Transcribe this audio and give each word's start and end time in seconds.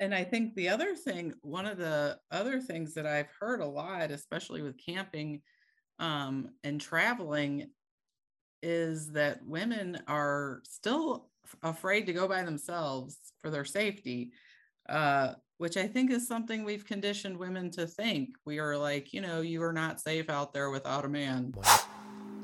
and 0.00 0.14
I 0.14 0.24
think 0.24 0.54
the 0.54 0.68
other 0.68 0.94
thing, 0.94 1.34
one 1.42 1.66
of 1.66 1.78
the 1.78 2.18
other 2.30 2.60
things 2.60 2.94
that 2.94 3.06
I've 3.06 3.30
heard 3.40 3.60
a 3.60 3.66
lot, 3.66 4.10
especially 4.10 4.62
with 4.62 4.76
camping 4.84 5.42
um, 5.98 6.50
and 6.62 6.80
traveling, 6.80 7.70
is 8.62 9.10
that 9.12 9.44
women 9.44 10.00
are 10.06 10.60
still 10.64 11.28
afraid 11.62 12.06
to 12.06 12.12
go 12.12 12.28
by 12.28 12.42
themselves 12.42 13.18
for 13.40 13.50
their 13.50 13.64
safety, 13.64 14.32
uh, 14.88 15.34
which 15.58 15.76
I 15.76 15.86
think 15.88 16.10
is 16.10 16.28
something 16.28 16.64
we've 16.64 16.86
conditioned 16.86 17.36
women 17.36 17.70
to 17.72 17.86
think. 17.86 18.30
We 18.44 18.58
are 18.58 18.76
like, 18.76 19.12
you 19.12 19.20
know, 19.20 19.40
you 19.40 19.62
are 19.62 19.72
not 19.72 20.00
safe 20.00 20.30
out 20.30 20.52
there 20.52 20.70
without 20.70 21.04
a 21.04 21.08
man. 21.08 21.54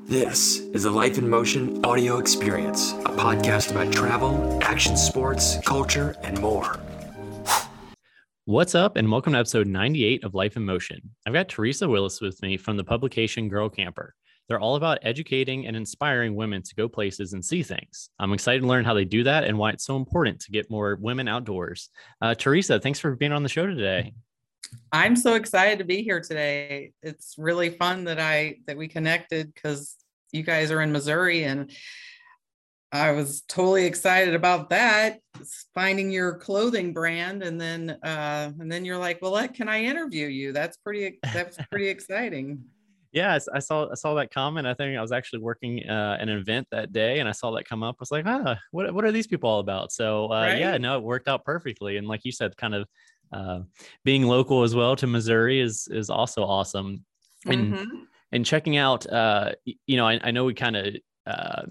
This 0.05 0.59
is 0.59 0.83
the 0.83 0.91
Life 0.91 1.17
in 1.17 1.27
Motion 1.27 1.83
audio 1.83 2.19
experience, 2.19 2.91
a 2.91 3.11
podcast 3.11 3.71
about 3.71 3.91
travel, 3.91 4.59
action 4.61 4.95
sports, 4.97 5.57
culture, 5.65 6.15
and 6.21 6.39
more. 6.39 6.79
What's 8.47 8.75
up, 8.75 8.95
and 8.95 9.11
welcome 9.11 9.33
to 9.33 9.39
episode 9.39 9.65
98 9.65 10.23
of 10.23 10.35
Life 10.35 10.55
in 10.55 10.63
Motion. 10.63 11.01
I've 11.25 11.33
got 11.33 11.49
Teresa 11.49 11.89
Willis 11.89 12.21
with 12.21 12.39
me 12.43 12.57
from 12.57 12.77
the 12.77 12.83
publication 12.83 13.49
Girl 13.49 13.69
Camper. 13.69 14.13
They're 14.47 14.59
all 14.59 14.75
about 14.75 14.99
educating 15.01 15.65
and 15.65 15.75
inspiring 15.75 16.35
women 16.35 16.61
to 16.61 16.75
go 16.75 16.87
places 16.87 17.33
and 17.33 17.43
see 17.43 17.63
things. 17.63 18.11
I'm 18.19 18.33
excited 18.33 18.61
to 18.61 18.67
learn 18.67 18.85
how 18.85 18.93
they 18.93 19.03
do 19.03 19.23
that 19.23 19.45
and 19.45 19.57
why 19.57 19.71
it's 19.71 19.83
so 19.83 19.95
important 19.95 20.41
to 20.41 20.51
get 20.51 20.69
more 20.69 20.95
women 21.01 21.27
outdoors. 21.27 21.89
Uh, 22.21 22.35
Teresa, 22.35 22.79
thanks 22.79 22.99
for 22.99 23.15
being 23.15 23.31
on 23.31 23.41
the 23.41 23.49
show 23.49 23.65
today. 23.65 24.13
I'm 24.91 25.15
so 25.15 25.33
excited 25.33 25.79
to 25.79 25.83
be 25.83 26.03
here 26.03 26.21
today. 26.21 26.91
It's 27.01 27.33
really 27.39 27.71
fun 27.71 28.03
that 28.03 28.19
I 28.19 28.57
that 28.67 28.77
we 28.77 28.87
connected 28.87 29.55
because 29.55 29.95
you 30.31 30.43
guys 30.43 30.69
are 30.69 30.83
in 30.83 30.91
Missouri 30.91 31.45
and 31.45 31.71
I 32.95 33.11
was 33.11 33.41
totally 33.41 33.85
excited 33.85 34.35
about 34.35 34.69
that, 34.69 35.19
finding 35.73 36.09
your 36.09 36.37
clothing 36.37 36.93
brand, 36.93 37.43
and 37.43 37.59
then 37.59 37.91
uh, 38.03 38.51
and 38.59 38.71
then 38.71 38.85
you're 38.85 38.97
like, 38.97 39.21
well, 39.21 39.47
can 39.49 39.67
I 39.67 39.83
interview 39.83 40.27
you? 40.27 40.53
That's 40.53 40.77
pretty 40.77 41.19
that's 41.33 41.57
pretty 41.71 41.87
exciting. 41.87 42.63
Yeah, 43.11 43.37
I 43.53 43.59
saw 43.59 43.89
I 43.89 43.95
saw 43.95 44.13
that 44.15 44.33
comment. 44.33 44.67
I 44.67 44.73
think 44.73 44.97
I 44.97 45.01
was 45.01 45.11
actually 45.11 45.39
working 45.39 45.87
uh, 45.87 46.17
an 46.19 46.29
event 46.29 46.67
that 46.71 46.91
day, 46.91 47.19
and 47.19 47.29
I 47.29 47.31
saw 47.31 47.51
that 47.51 47.67
come 47.67 47.83
up. 47.83 47.95
I 47.99 48.01
was 48.01 48.11
like, 48.11 48.25
ah, 48.27 48.57
what 48.71 48.93
what 48.93 49.05
are 49.05 49.11
these 49.11 49.27
people 49.27 49.49
all 49.49 49.59
about? 49.59 49.91
So 49.91 50.27
uh, 50.27 50.47
right? 50.47 50.59
yeah, 50.59 50.77
no, 50.77 50.97
it 50.97 51.03
worked 51.03 51.27
out 51.27 51.45
perfectly. 51.45 51.97
And 51.97 52.07
like 52.07 52.25
you 52.25 52.31
said, 52.31 52.57
kind 52.57 52.75
of 52.75 52.87
uh, 53.31 53.59
being 54.03 54.23
local 54.23 54.63
as 54.63 54.75
well 54.75 54.95
to 54.97 55.07
Missouri 55.07 55.59
is 55.59 55.87
is 55.91 56.09
also 56.09 56.43
awesome. 56.43 57.05
And 57.45 57.73
mm-hmm. 57.73 57.95
and 58.31 58.45
checking 58.45 58.77
out, 58.77 59.05
uh, 59.07 59.53
you 59.65 59.97
know, 59.97 60.07
I, 60.07 60.19
I 60.23 60.31
know 60.31 60.45
we 60.45 60.53
kind 60.53 60.75
of 60.75 60.95
uh, 61.25 61.61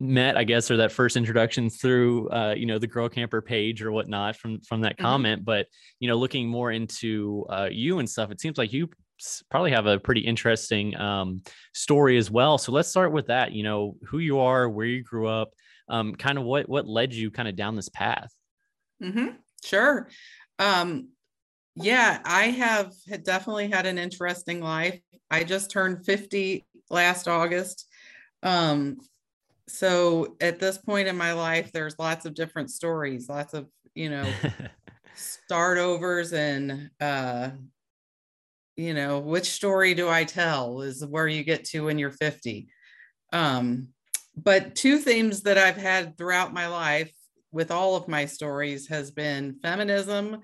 met 0.00 0.36
i 0.36 0.44
guess 0.44 0.70
or 0.70 0.78
that 0.78 0.90
first 0.90 1.16
introduction 1.16 1.68
through 1.68 2.28
uh, 2.30 2.54
you 2.56 2.64
know 2.64 2.78
the 2.78 2.86
girl 2.86 3.08
camper 3.08 3.42
page 3.42 3.82
or 3.82 3.92
whatnot 3.92 4.34
from 4.34 4.60
from 4.62 4.80
that 4.80 4.94
mm-hmm. 4.96 5.04
comment. 5.04 5.44
But 5.44 5.66
you 5.98 6.08
know 6.08 6.16
looking 6.16 6.48
more 6.48 6.72
into 6.72 7.46
uh, 7.50 7.68
you 7.70 7.98
and 7.98 8.08
stuff 8.08 8.30
it 8.30 8.40
seems 8.40 8.58
like 8.58 8.72
you 8.72 8.88
probably 9.50 9.70
have 9.72 9.84
a 9.84 9.98
pretty 9.98 10.22
interesting 10.22 10.96
um, 10.96 11.42
story 11.74 12.16
as 12.16 12.30
well. 12.30 12.56
So 12.56 12.72
let's 12.72 12.88
start 12.88 13.12
with 13.12 13.26
that 13.26 13.52
you 13.52 13.62
know 13.62 13.96
who 14.06 14.18
you 14.18 14.40
are 14.40 14.68
where 14.68 14.86
you 14.86 15.02
grew 15.02 15.28
up 15.28 15.52
um, 15.88 16.14
kind 16.14 16.38
of 16.38 16.44
what 16.44 16.68
what 16.68 16.86
led 16.86 17.12
you 17.12 17.30
kind 17.30 17.48
of 17.48 17.56
down 17.56 17.76
this 17.76 17.90
path? 17.90 18.32
Mm-hmm. 19.02 19.28
sure. 19.64 20.08
Um, 20.58 21.08
yeah 21.76 22.18
i 22.24 22.48
have 22.48 22.92
had 23.08 23.22
definitely 23.22 23.68
had 23.68 23.86
an 23.86 23.98
interesting 23.98 24.60
life. 24.60 25.00
I 25.30 25.44
just 25.44 25.70
turned 25.70 26.04
50 26.04 26.66
last 26.90 27.28
august. 27.28 27.86
Um, 28.42 28.98
so 29.70 30.36
at 30.40 30.58
this 30.58 30.78
point 30.78 31.08
in 31.08 31.16
my 31.16 31.32
life 31.32 31.70
there's 31.72 31.98
lots 31.98 32.26
of 32.26 32.34
different 32.34 32.70
stories 32.70 33.28
lots 33.28 33.54
of 33.54 33.66
you 33.94 34.10
know 34.10 34.28
start 35.14 35.78
overs 35.78 36.32
and 36.32 36.90
uh 37.00 37.50
you 38.76 38.94
know 38.94 39.18
which 39.18 39.50
story 39.50 39.94
do 39.94 40.08
i 40.08 40.24
tell 40.24 40.80
is 40.80 41.04
where 41.04 41.28
you 41.28 41.42
get 41.42 41.64
to 41.64 41.84
when 41.84 41.98
you're 41.98 42.10
50 42.10 42.68
um 43.32 43.88
but 44.36 44.74
two 44.74 44.98
themes 44.98 45.42
that 45.42 45.58
i've 45.58 45.76
had 45.76 46.16
throughout 46.16 46.52
my 46.52 46.66
life 46.66 47.12
with 47.52 47.70
all 47.70 47.96
of 47.96 48.08
my 48.08 48.26
stories 48.26 48.88
has 48.88 49.10
been 49.10 49.58
feminism 49.60 50.38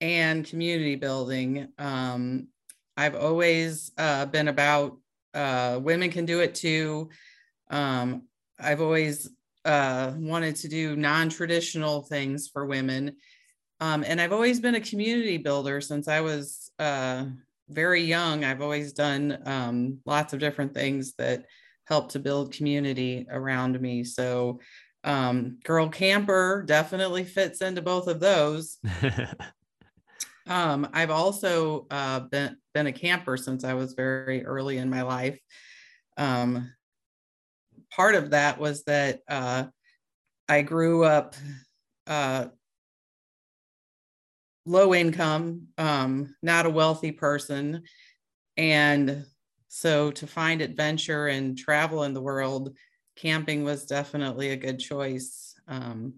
and 0.00 0.44
community 0.44 0.96
building. 0.96 1.68
Um 1.78 2.48
i've 2.96 3.14
always 3.14 3.92
uh, 3.98 4.26
been 4.26 4.48
about 4.48 4.98
uh, 5.34 5.80
women 5.82 6.10
can 6.10 6.24
do 6.24 6.40
it 6.40 6.54
too. 6.54 7.10
Um, 7.70 8.22
I've 8.58 8.80
always 8.80 9.28
uh, 9.64 10.12
wanted 10.16 10.56
to 10.56 10.68
do 10.68 10.96
non-traditional 10.96 12.02
things 12.02 12.48
for 12.48 12.66
women. 12.66 13.16
Um, 13.80 14.04
and 14.06 14.20
I've 14.20 14.32
always 14.32 14.60
been 14.60 14.76
a 14.76 14.80
community 14.80 15.38
builder 15.38 15.80
since 15.80 16.08
I 16.08 16.20
was 16.20 16.70
uh, 16.78 17.26
very 17.68 18.02
young. 18.02 18.44
I've 18.44 18.62
always 18.62 18.92
done 18.92 19.38
um, 19.46 19.98
lots 20.06 20.32
of 20.32 20.40
different 20.40 20.74
things 20.74 21.14
that 21.18 21.44
help 21.86 22.12
to 22.12 22.18
build 22.18 22.54
community 22.54 23.26
around 23.30 23.80
me. 23.80 24.04
So, 24.04 24.60
um, 25.02 25.58
Girl 25.64 25.88
Camper 25.88 26.64
definitely 26.66 27.24
fits 27.24 27.60
into 27.60 27.82
both 27.82 28.06
of 28.06 28.20
those. 28.20 28.78
Um, 30.46 30.88
I've 30.92 31.10
also 31.10 31.86
uh, 31.90 32.20
been 32.20 32.56
been 32.74 32.86
a 32.86 32.92
camper 32.92 33.36
since 33.36 33.64
I 33.64 33.74
was 33.74 33.94
very 33.94 34.44
early 34.44 34.78
in 34.78 34.90
my 34.90 35.02
life. 35.02 35.38
Um, 36.16 36.72
part 37.94 38.14
of 38.14 38.30
that 38.30 38.58
was 38.58 38.82
that 38.84 39.20
uh, 39.28 39.64
I 40.48 40.62
grew 40.62 41.04
up 41.04 41.36
uh, 42.06 42.46
low 44.66 44.94
income, 44.94 45.68
um, 45.78 46.34
not 46.42 46.66
a 46.66 46.70
wealthy 46.70 47.12
person. 47.12 47.82
And 48.56 49.24
so 49.68 50.10
to 50.12 50.26
find 50.26 50.60
adventure 50.60 51.28
and 51.28 51.56
travel 51.56 52.04
in 52.04 52.14
the 52.14 52.22
world, 52.22 52.76
camping 53.16 53.64
was 53.64 53.86
definitely 53.86 54.50
a 54.50 54.56
good 54.56 54.78
choice. 54.78 55.54
Um, 55.68 56.14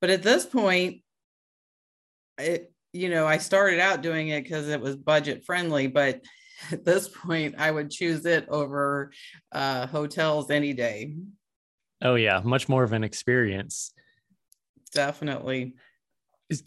but 0.00 0.10
at 0.10 0.22
this 0.22 0.46
point, 0.46 1.02
it, 2.38 2.72
you 2.92 3.08
know, 3.08 3.26
I 3.26 3.38
started 3.38 3.78
out 3.78 4.02
doing 4.02 4.28
it 4.28 4.42
because 4.42 4.68
it 4.68 4.80
was 4.80 4.96
budget 4.96 5.44
friendly, 5.44 5.86
but 5.86 6.22
at 6.70 6.84
this 6.84 7.08
point, 7.08 7.54
I 7.58 7.70
would 7.70 7.90
choose 7.90 8.26
it 8.26 8.48
over 8.48 9.12
uh, 9.52 9.86
hotels 9.86 10.50
any 10.50 10.72
day. 10.72 11.14
Oh 12.02 12.14
yeah, 12.14 12.40
much 12.42 12.68
more 12.68 12.82
of 12.82 12.92
an 12.92 13.04
experience. 13.04 13.92
Definitely. 14.92 15.74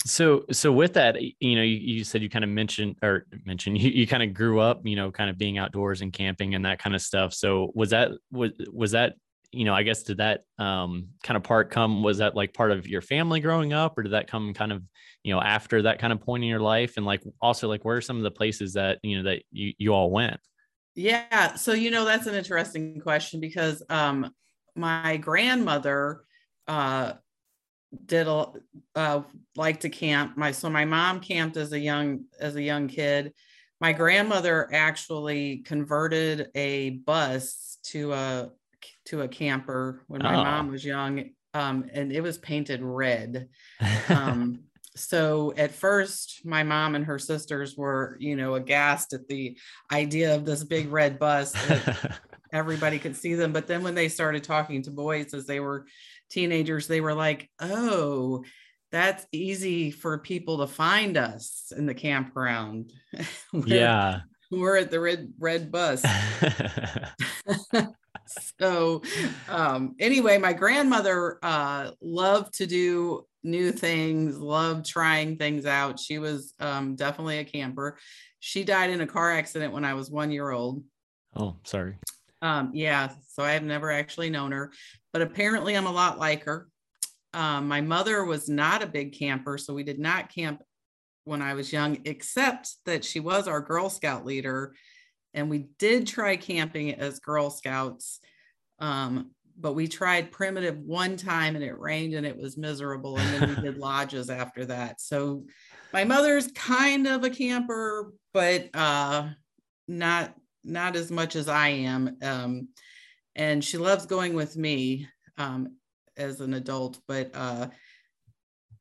So, 0.06 0.46
so 0.52 0.72
with 0.72 0.94
that, 0.94 1.18
you 1.22 1.56
know, 1.56 1.62
you, 1.62 1.76
you 1.76 2.04
said 2.06 2.22
you 2.22 2.30
kind 2.30 2.46
of 2.46 2.50
mentioned 2.50 2.96
or 3.02 3.26
mentioned 3.46 3.78
you, 3.82 3.90
you 3.90 4.08
kind 4.08 4.24
of 4.24 4.34
grew 4.34 4.60
up, 4.60 4.82
you 4.86 4.96
know, 4.96 5.12
kind 5.12 5.30
of 5.30 5.38
being 5.38 5.58
outdoors 5.58 6.02
and 6.02 6.14
camping 6.14 6.56
and 6.56 6.66
that 6.66 6.80
kind 6.80 6.96
of 6.96 7.02
stuff. 7.02 7.34
So, 7.34 7.72
was 7.74 7.90
that 7.90 8.12
was 8.32 8.52
was 8.72 8.92
that 8.92 9.16
you 9.54 9.66
know, 9.66 9.74
I 9.74 9.84
guess 9.84 10.04
did 10.04 10.18
that 10.18 10.42
um, 10.58 11.10
kind 11.24 11.38
of 11.38 11.44
part 11.44 11.70
come? 11.70 12.04
Was 12.04 12.18
that 12.18 12.36
like 12.36 12.54
part 12.54 12.72
of 12.72 12.88
your 12.88 13.02
family 13.02 13.40
growing 13.40 13.74
up, 13.74 13.98
or 13.98 14.04
did 14.04 14.14
that 14.14 14.28
come 14.28 14.54
kind 14.54 14.72
of 14.72 14.84
you 15.24 15.34
know 15.34 15.42
after 15.42 15.84
that 15.84 16.00
kind 16.00 16.12
of 16.12 16.22
point 16.22 16.44
in 16.44 16.50
your 16.50 16.60
life? 16.60 16.98
And 16.98 17.06
like 17.06 17.24
also 17.42 17.68
like 17.68 17.86
where 17.86 17.98
are 17.98 18.02
some 18.02 18.18
of 18.18 18.24
the 18.24 18.32
places 18.32 18.74
that 18.74 19.00
you 19.04 19.18
know 19.18 19.30
that 19.30 19.44
you 19.52 19.74
you 19.78 19.94
all 19.94 20.12
went? 20.12 20.40
Yeah, 20.96 21.56
so 21.56 21.74
you 21.74 21.92
know 21.92 22.06
that's 22.06 22.28
an 22.28 22.36
interesting 22.36 23.00
question 23.00 23.40
because 23.40 23.84
um, 23.90 24.34
my 24.76 25.18
grandmother 25.18 26.24
uh, 26.68 27.14
did 28.06 28.28
a, 28.28 28.48
uh, 28.96 29.22
like 29.56 29.82
to 29.82 29.90
camp. 29.90 30.38
My 30.38 30.52
so 30.52 30.70
my 30.70 30.86
mom 30.86 31.20
camped 31.20 31.58
as 31.58 31.74
a 31.74 31.80
young 31.80 32.26
as 32.40 32.56
a 32.56 32.62
young 32.62 32.88
kid. 32.88 33.34
My 33.80 33.92
grandmother 33.92 34.70
actually 34.72 35.58
converted 35.58 36.50
a 36.56 36.92
bus 36.92 37.78
to 37.84 38.14
a 38.14 38.52
to 39.06 39.22
a 39.22 39.28
camper 39.28 40.04
when 40.08 40.22
my 40.22 40.36
oh. 40.36 40.44
mom 40.44 40.72
was 40.72 40.86
young, 40.86 41.30
um, 41.54 41.90
and 41.94 42.12
it 42.12 42.22
was 42.22 42.38
painted 42.38 42.82
red. 42.82 43.50
Um, 44.10 44.64
so 44.96 45.54
at 45.58 45.72
first, 45.72 46.46
my 46.46 46.62
mom 46.64 46.94
and 46.94 47.06
her 47.06 47.18
sisters 47.18 47.76
were, 47.76 48.16
you 48.20 48.36
know, 48.36 48.54
aghast 48.54 49.14
at 49.14 49.28
the 49.28 49.58
idea 49.92 50.36
of 50.36 50.46
this 50.46 50.64
big 50.64 50.92
red 50.92 51.18
bus. 51.18 51.56
everybody 52.54 53.00
could 53.00 53.16
see 53.16 53.34
them. 53.34 53.52
But 53.52 53.68
then 53.68 53.84
when 53.84 53.96
they 53.96 54.08
started 54.08 54.44
talking 54.44 54.84
to 54.84 54.92
boys 54.92 55.34
as 55.34 55.48
they 55.48 55.60
were 55.60 55.88
teenagers, 56.30 56.88
they 56.88 57.02
were 57.02 57.16
like, 57.16 57.50
"Oh." 57.60 58.44
That's 58.92 59.26
easy 59.32 59.90
for 59.90 60.20
people 60.20 60.60
to 60.60 60.68
find 60.68 61.18
us 61.18 61.74
in 61.76 61.88
the 61.88 61.96
campground. 61.96 62.94
yeah. 63.66 64.20
We're 64.52 64.78
at 64.78 64.92
the 64.92 65.00
red 65.00 65.34
red 65.40 65.72
bus. 65.72 66.06
So 68.60 69.02
um, 69.50 69.96
anyway, 70.00 70.38
my 70.38 70.54
grandmother 70.54 71.40
uh, 71.44 71.92
loved 72.02 72.54
to 72.56 72.66
do 72.66 73.26
new 73.44 73.72
things, 73.72 74.38
loved 74.38 74.86
trying 74.86 75.38
things 75.38 75.66
out. 75.66 76.00
She 76.00 76.18
was 76.18 76.54
um, 76.60 76.96
definitely 76.96 77.40
a 77.40 77.46
camper. 77.46 77.98
She 78.40 78.64
died 78.64 78.90
in 78.90 79.02
a 79.02 79.08
car 79.08 79.32
accident 79.32 79.74
when 79.74 79.86
I 79.86 79.94
was 79.94 80.10
one 80.10 80.32
year 80.32 80.52
old. 80.52 80.84
Oh, 81.36 81.56
sorry. 81.64 81.96
Um, 82.42 82.72
yeah, 82.74 83.10
so 83.30 83.44
I 83.44 83.52
have 83.52 83.64
never 83.64 83.92
actually 83.92 84.30
known 84.30 84.52
her, 84.52 84.72
but 85.14 85.22
apparently 85.22 85.76
I'm 85.76 85.86
a 85.86 85.92
lot 85.92 86.20
like 86.20 86.44
her. 86.44 86.68
Um, 87.34 87.68
my 87.68 87.82
mother 87.82 88.26
was 88.26 88.50
not 88.50 88.84
a 88.84 88.88
big 88.88 89.18
camper, 89.18 89.58
so 89.58 89.74
we 89.74 89.84
did 89.84 89.98
not 89.98 90.34
camp 90.34 90.62
when 91.24 91.42
I 91.42 91.54
was 91.54 91.72
young, 91.72 92.00
except 92.06 92.76
that 92.86 93.06
she 93.06 93.20
was 93.20 93.48
our 93.48 93.62
Girl 93.62 93.90
Scout 93.90 94.26
leader. 94.26 94.76
And 95.34 95.50
we 95.50 95.68
did 95.80 96.08
try 96.08 96.36
camping 96.36 96.94
as 96.94 97.20
Girl 97.20 97.50
Scouts. 97.50 98.20
Um, 98.80 99.32
but 99.58 99.74
we 99.74 99.88
tried 99.88 100.32
primitive 100.32 100.80
one 100.80 101.16
time 101.16 101.56
and 101.56 101.64
it 101.64 101.80
rained 101.80 102.14
and 102.16 102.26
it 102.26 102.38
was 102.38 102.58
miserable. 102.58 103.18
And 103.18 103.42
then 103.42 103.50
we 103.50 103.62
did 103.62 103.78
lodges 103.80 104.30
after 104.30 104.66
that. 104.66 105.00
So 105.00 105.46
my 105.92 106.04
mother's 106.04 106.52
kind 106.52 107.08
of 107.08 107.24
a 107.24 107.30
camper, 107.30 108.14
but 108.34 108.70
uh, 108.74 109.30
not 109.88 110.36
not 110.64 110.96
as 110.96 111.12
much 111.12 111.36
as 111.36 111.50
I 111.50 111.68
am. 111.70 112.18
Um, 112.22 112.70
and 113.36 113.64
she 113.64 113.78
loves 113.78 114.06
going 114.06 114.34
with 114.34 114.56
me 114.56 115.08
um, 115.38 115.76
as 116.16 116.40
an 116.40 116.54
adult, 116.54 117.00
but 117.08 117.32
uh, 117.34 117.68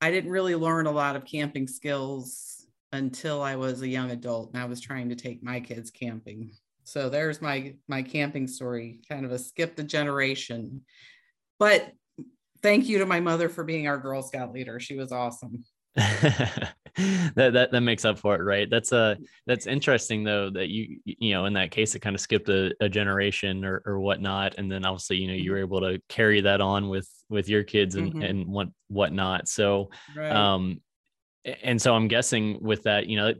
I 0.00 0.10
didn't 0.10 0.30
really 0.30 0.54
learn 0.54 0.86
a 0.86 0.92
lot 0.92 1.16
of 1.16 1.24
camping 1.24 1.66
skills 1.66 2.61
until 2.92 3.42
I 3.42 3.56
was 3.56 3.82
a 3.82 3.88
young 3.88 4.10
adult 4.10 4.52
and 4.52 4.62
I 4.62 4.66
was 4.66 4.80
trying 4.80 5.08
to 5.08 5.14
take 5.14 5.42
my 5.42 5.60
kids 5.60 5.90
camping. 5.90 6.52
So 6.84 7.08
there's 7.08 7.40
my 7.40 7.74
my 7.88 8.02
camping 8.02 8.46
story, 8.46 9.00
kind 9.08 9.24
of 9.24 9.32
a 9.32 9.38
skip 9.38 9.76
the 9.76 9.84
generation. 9.84 10.82
But 11.58 11.92
thank 12.62 12.88
you 12.88 12.98
to 12.98 13.06
my 13.06 13.20
mother 13.20 13.48
for 13.48 13.64
being 13.64 13.86
our 13.86 13.98
Girl 13.98 14.22
Scout 14.22 14.52
leader. 14.52 14.80
She 14.80 14.96
was 14.96 15.12
awesome. 15.12 15.64
that, 15.96 16.74
that 17.34 17.70
that 17.70 17.80
makes 17.82 18.04
up 18.04 18.18
for 18.18 18.34
it, 18.34 18.42
right? 18.42 18.68
That's 18.68 18.92
a 18.92 18.96
uh, 18.96 19.14
that's 19.46 19.66
interesting 19.66 20.24
though 20.24 20.50
that 20.50 20.68
you 20.68 20.98
you 21.04 21.34
know 21.34 21.44
in 21.44 21.52
that 21.52 21.70
case 21.70 21.94
it 21.94 22.00
kind 22.00 22.14
of 22.16 22.20
skipped 22.20 22.48
a, 22.48 22.74
a 22.80 22.88
generation 22.88 23.64
or 23.64 23.82
or 23.84 24.00
whatnot, 24.00 24.54
and 24.56 24.72
then 24.72 24.84
obviously 24.84 25.18
you 25.18 25.28
know 25.28 25.34
you 25.34 25.50
were 25.50 25.58
mm-hmm. 25.58 25.64
able 25.64 25.80
to 25.82 26.02
carry 26.08 26.40
that 26.40 26.60
on 26.60 26.88
with 26.88 27.08
with 27.28 27.48
your 27.48 27.62
kids 27.62 27.94
and 27.94 28.14
mm-hmm. 28.14 28.22
and 28.22 28.46
what 28.46 28.68
whatnot. 28.88 29.48
So, 29.48 29.90
right. 30.16 30.32
um, 30.32 30.80
and 31.44 31.80
so 31.80 31.94
I'm 31.94 32.08
guessing 32.08 32.58
with 32.60 32.84
that, 32.84 33.06
you 33.06 33.16
know, 33.16 33.34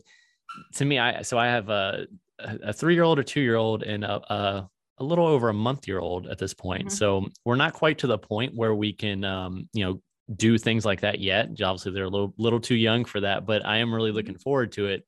to 0.75 0.85
me, 0.85 0.99
I 0.99 1.23
so 1.23 1.39
I 1.39 1.47
have 1.47 1.69
a 1.69 2.07
a 2.39 2.73
three 2.73 2.95
year 2.95 3.05
old, 3.05 3.19
a 3.19 3.25
two 3.25 3.41
year 3.41 3.57
old, 3.57 3.83
and 3.83 4.05
a, 4.05 4.21
a, 4.33 4.69
a 4.99 5.05
little 5.05 5.27
over 5.27 5.49
a 5.49 5.55
month 5.55 5.87
year 5.87 6.01
old 6.01 6.27
at 6.27 6.39
this 6.39 6.55
point. 6.55 6.87
Mm-hmm. 6.87 6.97
So 6.97 7.27
we're 7.45 7.57
not 7.57 7.73
quite 7.73 7.99
to 7.99 8.07
the 8.07 8.19
point 8.19 8.55
where 8.55 8.75
we 8.75 8.93
can, 8.93 9.25
um, 9.25 9.69
you 9.73 9.85
know, 9.85 10.03
do 10.35 10.59
things 10.59 10.85
like 10.85 11.01
that 11.01 11.21
yet. 11.21 11.49
Obviously, 11.63 11.93
they're 11.93 12.05
a 12.05 12.11
little 12.11 12.35
little 12.39 12.61
too 12.61 12.77
young 12.77 13.05
for 13.05 13.21
that, 13.21 13.47
but 13.47 13.65
I 13.65 13.79
am 13.79 13.95
really 13.95 14.11
mm-hmm. 14.11 14.17
looking 14.17 14.39
forward 14.39 14.73
to 14.73 14.87
it. 14.87 15.07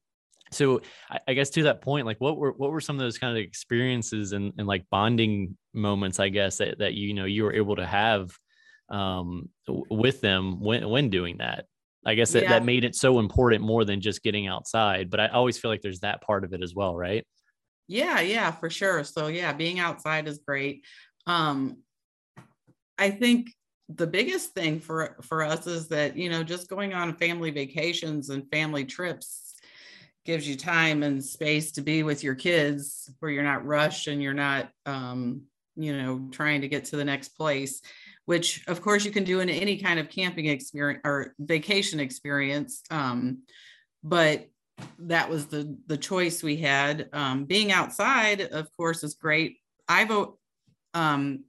So 0.50 0.82
I, 1.10 1.18
I, 1.28 1.34
guess 1.34 1.50
to 1.50 1.64
that 1.64 1.80
point, 1.80 2.06
like 2.06 2.20
what 2.20 2.36
were 2.36 2.52
what 2.52 2.70
were 2.70 2.80
some 2.80 2.96
of 2.96 3.00
those 3.00 3.18
kind 3.18 3.36
of 3.36 3.42
experiences 3.42 4.32
and, 4.32 4.52
and 4.58 4.66
like 4.66 4.84
bonding 4.90 5.56
moments, 5.72 6.20
I 6.20 6.28
guess 6.28 6.58
that, 6.58 6.78
that 6.78 6.94
you 6.94 7.14
know 7.14 7.24
you 7.24 7.44
were 7.44 7.54
able 7.54 7.76
to 7.76 7.86
have 7.86 8.36
um, 8.88 9.48
with 9.66 10.20
them 10.20 10.60
when 10.60 10.88
when 10.88 11.10
doing 11.10 11.38
that? 11.38 11.66
I 12.06 12.14
guess 12.14 12.32
that, 12.32 12.44
yeah. 12.44 12.50
that 12.50 12.64
made 12.64 12.84
it 12.84 12.94
so 12.94 13.18
important 13.18 13.62
more 13.62 13.84
than 13.84 14.00
just 14.00 14.22
getting 14.22 14.46
outside. 14.46 15.10
But 15.10 15.20
I 15.20 15.28
always 15.28 15.58
feel 15.58 15.70
like 15.70 15.80
there's 15.80 16.00
that 16.00 16.20
part 16.20 16.44
of 16.44 16.52
it 16.52 16.62
as 16.62 16.74
well, 16.74 16.94
right? 16.96 17.26
Yeah, 17.88 18.20
yeah, 18.20 18.50
for 18.50 18.70
sure. 18.70 19.04
So 19.04 19.26
yeah, 19.26 19.52
being 19.52 19.78
outside 19.78 20.28
is 20.28 20.40
great. 20.46 20.84
Um, 21.26 21.78
I 22.98 23.10
think 23.10 23.50
the 23.88 24.06
biggest 24.06 24.52
thing 24.52 24.80
for 24.80 25.16
for 25.22 25.42
us 25.42 25.66
is 25.66 25.88
that 25.88 26.16
you 26.16 26.30
know 26.30 26.42
just 26.42 26.68
going 26.68 26.94
on 26.94 27.16
family 27.16 27.50
vacations 27.50 28.30
and 28.30 28.50
family 28.50 28.84
trips 28.84 29.54
gives 30.24 30.48
you 30.48 30.56
time 30.56 31.02
and 31.02 31.22
space 31.22 31.72
to 31.72 31.82
be 31.82 32.02
with 32.02 32.24
your 32.24 32.34
kids 32.34 33.10
where 33.18 33.30
you're 33.30 33.42
not 33.42 33.66
rushed 33.66 34.06
and 34.06 34.22
you're 34.22 34.32
not 34.32 34.70
um, 34.86 35.42
you 35.76 35.96
know 35.96 36.28
trying 36.30 36.62
to 36.62 36.68
get 36.68 36.86
to 36.86 36.96
the 36.96 37.04
next 37.04 37.30
place 37.30 37.82
which 38.26 38.64
of 38.68 38.80
course 38.80 39.04
you 39.04 39.10
can 39.10 39.24
do 39.24 39.40
in 39.40 39.48
any 39.48 39.76
kind 39.76 39.98
of 40.00 40.08
camping 40.08 40.46
experience 40.46 41.02
or 41.04 41.34
vacation 41.38 42.00
experience. 42.00 42.82
Um, 42.90 43.42
but 44.02 44.48
that 44.98 45.28
was 45.28 45.46
the 45.46 45.76
the 45.86 45.96
choice 45.96 46.42
we 46.42 46.56
had. 46.56 47.08
Um, 47.12 47.44
being 47.44 47.72
outside, 47.72 48.40
of 48.40 48.68
course, 48.76 49.02
is 49.04 49.14
great. 49.14 49.58
I 49.88 50.04
vote. 50.04 50.38
Um, 50.94 51.44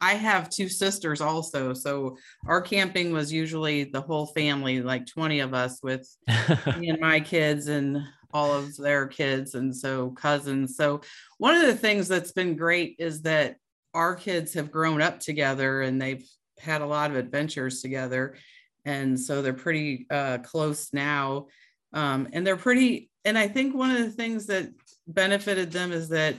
I 0.00 0.14
have 0.14 0.50
two 0.50 0.68
sisters 0.68 1.20
also, 1.20 1.72
so 1.72 2.16
our 2.46 2.60
camping 2.60 3.12
was 3.12 3.32
usually 3.32 3.84
the 3.84 4.00
whole 4.00 4.26
family, 4.26 4.82
like 4.82 5.06
twenty 5.06 5.40
of 5.40 5.54
us, 5.54 5.80
with 5.82 6.08
me 6.78 6.88
and 6.88 7.00
my 7.00 7.20
kids 7.20 7.68
and 7.68 7.98
all 8.34 8.52
of 8.52 8.76
their 8.76 9.06
kids, 9.06 9.54
and 9.54 9.74
so 9.74 10.10
cousins. 10.10 10.76
So 10.76 11.02
one 11.38 11.54
of 11.54 11.66
the 11.66 11.76
things 11.76 12.08
that's 12.08 12.32
been 12.32 12.56
great 12.56 12.96
is 12.98 13.22
that 13.22 13.56
our 13.94 14.14
kids 14.14 14.54
have 14.54 14.70
grown 14.70 15.02
up 15.02 15.20
together 15.20 15.82
and 15.82 16.00
they've 16.00 16.24
had 16.58 16.80
a 16.80 16.86
lot 16.86 17.10
of 17.10 17.16
adventures 17.16 17.82
together. 17.82 18.36
And 18.84 19.18
so 19.18 19.42
they're 19.42 19.52
pretty 19.52 20.06
uh, 20.10 20.38
close 20.38 20.92
now. 20.92 21.46
Um, 21.92 22.28
and 22.32 22.46
they're 22.46 22.56
pretty 22.56 23.10
and 23.24 23.38
i 23.38 23.46
think 23.46 23.74
one 23.74 23.90
of 23.90 23.98
the 23.98 24.10
things 24.10 24.46
that 24.46 24.68
benefited 25.06 25.70
them 25.70 25.92
is 25.92 26.08
that 26.08 26.34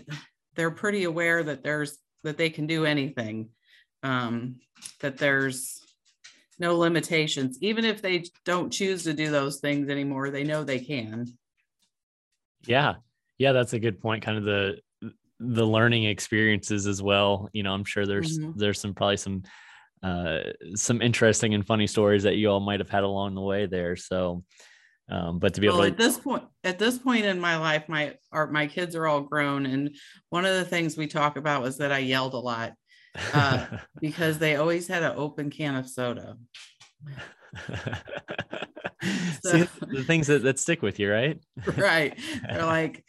they're 0.55 0.71
pretty 0.71 1.03
aware 1.03 1.43
that 1.43 1.63
there's 1.63 1.97
that 2.23 2.37
they 2.37 2.49
can 2.49 2.67
do 2.67 2.85
anything. 2.85 3.49
Um, 4.01 4.57
that 4.99 5.17
there's 5.17 5.81
no 6.59 6.77
limitations. 6.77 7.57
Even 7.61 7.85
if 7.85 8.01
they 8.01 8.25
don't 8.45 8.71
choose 8.71 9.03
to 9.03 9.13
do 9.13 9.31
those 9.31 9.59
things 9.59 9.89
anymore 9.89 10.29
they 10.29 10.43
know 10.43 10.63
they 10.63 10.79
can. 10.79 11.27
Yeah. 12.65 12.95
Yeah 13.37 13.51
that's 13.53 13.73
a 13.73 13.79
good 13.79 14.01
point. 14.01 14.23
Kind 14.23 14.37
of 14.37 14.43
the 14.43 14.77
the 15.45 15.65
learning 15.65 16.05
experiences 16.05 16.87
as 16.87 17.01
well. 17.01 17.49
You 17.53 17.63
know, 17.63 17.73
I'm 17.73 17.85
sure 17.85 18.05
there's 18.05 18.39
mm-hmm. 18.39 18.57
there's 18.57 18.79
some 18.79 18.93
probably 18.93 19.17
some 19.17 19.43
uh, 20.01 20.39
some 20.75 21.01
interesting 21.01 21.53
and 21.53 21.65
funny 21.65 21.87
stories 21.87 22.23
that 22.23 22.35
you 22.35 22.49
all 22.49 22.59
might 22.59 22.79
have 22.79 22.89
had 22.89 23.03
along 23.03 23.35
the 23.35 23.41
way 23.41 23.65
there. 23.65 23.95
So, 23.95 24.43
um, 25.09 25.39
but 25.39 25.53
to 25.53 25.61
be 25.61 25.67
well, 25.67 25.77
able 25.77 25.85
to 25.85 25.91
at 25.91 25.97
this 25.97 26.17
point 26.17 26.43
at 26.63 26.79
this 26.79 26.97
point 26.97 27.25
in 27.25 27.39
my 27.39 27.57
life, 27.57 27.87
my 27.87 28.15
our, 28.31 28.47
my 28.49 28.67
kids 28.67 28.95
are 28.95 29.07
all 29.07 29.21
grown, 29.21 29.65
and 29.65 29.95
one 30.29 30.45
of 30.45 30.55
the 30.55 30.65
things 30.65 30.97
we 30.97 31.07
talk 31.07 31.37
about 31.37 31.61
was 31.61 31.77
that 31.77 31.91
I 31.91 31.99
yelled 31.99 32.33
a 32.33 32.39
lot 32.39 32.73
uh, 33.33 33.65
because 34.01 34.39
they 34.39 34.55
always 34.55 34.87
had 34.87 35.03
an 35.03 35.13
open 35.15 35.49
can 35.49 35.75
of 35.75 35.89
soda. 35.89 36.37
so, 39.43 39.57
See, 39.57 39.67
the 39.81 40.03
things 40.05 40.27
that, 40.27 40.43
that 40.43 40.59
stick 40.59 40.81
with 40.81 40.99
you, 40.99 41.11
right? 41.11 41.39
right. 41.77 42.17
They're 42.47 42.65
like, 42.65 43.03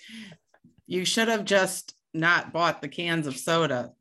you 0.87 1.05
should 1.05 1.29
have 1.29 1.45
just 1.45 1.95
not 2.15 2.53
bought 2.53 2.81
the 2.81 2.89
cans 2.89 3.27
of 3.27 3.37
soda. 3.37 3.93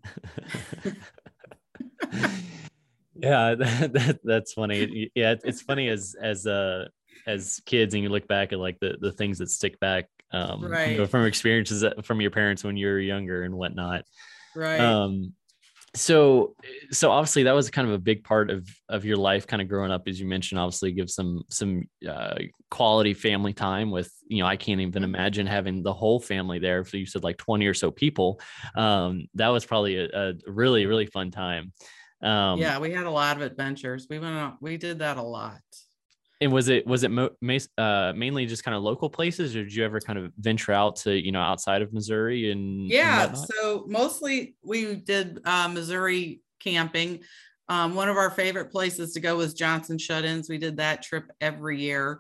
yeah, 3.15 3.55
that, 3.55 3.93
that, 3.93 4.19
that's 4.23 4.53
funny. 4.53 5.11
Yeah, 5.15 5.35
it's 5.43 5.61
funny 5.61 5.89
as 5.89 6.15
as 6.21 6.47
uh 6.47 6.87
as 7.25 7.61
kids 7.65 7.93
and 7.93 8.03
you 8.03 8.09
look 8.09 8.27
back 8.27 8.53
at 8.53 8.59
like 8.59 8.79
the 8.79 8.97
the 8.99 9.11
things 9.11 9.37
that 9.39 9.49
stick 9.49 9.79
back 9.79 10.09
um 10.31 10.65
right. 10.65 11.09
from 11.09 11.25
experiences 11.25 11.85
from 12.03 12.19
your 12.21 12.31
parents 12.31 12.63
when 12.63 12.75
you 12.75 12.87
were 12.87 12.99
younger 12.99 13.43
and 13.43 13.55
whatnot. 13.55 14.03
Right. 14.55 14.79
Um 14.79 15.33
so 15.95 16.55
so 16.91 17.11
obviously 17.11 17.43
that 17.43 17.51
was 17.53 17.69
kind 17.69 17.87
of 17.87 17.93
a 17.93 17.99
big 17.99 18.23
part 18.23 18.49
of 18.49 18.67
of 18.89 19.05
your 19.05 19.17
life 19.17 19.45
kind 19.45 19.61
of 19.61 19.67
growing 19.67 19.91
up 19.91 20.07
as 20.07 20.19
you 20.19 20.25
mentioned 20.25 20.59
obviously 20.59 20.91
give 20.91 21.09
some 21.09 21.43
some 21.49 21.87
uh, 22.09 22.35
quality 22.71 23.13
family 23.13 23.53
time 23.53 23.91
with 23.91 24.11
you 24.27 24.41
know 24.41 24.47
i 24.47 24.55
can't 24.55 24.81
even 24.81 24.91
mm-hmm. 24.91 25.03
imagine 25.03 25.45
having 25.45 25.83
the 25.83 25.93
whole 25.93 26.19
family 26.19 26.57
there 26.57 26.83
so 26.83 26.97
you 26.97 27.05
said 27.05 27.23
like 27.23 27.37
20 27.37 27.65
or 27.67 27.73
so 27.73 27.91
people. 27.91 28.39
Um, 28.75 29.27
that 29.35 29.49
was 29.49 29.65
probably 29.65 29.97
a, 29.97 30.07
a 30.13 30.33
really 30.47 30.85
really 30.85 31.05
fun 31.05 31.31
time. 31.31 31.71
Um, 32.21 32.59
yeah 32.59 32.79
we 32.79 32.91
had 32.91 33.05
a 33.05 33.11
lot 33.11 33.35
of 33.35 33.43
adventures. 33.43 34.07
We 34.09 34.19
went 34.19 34.35
out 34.35 34.57
we 34.61 34.77
did 34.77 34.99
that 34.99 35.17
a 35.17 35.21
lot 35.21 35.61
and 36.43 36.51
was 36.51 36.67
it 36.67 36.85
was 36.85 37.03
it 37.03 37.11
mo- 37.11 37.29
uh, 37.77 38.13
mainly 38.15 38.45
just 38.45 38.63
kind 38.63 38.75
of 38.75 38.83
local 38.83 39.09
places, 39.09 39.55
or 39.55 39.63
did 39.63 39.73
you 39.73 39.85
ever 39.85 39.99
kind 39.99 40.19
of 40.19 40.31
venture 40.37 40.73
out 40.73 40.97
to 40.97 41.13
you 41.13 41.31
know 41.31 41.41
outside 41.41 41.81
of 41.81 41.93
Missouri 41.93 42.51
and 42.51 42.89
yeah? 42.89 43.27
And 43.27 43.37
so 43.37 43.85
mostly 43.87 44.55
we 44.61 44.95
did 44.95 45.39
uh, 45.45 45.69
Missouri 45.69 46.41
camping. 46.59 47.21
Um, 47.69 47.95
one 47.95 48.09
of 48.09 48.17
our 48.17 48.29
favorite 48.29 48.71
places 48.71 49.13
to 49.13 49.21
go 49.21 49.37
was 49.37 49.53
Johnson 49.53 49.97
Shut-ins. 49.97 50.49
We 50.49 50.57
did 50.57 50.77
that 50.77 51.01
trip 51.01 51.31
every 51.39 51.79
year 51.79 52.19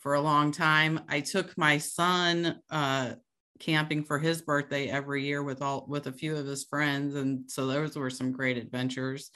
for 0.00 0.14
a 0.14 0.20
long 0.20 0.50
time. 0.50 1.00
I 1.08 1.20
took 1.20 1.56
my 1.56 1.78
son 1.78 2.58
uh, 2.70 3.12
camping 3.60 4.02
for 4.02 4.18
his 4.18 4.42
birthday 4.42 4.88
every 4.88 5.24
year 5.24 5.44
with 5.44 5.62
all 5.62 5.86
with 5.88 6.08
a 6.08 6.12
few 6.12 6.34
of 6.34 6.44
his 6.44 6.64
friends, 6.64 7.14
and 7.14 7.48
so 7.48 7.68
those 7.68 7.96
were 7.96 8.10
some 8.10 8.32
great 8.32 8.56
adventures. 8.56 9.30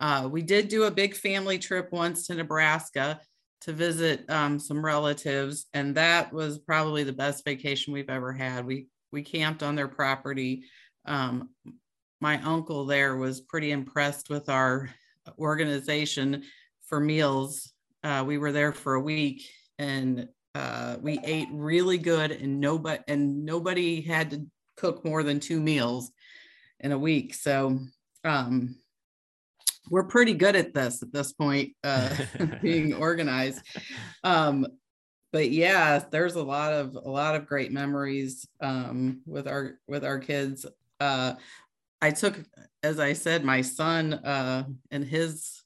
Uh, 0.00 0.28
we 0.30 0.42
did 0.42 0.66
do 0.68 0.84
a 0.84 0.90
big 0.90 1.14
family 1.14 1.58
trip 1.58 1.92
once 1.92 2.26
to 2.26 2.34
Nebraska 2.34 3.20
to 3.62 3.72
visit 3.72 4.28
um, 4.30 4.58
some 4.58 4.84
relatives, 4.84 5.66
and 5.74 5.94
that 5.96 6.32
was 6.32 6.58
probably 6.58 7.04
the 7.04 7.12
best 7.12 7.44
vacation 7.44 7.92
we've 7.92 8.10
ever 8.10 8.32
had. 8.32 8.64
We 8.64 8.86
we 9.10 9.22
camped 9.22 9.62
on 9.62 9.74
their 9.74 9.88
property. 9.88 10.64
Um, 11.06 11.50
my 12.20 12.40
uncle 12.42 12.84
there 12.84 13.16
was 13.16 13.40
pretty 13.40 13.70
impressed 13.70 14.28
with 14.28 14.48
our 14.48 14.90
organization 15.38 16.44
for 16.86 17.00
meals. 17.00 17.72
Uh, 18.04 18.24
we 18.26 18.38
were 18.38 18.52
there 18.52 18.72
for 18.72 18.94
a 18.94 19.00
week, 19.00 19.48
and 19.78 20.28
uh, 20.54 20.96
we 21.00 21.18
ate 21.24 21.48
really 21.52 21.98
good, 21.98 22.30
and 22.30 22.60
nobody 22.60 23.02
and 23.08 23.44
nobody 23.44 24.00
had 24.00 24.30
to 24.30 24.46
cook 24.76 25.04
more 25.04 25.22
than 25.22 25.40
two 25.40 25.60
meals 25.60 26.10
in 26.80 26.92
a 26.92 26.98
week. 26.98 27.34
So 27.34 27.80
um, 28.24 28.76
we're 29.90 30.04
pretty 30.04 30.34
good 30.34 30.56
at 30.56 30.74
this 30.74 31.02
at 31.02 31.12
this 31.12 31.32
point, 31.32 31.72
uh, 31.84 32.10
being 32.62 32.94
organized. 32.94 33.62
Um, 34.24 34.66
but 35.32 35.50
yeah, 35.50 36.02
there's 36.10 36.36
a 36.36 36.42
lot 36.42 36.72
of 36.72 36.94
a 36.94 37.10
lot 37.10 37.34
of 37.34 37.46
great 37.46 37.72
memories 37.72 38.48
um, 38.60 39.20
with 39.26 39.46
our 39.46 39.78
with 39.86 40.04
our 40.04 40.18
kids. 40.18 40.66
Uh, 41.00 41.34
I 42.00 42.10
took, 42.12 42.38
as 42.82 42.98
I 42.98 43.12
said, 43.12 43.44
my 43.44 43.60
son 43.60 44.14
uh, 44.14 44.64
and 44.90 45.04
his 45.04 45.62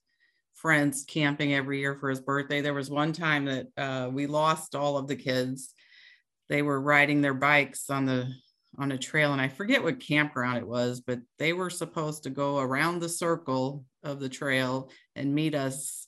friends 0.54 1.04
camping 1.04 1.54
every 1.54 1.80
year 1.80 1.94
for 1.94 2.08
his 2.08 2.20
birthday. 2.20 2.60
There 2.60 2.74
was 2.74 2.90
one 2.90 3.12
time 3.12 3.44
that 3.46 3.66
uh, 3.76 4.08
we 4.10 4.26
lost 4.26 4.74
all 4.74 4.96
of 4.96 5.08
the 5.08 5.16
kids. 5.16 5.74
They 6.48 6.62
were 6.62 6.80
riding 6.80 7.20
their 7.20 7.34
bikes 7.34 7.90
on 7.90 8.06
the 8.06 8.32
on 8.78 8.92
a 8.92 8.98
trail, 8.98 9.32
and 9.32 9.40
I 9.40 9.48
forget 9.48 9.82
what 9.82 10.00
campground 10.00 10.58
it 10.58 10.66
was, 10.66 11.00
but 11.00 11.20
they 11.38 11.52
were 11.52 11.70
supposed 11.70 12.22
to 12.22 12.30
go 12.30 12.58
around 12.58 13.00
the 13.00 13.08
circle 13.08 13.84
of 14.02 14.18
the 14.18 14.28
trail 14.28 14.90
and 15.14 15.34
meet 15.34 15.54
us 15.54 16.06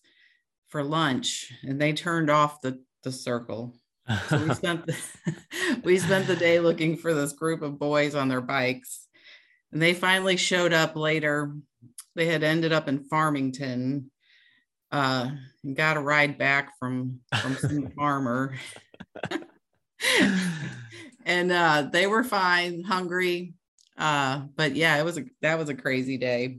for 0.69 0.83
lunch, 0.83 1.53
and 1.63 1.81
they 1.81 1.93
turned 1.93 2.31
off 2.31 2.61
the 2.61 2.83
the 3.03 3.13
circle. 3.13 3.75
So 4.29 4.45
we 4.45 4.55
spent 4.55 4.87
the, 4.87 4.97
we 5.85 5.99
spent 5.99 6.27
the 6.27 6.37
day 6.37 6.59
looking 6.59 6.97
for 6.97 7.15
this 7.15 7.33
group 7.33 7.63
of 7.63 7.79
boys 7.79 8.15
on 8.15 8.29
their 8.29 8.41
bikes, 8.41 9.07
and 9.73 9.81
they 9.81 9.95
finally 9.95 10.37
showed 10.37 10.73
up 10.73 10.97
later. 10.97 11.55
They 12.17 12.27
had 12.27 12.43
ended 12.43 12.73
up 12.73 12.89
in 12.89 13.05
Farmington, 13.05 14.11
uh, 14.91 15.31
and 15.63 15.77
got 15.77 15.97
a 15.97 16.01
ride 16.01 16.39
back 16.39 16.79
from 16.79 17.21
from 17.41 17.57
some 17.57 17.91
farmer. 17.97 18.55
and 21.25 21.51
uh, 21.51 21.89
they 21.91 22.07
were 22.07 22.25
fine, 22.25 22.83
hungry. 22.83 23.55
Uh, 23.97 24.43
but 24.57 24.75
yeah, 24.77 24.99
it 24.99 25.05
was 25.05 25.19
a 25.19 25.25
that 25.43 25.59
was 25.59 25.69
a 25.69 25.75
crazy 25.75 26.19
day. 26.19 26.59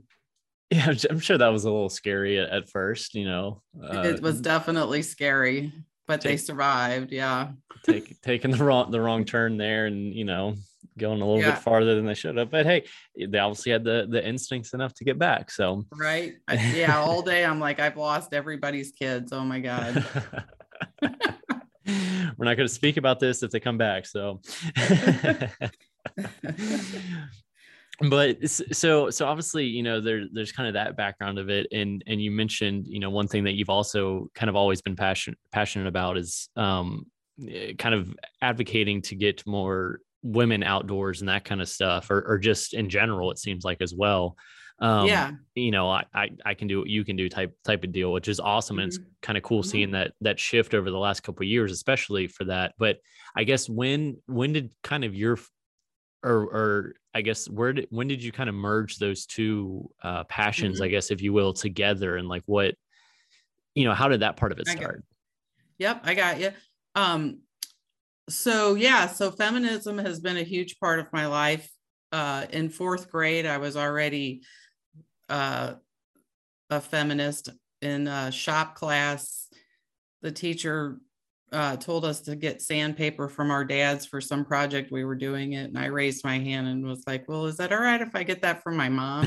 Yeah, 0.70 0.92
I'm 1.08 1.20
sure 1.20 1.38
that 1.38 1.48
was 1.48 1.64
a 1.64 1.70
little 1.70 1.88
scary 1.88 2.38
at, 2.38 2.50
at 2.50 2.70
first. 2.70 3.14
You 3.14 3.26
know, 3.26 3.62
uh, 3.80 4.02
it 4.02 4.20
was 4.20 4.40
definitely 4.40 5.02
scary, 5.02 5.72
but 6.06 6.20
take, 6.20 6.32
they 6.32 6.36
survived. 6.38 7.12
Yeah, 7.12 7.50
take, 7.84 8.20
taking 8.22 8.50
the 8.50 8.64
wrong 8.64 8.90
the 8.90 9.00
wrong 9.00 9.24
turn 9.24 9.58
there, 9.58 9.86
and 9.86 10.12
you 10.12 10.24
know, 10.24 10.56
going 10.98 11.20
a 11.20 11.26
little 11.26 11.40
yeah. 11.40 11.52
bit 11.52 11.62
farther 11.62 11.94
than 11.94 12.06
they 12.06 12.14
should 12.14 12.36
have. 12.36 12.50
But 12.50 12.66
hey, 12.66 12.84
they 13.16 13.38
obviously 13.38 13.72
had 13.72 13.84
the 13.84 14.06
the 14.08 14.26
instincts 14.26 14.74
enough 14.74 14.94
to 14.94 15.04
get 15.04 15.18
back. 15.18 15.50
So 15.50 15.84
right, 15.92 16.34
yeah. 16.74 16.98
All 16.98 17.22
day, 17.22 17.44
I'm 17.44 17.60
like, 17.60 17.78
I've 17.78 17.96
lost 17.96 18.32
everybody's 18.32 18.92
kids. 18.92 19.32
Oh 19.32 19.44
my 19.44 19.60
god. 19.60 20.04
we're 21.86 22.44
not 22.44 22.56
going 22.56 22.68
to 22.68 22.74
speak 22.74 22.96
about 22.96 23.20
this 23.20 23.42
if 23.42 23.50
they 23.50 23.60
come 23.60 23.78
back. 23.78 24.06
So, 24.06 24.40
but 28.10 28.48
so 28.48 29.10
so 29.10 29.26
obviously 29.26 29.64
you 29.64 29.82
know 29.82 30.00
there 30.00 30.24
there's 30.30 30.52
kind 30.52 30.68
of 30.68 30.74
that 30.74 30.96
background 30.96 31.38
of 31.38 31.48
it 31.48 31.66
and 31.72 32.04
and 32.06 32.20
you 32.20 32.30
mentioned 32.30 32.86
you 32.86 33.00
know 33.00 33.08
one 33.08 33.26
thing 33.26 33.44
that 33.44 33.54
you've 33.54 33.70
also 33.70 34.28
kind 34.34 34.50
of 34.50 34.56
always 34.56 34.82
been 34.82 34.96
passionate 34.96 35.38
passionate 35.50 35.88
about 35.88 36.18
is 36.18 36.50
um 36.56 37.06
eh, 37.48 37.72
kind 37.78 37.94
of 37.94 38.14
advocating 38.42 39.00
to 39.00 39.14
get 39.14 39.46
more 39.46 40.00
women 40.22 40.62
outdoors 40.62 41.20
and 41.20 41.30
that 41.30 41.44
kind 41.44 41.62
of 41.62 41.68
stuff 41.68 42.10
or, 42.10 42.22
or 42.26 42.38
just 42.38 42.74
in 42.74 42.90
general 42.90 43.30
it 43.30 43.38
seems 43.38 43.64
like 43.64 43.80
as 43.80 43.94
well 43.94 44.36
um, 44.78 45.06
yeah. 45.06 45.30
you 45.54 45.70
know 45.70 45.88
I, 45.88 46.04
I, 46.14 46.28
I 46.44 46.54
can 46.54 46.68
do 46.68 46.80
what 46.80 46.88
you 46.88 47.04
can 47.04 47.16
do 47.16 47.28
type 47.28 47.56
type 47.64 47.82
of 47.82 47.92
deal 47.92 48.12
which 48.12 48.28
is 48.28 48.40
awesome. 48.40 48.78
And 48.78 48.92
mm-hmm. 48.92 49.02
it's 49.02 49.10
kind 49.22 49.36
of 49.38 49.42
cool 49.42 49.60
mm-hmm. 49.60 49.70
seeing 49.70 49.90
that 49.92 50.12
that 50.20 50.38
shift 50.38 50.74
over 50.74 50.90
the 50.90 50.98
last 50.98 51.22
couple 51.22 51.46
years 51.46 51.72
especially 51.72 52.26
for 52.26 52.44
that. 52.44 52.74
But 52.78 52.98
i 53.34 53.44
guess 53.44 53.68
when 53.68 54.18
when 54.26 54.52
did 54.52 54.70
kind 54.82 55.04
of 55.04 55.14
your 55.14 55.38
or 56.22 56.42
or 56.42 56.94
i 57.14 57.22
guess 57.22 57.48
where 57.48 57.72
did 57.72 57.86
when 57.90 58.08
did 58.08 58.22
you 58.22 58.32
kind 58.32 58.48
of 58.48 58.54
merge 58.54 58.98
those 58.98 59.24
two 59.26 59.90
uh 60.02 60.24
passions 60.24 60.76
mm-hmm. 60.76 60.84
i 60.84 60.88
guess 60.88 61.10
if 61.10 61.22
you 61.22 61.32
will 61.32 61.52
together? 61.54 62.16
And 62.16 62.28
like 62.28 62.42
what 62.44 62.74
you 63.74 63.84
know 63.84 63.94
how 63.94 64.08
did 64.08 64.20
that 64.20 64.36
part 64.36 64.52
of 64.52 64.58
it 64.58 64.68
start? 64.68 65.04
Yep 65.78 66.02
i 66.04 66.14
got 66.14 66.38
you 66.38 66.50
um 66.94 67.40
so 68.28 68.74
yeah 68.74 69.06
so 69.06 69.30
feminism 69.30 69.96
has 69.96 70.20
been 70.20 70.36
a 70.36 70.42
huge 70.42 70.78
part 70.78 70.98
of 70.98 71.10
my 71.14 71.26
life. 71.26 71.70
Uh 72.12 72.44
in 72.50 72.68
fourth 72.68 73.10
grade 73.10 73.46
i 73.46 73.56
was 73.56 73.76
already 73.76 74.42
uh, 75.28 75.74
a 76.70 76.80
feminist 76.80 77.50
in 77.82 78.08
a 78.08 78.30
shop 78.32 78.74
class. 78.74 79.48
The 80.22 80.32
teacher 80.32 80.98
uh, 81.52 81.76
told 81.76 82.04
us 82.04 82.20
to 82.22 82.34
get 82.34 82.60
sandpaper 82.60 83.28
from 83.28 83.50
our 83.50 83.64
dads 83.64 84.04
for 84.04 84.20
some 84.20 84.44
project 84.44 84.90
we 84.90 85.04
were 85.04 85.14
doing 85.14 85.52
it. 85.52 85.68
And 85.68 85.78
I 85.78 85.86
raised 85.86 86.24
my 86.24 86.38
hand 86.38 86.66
and 86.66 86.84
was 86.84 87.04
like, 87.06 87.28
well, 87.28 87.46
is 87.46 87.56
that 87.58 87.72
all 87.72 87.78
right 87.78 88.00
if 88.00 88.14
I 88.14 88.22
get 88.22 88.42
that 88.42 88.62
from 88.62 88.76
my 88.76 88.88
mom? 88.88 89.26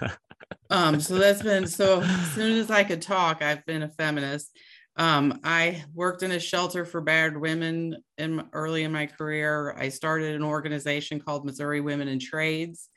um, 0.70 1.00
so 1.00 1.16
that's 1.16 1.42
been 1.42 1.66
so 1.66 2.00
as 2.02 2.30
soon 2.32 2.58
as 2.58 2.70
I 2.70 2.84
could 2.84 3.02
talk, 3.02 3.42
I've 3.42 3.66
been 3.66 3.82
a 3.82 3.88
feminist. 3.88 4.56
Um, 4.96 5.40
I 5.42 5.84
worked 5.94 6.22
in 6.22 6.32
a 6.32 6.38
shelter 6.38 6.84
for 6.84 7.00
battered 7.00 7.40
women 7.40 7.96
in 8.18 8.42
early 8.52 8.84
in 8.84 8.92
my 8.92 9.06
career. 9.06 9.74
I 9.76 9.88
started 9.88 10.34
an 10.34 10.44
organization 10.44 11.18
called 11.18 11.46
Missouri 11.46 11.80
Women 11.80 12.08
in 12.08 12.18
Trades 12.18 12.88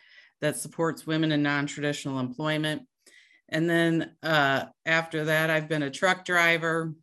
that 0.42 0.58
supports 0.58 1.08
women 1.08 1.32
in 1.32 1.44
non-traditional 1.44 2.20
employment. 2.20 2.84
And 3.50 3.70
then 3.70 4.16
uh, 4.24 4.66
after 4.86 5.26
that, 5.26 5.50
I've 5.50 5.70
been 5.70 5.84
a 5.84 5.92
truck 5.92 6.26
driver, 6.26 6.94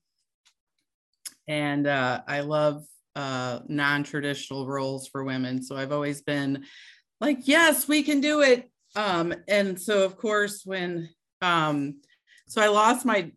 and 1.46 1.86
uh, 1.86 2.22
I 2.26 2.40
love 2.40 2.84
uh, 3.14 3.60
non-traditional 3.68 4.66
roles 4.66 5.06
for 5.08 5.24
women. 5.24 5.62
So 5.62 5.76
I've 5.76 5.92
always 5.92 6.22
been 6.22 6.64
like, 7.20 7.46
yes, 7.46 7.86
we 7.86 8.02
can 8.02 8.20
do 8.20 8.40
it. 8.40 8.70
Um, 8.96 9.34
and 9.48 9.80
so, 9.80 10.04
of 10.04 10.16
course, 10.16 10.62
when 10.64 11.08
um, 11.40 12.00
so 12.48 12.60
I 12.60 12.68
lost 12.68 13.04
my 13.04 13.30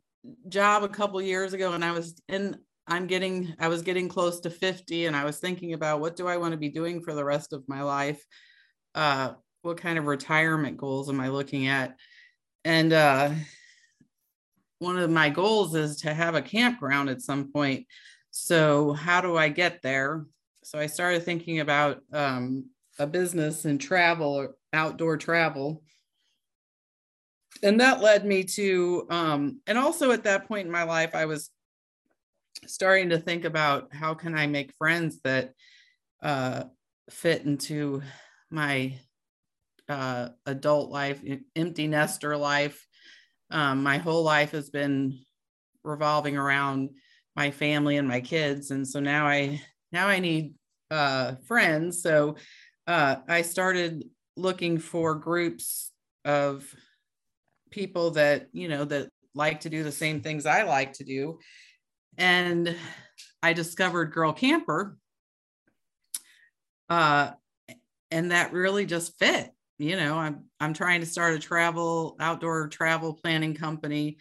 job 0.50 0.84
a 0.84 0.90
couple 0.90 1.22
years 1.22 1.54
ago, 1.54 1.74
and 1.74 1.84
I 1.84 1.92
was 1.92 2.22
in. 2.28 2.58
I'm 2.88 3.08
getting. 3.08 3.56
I 3.60 3.68
was 3.68 3.82
getting 3.82 4.10
close 4.10 4.40
to 4.42 4.50
50, 4.50 5.06
and 5.06 5.16
I 5.16 5.26
was 5.26 5.40
thinking 5.40 5.74
about 5.74 6.00
what 6.00 6.16
do 6.16 6.28
I 6.28 6.38
want 6.38 6.52
to 6.52 6.58
be 6.58 6.70
doing 6.70 7.02
for 7.02 7.14
the 7.14 7.26
rest 7.26 7.54
of 7.54 7.64
my 7.68 7.82
life. 7.82 8.24
Uh, 8.94 9.34
what 9.66 9.78
kind 9.78 9.98
of 9.98 10.06
retirement 10.06 10.78
goals 10.78 11.10
am 11.10 11.20
I 11.20 11.30
looking 11.30 11.66
at? 11.68 11.98
And 12.64 12.94
uh, 12.94 13.32
one 14.78 14.98
of 15.00 15.10
my 15.10 15.30
goals 15.30 15.74
is 15.74 15.98
to 16.02 16.14
have 16.14 16.36
a 16.36 16.42
campground 16.42 17.10
at 17.10 17.22
some 17.22 17.52
point. 17.52 17.88
So, 18.30 18.94
how 18.94 19.22
do 19.22 19.36
I 19.38 19.50
get 19.50 19.82
there? 19.82 20.26
So, 20.64 20.78
I 20.78 20.86
started 20.86 21.24
thinking 21.24 21.62
about 21.62 22.02
um, 22.14 22.70
a 23.00 23.08
business 23.08 23.66
and 23.66 23.82
travel, 23.82 24.54
outdoor 24.72 25.18
travel. 25.18 25.82
And 27.64 27.80
that 27.80 28.02
led 28.02 28.26
me 28.26 28.44
to, 28.44 29.08
um, 29.10 29.62
and 29.66 29.78
also 29.78 30.12
at 30.12 30.26
that 30.26 30.48
point 30.48 30.68
in 30.68 30.72
my 30.72 30.84
life, 30.84 31.16
I 31.16 31.26
was 31.26 31.50
starting 32.68 33.10
to 33.10 33.18
think 33.18 33.46
about 33.46 33.94
how 33.94 34.14
can 34.14 34.38
I 34.38 34.46
make 34.46 34.76
friends 34.78 35.22
that 35.24 35.54
uh, 36.22 36.66
fit 37.10 37.44
into 37.44 38.04
my 38.52 39.00
uh, 39.90 40.30
adult 40.46 40.92
life, 40.92 41.22
empty 41.56 41.88
nester 41.88 42.36
life. 42.38 42.86
Um, 43.52 43.84
my 43.84 43.98
whole 43.98 44.24
life 44.24 44.52
has 44.52 44.70
been 44.70 45.20
revolving 45.84 46.38
around 46.38 46.90
my 47.36 47.52
family 47.52 47.98
and 47.98 48.08
my 48.08 48.22
kids, 48.22 48.72
and 48.72 48.88
so 48.88 49.00
now 49.00 49.28
I 49.28 49.62
now 49.92 50.08
I 50.08 50.20
need 50.20 50.56
uh, 50.90 51.36
friends. 51.48 52.02
So 52.02 52.36
uh, 52.88 53.18
I 53.28 53.42
started 53.44 54.06
looking 54.36 54.80
for 54.80 55.16
groups 55.16 55.92
of 56.24 56.66
people 57.70 58.12
that 58.12 58.48
you 58.52 58.68
know 58.68 58.86
that 58.86 59.10
like 59.34 59.62
to 59.62 59.70
do 59.70 59.84
the 59.84 59.92
same 59.92 60.22
things 60.22 60.46
I 60.46 60.64
like 60.64 60.94
to 60.94 61.04
do, 61.04 61.40
and 62.18 62.76
I 63.44 63.54
discovered 63.54 64.14
Girl 64.14 64.34
Camper. 64.34 64.98
Uh, 66.88 67.32
and 68.12 68.32
that 68.32 68.54
really 68.54 68.86
just 68.86 69.18
fit 69.18 69.55
you 69.78 69.96
know 69.96 70.16
i'm 70.16 70.46
i'm 70.60 70.74
trying 70.74 71.02
to 71.02 71.06
start 71.06 71.34
a 71.34 71.40
travel 71.40 72.16
outdoor 72.20 72.68
travel 72.68 73.14
planning 73.14 73.54
company 73.54 74.18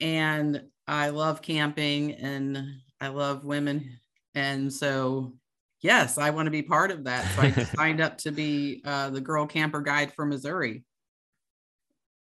and 0.00 0.62
i 0.86 1.08
love 1.08 1.42
camping 1.42 2.12
and 2.12 2.58
i 3.00 3.08
love 3.08 3.44
women. 3.44 3.98
And 4.34 4.72
so 4.72 5.34
yes 5.82 6.18
i 6.18 6.30
want 6.30 6.46
to 6.46 6.50
be 6.50 6.62
part 6.62 6.90
of 6.90 7.04
that. 7.04 7.24
So 7.34 7.42
i 7.42 7.50
signed 7.76 8.00
up 8.00 8.18
to 8.18 8.32
be 8.32 8.82
uh, 8.84 9.10
the 9.10 9.20
girl 9.20 9.46
camper 9.46 9.80
guide 9.80 10.12
for 10.14 10.24
missouri. 10.24 10.84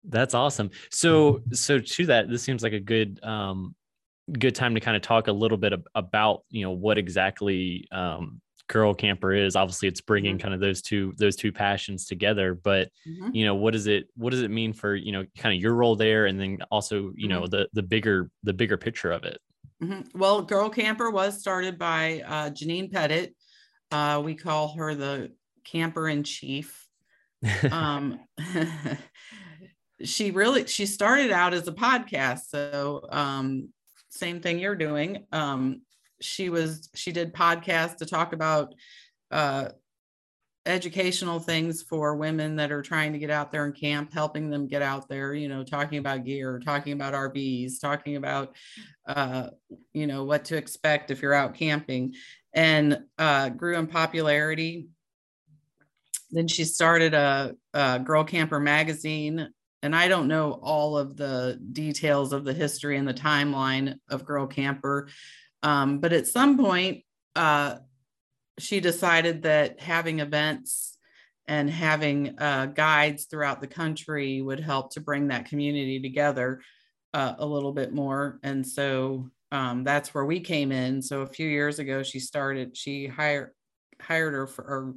That's 0.05 0.35
awesome. 0.35 0.71
So 0.91 1.43
so 1.53 1.79
to 1.79 2.07
that 2.07 2.31
this 2.31 2.43
seems 2.43 2.63
like 2.63 2.73
a 2.73 2.81
good 2.81 3.21
um 3.23 3.75
good 4.33 4.55
time 4.55 4.75
to 4.75 4.81
kind 4.81 4.97
of 4.97 5.03
talk 5.03 5.29
a 5.29 5.33
little 5.33 5.59
bit 5.59 5.73
about 5.95 6.45
you 6.51 6.63
know 6.63 6.71
what 6.71 6.99
exactly 6.99 7.89
um 7.93 8.41
girl 8.69 8.95
camper 8.95 9.33
is 9.33 9.57
obviously 9.57 9.89
it's 9.89 10.01
bringing 10.01 10.37
mm-hmm. 10.37 10.43
kind 10.43 10.55
of 10.55 10.61
those 10.61 10.83
two 10.83 11.15
those 11.17 11.35
two 11.35 11.51
passions 11.51 12.05
together 12.07 12.55
but 12.55 12.91
mm-hmm. 13.07 13.31
you 13.35 13.45
know 13.45 13.55
what 13.55 13.73
does 13.73 13.87
it 13.87 14.09
what 14.15 14.31
does 14.31 14.43
it 14.43 14.51
mean 14.51 14.73
for 14.73 14.95
you 14.95 15.11
know 15.11 15.25
kind 15.37 15.55
of 15.55 15.61
your 15.61 15.75
role 15.75 15.97
there 15.97 16.27
and 16.27 16.39
then 16.39 16.59
also 16.71 17.13
you 17.17 17.29
know 17.29 17.43
mm-hmm. 17.43 17.51
the 17.51 17.69
the 17.73 17.83
bigger 17.83 18.31
the 18.43 18.53
bigger 18.53 18.77
picture 18.77 19.11
of 19.11 19.25
it 19.25 19.39
mm-hmm. 19.83 20.03
well 20.19 20.43
girl 20.43 20.69
camper 20.69 21.11
was 21.11 21.41
started 21.41 21.79
by 21.79 22.23
uh, 22.27 22.51
janine 22.51 22.93
pettit 22.93 23.35
uh, 23.91 24.21
we 24.23 24.35
call 24.35 24.75
her 24.77 24.95
the 24.95 25.33
camper 25.65 26.09
in 26.09 26.23
chief 26.23 26.87
um, 27.71 28.21
she 30.05 30.31
really 30.31 30.67
she 30.67 30.85
started 30.85 31.31
out 31.31 31.55
as 31.55 31.67
a 31.67 31.73
podcast 31.73 32.41
so 32.49 33.07
um, 33.11 33.71
same 34.11 34.41
thing 34.41 34.59
you're 34.59 34.77
doing 34.77 35.25
um, 35.33 35.81
she 36.21 36.49
was 36.49 36.89
she 36.95 37.13
did 37.13 37.33
podcasts 37.33 37.97
to 37.99 38.07
talk 38.07 38.33
about 38.33 38.75
uh, 39.31 39.69
educational 40.69 41.41
things 41.41 41.83
for 41.83 42.15
women 42.15 42.57
that 42.57 42.71
are 42.71 42.83
trying 42.83 43.13
to 43.13 43.19
get 43.19 43.31
out 43.31 43.51
there 43.51 43.65
and 43.65 43.75
camp, 43.75 44.13
helping 44.13 44.51
them 44.51 44.67
get 44.67 44.83
out 44.83 45.09
there, 45.09 45.33
you 45.33 45.49
know, 45.49 45.65
talking 45.65 45.99
about 45.99 46.25
gear, 46.25 46.61
talking 46.63 46.93
about 46.93 47.15
RVs, 47.15 47.81
talking 47.81 48.17
about, 48.17 48.55
uh, 49.07 49.49
you 49.93 50.07
know, 50.07 50.25
what 50.25 50.45
to 50.45 50.57
expect 50.57 51.11
if 51.11 51.23
you're 51.23 51.35
out 51.35 51.55
camping 51.55 52.15
and 52.53 53.03
uh, 53.19 53.49
grew 53.49 53.77
in 53.77 53.87
popularity. 53.87 54.89
Then 56.31 56.47
she 56.47 56.65
started 56.65 57.15
a, 57.15 57.55
a 57.73 57.99
Girl 58.01 58.25
Camper 58.25 58.61
magazine. 58.61 59.49
And 59.83 59.95
I 59.95 60.09
don't 60.09 60.29
know 60.29 60.53
all 60.63 60.99
of 60.99 61.17
the 61.17 61.59
details 61.73 62.33
of 62.33 62.45
the 62.45 62.53
history 62.53 62.99
and 62.99 63.09
the 63.09 63.15
timeline 63.15 63.95
of 64.11 64.27
Girl 64.27 64.47
Camper. 64.47 65.09
Um, 65.63 65.99
but 65.99 66.13
at 66.13 66.27
some 66.27 66.59
point, 66.59 67.05
uh, 67.37 67.77
she 68.59 68.81
decided 68.81 69.43
that 69.43 69.81
having 69.81 70.21
events 70.21 70.99
and 71.47 71.71
having 71.71 72.39
uh, 72.39 72.67
guides 72.67 73.25
throughout 73.25 73.61
the 73.61 73.67
country 73.67 74.43
would 74.43 74.61
help 74.61 74.93
to 74.93 75.01
bring 75.01 75.29
that 75.29 75.47
community 75.47 76.01
together 76.01 76.61
uh, 77.15 77.35
a 77.39 77.47
little 77.47 77.73
bit 77.73 77.93
more. 77.93 78.39
And 78.43 78.67
so 78.67 79.31
um, 79.51 79.83
that's 79.85 80.13
where 80.13 80.27
we 80.27 80.41
came 80.41 80.73
in. 80.73 81.01
So 81.01 81.23
a 81.23 81.27
few 81.27 81.49
years 81.49 81.79
ago, 81.79 82.03
she 82.03 82.21
started, 82.21 82.77
she 82.77 83.07
hired 83.07 83.51
hired 84.01 84.35
her 84.35 84.47
for, 84.47 84.63
or 84.63 84.95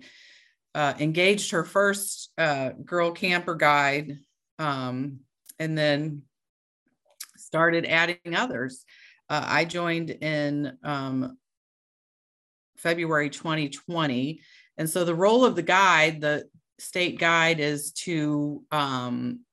uh, 0.76 0.94
engaged 1.00 1.52
her 1.52 1.64
first 1.64 2.32
uh, 2.38 2.70
girl 2.86 3.12
camper 3.12 3.56
guide, 3.56 4.20
um, 4.60 5.20
and 5.60 5.78
then 5.78 6.24
started 7.38 7.86
adding 7.86 8.36
others. 8.36 8.86
Uh, 9.32 9.46
I 9.48 9.64
joined 9.64 10.10
in 10.10 10.78
um, 10.84 11.38
February 12.76 13.30
2020. 13.30 14.42
And 14.78 14.90
so 14.90 15.06
the 15.06 15.16
role 15.16 15.46
of 15.46 15.56
the 15.56 15.62
guide, 15.62 16.20
the 16.20 16.50
state 16.80 17.18
guide, 17.18 17.62
is 17.62 17.94
to 17.94 18.62
um, 18.74 19.46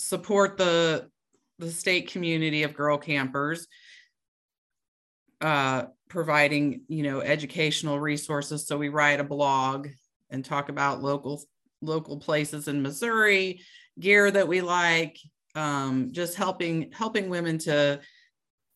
support 0.00 0.58
the 0.58 1.08
the 1.60 1.70
state 1.70 2.10
community 2.10 2.64
of 2.64 2.74
girl 2.74 2.98
campers, 2.98 3.68
uh, 5.40 5.84
providing 6.08 6.80
you 6.88 7.04
know 7.04 7.20
educational 7.20 8.00
resources. 8.00 8.66
So 8.66 8.76
we 8.76 8.88
write 8.88 9.20
a 9.20 9.24
blog 9.24 9.90
and 10.28 10.44
talk 10.44 10.70
about 10.70 11.04
local 11.04 11.40
local 11.82 12.18
places 12.18 12.66
in 12.66 12.82
Missouri, 12.82 13.60
gear 14.00 14.28
that 14.28 14.48
we 14.48 14.60
like, 14.60 15.18
um, 15.54 16.08
just 16.10 16.34
helping 16.34 16.90
helping 16.90 17.28
women 17.28 17.58
to 17.58 18.00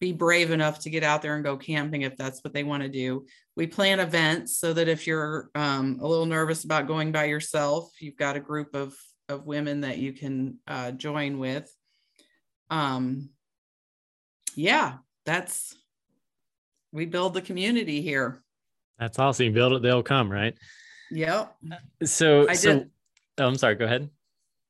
be 0.00 0.12
brave 0.12 0.50
enough 0.50 0.80
to 0.80 0.90
get 0.90 1.04
out 1.04 1.20
there 1.20 1.34
and 1.34 1.44
go 1.44 1.56
camping 1.56 2.02
if 2.02 2.16
that's 2.16 2.42
what 2.42 2.54
they 2.54 2.64
want 2.64 2.82
to 2.82 2.88
do. 2.88 3.26
We 3.56 3.66
plan 3.66 4.00
events 4.00 4.56
so 4.56 4.72
that 4.72 4.88
if 4.88 5.06
you're 5.06 5.50
um, 5.54 5.98
a 6.00 6.06
little 6.06 6.26
nervous 6.26 6.64
about 6.64 6.86
going 6.86 7.12
by 7.12 7.24
yourself, 7.24 7.92
you've 8.00 8.16
got 8.16 8.36
a 8.36 8.40
group 8.40 8.74
of, 8.74 8.94
of 9.28 9.46
women 9.46 9.82
that 9.82 9.98
you 9.98 10.12
can 10.12 10.58
uh, 10.66 10.92
join 10.92 11.38
with. 11.38 11.70
Um, 12.70 13.28
yeah, 14.54 14.94
that's, 15.26 15.76
we 16.92 17.04
build 17.04 17.34
the 17.34 17.42
community 17.42 18.00
here. 18.00 18.42
That's 18.98 19.18
awesome. 19.18 19.46
You 19.46 19.52
build 19.52 19.74
it, 19.74 19.82
they'll 19.82 20.02
come, 20.02 20.32
right? 20.32 20.54
Yep. 21.10 21.56
So, 22.04 22.48
I 22.48 22.54
so, 22.54 22.78
did. 22.78 22.90
Oh, 23.38 23.46
I'm 23.46 23.56
sorry. 23.56 23.74
Go 23.74 23.84
ahead 23.84 24.10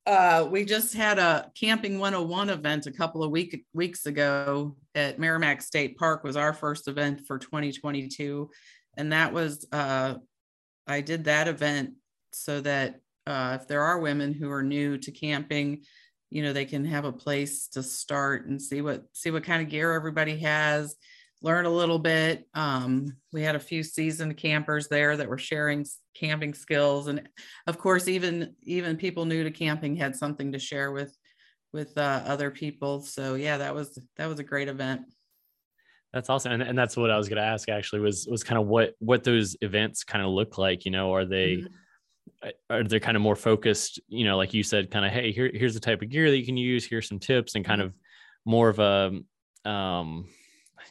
uh, 0.07 0.49
we 0.51 0.65
just 0.65 0.95
had 0.95 1.19
a 1.19 1.51
camping 1.59 1.99
101 1.99 2.51
event 2.51 2.87
a 2.87 2.93
couple 2.93 3.23
of 3.23 3.31
week, 3.31 3.65
weeks 3.73 4.07
ago 4.07 4.77
at 4.95 5.19
Meramec 5.19 5.63
State 5.63 5.97
Park 5.97 6.25
was 6.25 6.37
our 6.37 6.53
first 6.53 6.89
event 6.89 7.23
for 7.27 7.39
2022. 7.39 8.51
And 8.97 9.13
that 9.13 9.33
was, 9.33 9.67
uh, 9.73 10.15
I 10.87 11.01
did 11.01 11.25
that 11.25 11.49
event 11.49 11.95
so 12.33 12.61
that 12.63 13.01
uh, 13.27 13.59
if 13.61 13.69
there 13.69 13.83
are 13.83 14.01
women 14.01 14.33
who 14.33 14.51
are 14.51 14.63
new 14.63 14.97
to 14.99 15.11
camping, 15.11 15.85
you 16.31 16.43
know, 16.43 16.53
they 16.53 16.65
can 16.65 16.85
have 16.85 17.05
a 17.05 17.13
place 17.13 17.69
to 17.69 17.83
start 17.83 18.47
and 18.47 18.61
see 18.61 18.81
what, 18.81 19.05
see 19.13 19.31
what 19.31 19.45
kind 19.45 19.63
of 19.63 19.69
gear 19.69 19.93
everybody 19.93 20.39
has, 20.39 20.97
learn 21.43 21.67
a 21.67 21.71
little 21.71 21.99
bit. 21.99 22.47
Um, 22.55 23.17
we 23.33 23.43
had 23.43 23.57
a 23.57 23.61
few 23.61 23.83
seasoned 23.83 24.37
campers 24.37 24.89
there 24.89 25.17
that 25.17 25.29
were 25.29 25.39
sharing 25.39 25.87
camping 26.15 26.55
skills, 26.55 27.07
and 27.07 27.29
of 27.67 27.79
course, 27.79 28.09
even 28.09 28.55
even 28.63 28.97
people 28.97 29.25
new 29.25 29.45
to 29.45 29.51
camping 29.51 29.97
had 29.97 30.17
something 30.17 30.53
to 30.53 30.59
share 30.59 30.93
with 30.93 31.17
with 31.73 31.97
uh, 31.97 32.23
other 32.27 32.51
people. 32.51 33.01
So 33.01 33.35
yeah, 33.35 33.59
that 33.59 33.75
was 33.75 33.99
that 34.17 34.27
was 34.27 34.39
a 34.39 34.45
great 34.45 34.69
event. 34.69 35.03
That's 36.13 36.29
awesome, 36.29 36.53
and, 36.53 36.63
and 36.63 36.77
that's 36.77 36.97
what 36.97 37.11
I 37.11 37.17
was 37.17 37.29
going 37.29 37.41
to 37.41 37.47
ask. 37.49 37.69
Actually, 37.69 38.01
was 38.01 38.27
was 38.29 38.45
kind 38.45 38.61
of 38.61 38.67
what 38.67 38.95
what 38.99 39.25
those 39.25 39.57
events 39.61 40.05
kind 40.05 40.25
of 40.25 40.31
look 40.31 40.59
like. 40.59 40.85
You 40.85 40.91
know, 40.91 41.15
are 41.15 41.25
they 41.25 41.65
mm-hmm. 42.43 42.49
are 42.69 42.83
they 42.83 43.01
kind 43.01 43.17
of 43.17 43.23
more 43.23 43.37
focused? 43.37 44.01
You 44.09 44.25
know, 44.25 44.37
like 44.37 44.53
you 44.53 44.63
said, 44.63 44.91
kind 44.91 45.07
of 45.07 45.13
hey, 45.13 45.33
here 45.33 45.51
here's 45.55 45.75
the 45.75 45.81
type 45.81 46.03
of 46.03 46.11
gear 46.11 46.31
that 46.31 46.37
you 46.37 46.45
can 46.45 46.57
use. 46.57 46.85
Here's 46.85 47.09
some 47.09 47.21
tips, 47.21 47.55
and 47.55 47.65
kind 47.65 47.81
mm-hmm. 47.81 47.89
of 47.89 47.95
more 48.45 48.69
of 48.69 48.79
a 48.79 49.69
um 49.69 50.27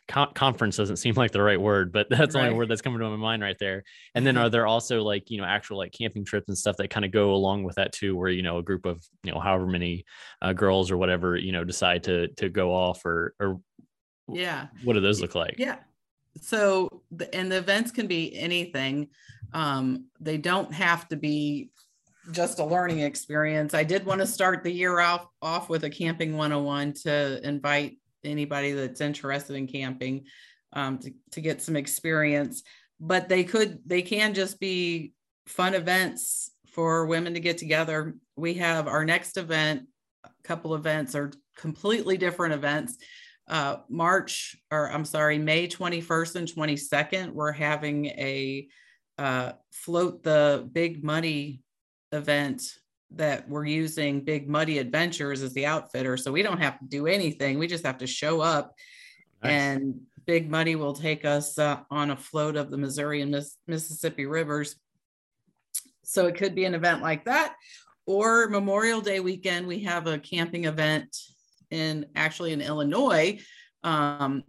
con- 0.09 0.33
conference 0.33 0.75
doesn't 0.75 0.97
seem 0.97 1.13
like 1.15 1.31
the 1.31 1.41
right 1.41 1.61
word, 1.61 1.93
but 1.93 2.07
that's 2.09 2.19
right. 2.19 2.31
the 2.31 2.39
only 2.39 2.53
word 2.53 2.67
that's 2.67 2.81
coming 2.81 2.99
to 2.99 3.09
my 3.09 3.15
mind 3.15 3.41
right 3.41 3.55
there. 3.59 3.83
And 4.15 4.25
then 4.25 4.35
are 4.37 4.49
there 4.49 4.67
also 4.67 5.03
like, 5.03 5.29
you 5.29 5.37
know, 5.37 5.45
actual 5.45 5.77
like 5.77 5.93
camping 5.93 6.25
trips 6.25 6.49
and 6.49 6.57
stuff 6.57 6.75
that 6.77 6.89
kind 6.89 7.05
of 7.05 7.11
go 7.11 7.31
along 7.33 7.63
with 7.63 7.75
that 7.75 7.93
too, 7.93 8.17
where, 8.17 8.29
you 8.29 8.41
know, 8.41 8.57
a 8.57 8.63
group 8.63 8.85
of, 8.85 9.05
you 9.23 9.31
know, 9.31 9.39
however 9.39 9.67
many 9.67 10.03
uh, 10.41 10.51
girls 10.51 10.91
or 10.91 10.97
whatever, 10.97 11.37
you 11.37 11.53
know, 11.53 11.63
decide 11.63 12.03
to, 12.03 12.27
to 12.29 12.49
go 12.49 12.73
off 12.73 13.05
or, 13.05 13.35
or 13.39 13.61
yeah. 14.27 14.67
What 14.83 14.93
do 14.93 14.99
those 14.99 15.21
look 15.21 15.35
like? 15.35 15.55
Yeah. 15.57 15.77
So, 16.41 17.01
the, 17.11 17.33
and 17.33 17.51
the 17.51 17.57
events 17.57 17.91
can 17.91 18.07
be 18.07 18.37
anything. 18.37 19.09
Um, 19.53 20.05
they 20.19 20.37
don't 20.37 20.71
have 20.73 21.07
to 21.09 21.15
be 21.15 21.71
just 22.31 22.59
a 22.59 22.65
learning 22.65 22.99
experience. 22.99 23.73
I 23.73 23.83
did 23.83 24.05
want 24.05 24.21
to 24.21 24.27
start 24.27 24.63
the 24.63 24.71
year 24.71 24.99
off 24.99 25.25
off 25.41 25.69
with 25.69 25.83
a 25.83 25.89
camping 25.89 26.37
101 26.37 26.93
to 27.03 27.45
invite 27.47 27.97
anybody 28.23 28.71
that's 28.71 29.01
interested 29.01 29.55
in 29.55 29.67
camping 29.67 30.25
um, 30.73 30.97
to, 30.99 31.13
to 31.31 31.41
get 31.41 31.61
some 31.61 31.75
experience. 31.75 32.63
But 32.99 33.29
they 33.29 33.43
could 33.43 33.79
they 33.85 34.01
can 34.01 34.33
just 34.33 34.59
be 34.59 35.13
fun 35.47 35.73
events 35.73 36.51
for 36.67 37.05
women 37.05 37.33
to 37.33 37.39
get 37.39 37.57
together. 37.57 38.15
We 38.35 38.55
have 38.55 38.87
our 38.87 39.05
next 39.05 39.37
event 39.37 39.83
a 40.25 40.29
couple 40.43 40.75
events 40.75 41.15
are 41.15 41.31
completely 41.55 42.17
different 42.17 42.53
events. 42.53 42.97
Uh, 43.47 43.77
march 43.89 44.55
or 44.69 44.91
i'm 44.91 45.03
sorry 45.03 45.39
may 45.39 45.67
21st 45.67 46.35
and 46.35 46.47
22nd 46.47 47.31
we're 47.31 47.51
having 47.51 48.05
a 48.05 48.67
uh, 49.19 49.51
float 49.73 50.23
the 50.23 50.67
Big 50.71 51.03
Muddy 51.03 51.61
event 52.13 52.63
that 53.11 53.47
we're 53.49 53.65
using 53.65 54.23
Big 54.23 54.47
Muddy 54.47 54.77
Adventures 54.79 55.41
as 55.41 55.53
the 55.53 55.65
outfitter. 55.65 56.15
So 56.17 56.31
we 56.31 56.43
don't 56.43 56.61
have 56.61 56.79
to 56.79 56.85
do 56.85 57.07
anything. 57.07 57.57
We 57.57 57.67
just 57.67 57.85
have 57.85 57.97
to 57.99 58.07
show 58.07 58.41
up 58.41 58.73
nice. 59.41 59.51
and 59.51 60.01
Big 60.25 60.49
Muddy 60.49 60.75
will 60.75 60.93
take 60.93 61.25
us 61.25 61.57
uh, 61.57 61.79
on 61.89 62.11
a 62.11 62.15
float 62.15 62.55
of 62.55 62.69
the 62.69 62.77
Missouri 62.77 63.21
and 63.21 63.31
Miss- 63.31 63.57
Mississippi 63.67 64.25
rivers. 64.25 64.75
So 66.03 66.27
it 66.27 66.35
could 66.35 66.53
be 66.53 66.65
an 66.65 66.75
event 66.75 67.01
like 67.01 67.25
that. 67.25 67.55
Or 68.05 68.47
Memorial 68.47 69.01
Day 69.01 69.19
weekend, 69.19 69.67
we 69.67 69.83
have 69.83 70.07
a 70.07 70.19
camping 70.19 70.65
event 70.65 71.15
in 71.71 72.07
actually 72.15 72.53
in 72.53 72.61
Illinois 72.61 73.39
um, 73.83 74.43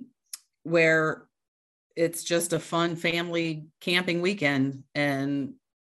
where 0.62 1.26
it's 1.96 2.24
just 2.24 2.52
a 2.52 2.58
fun 2.58 2.96
family 2.96 3.66
camping 3.80 4.22
weekend. 4.22 4.84
And 4.94 5.54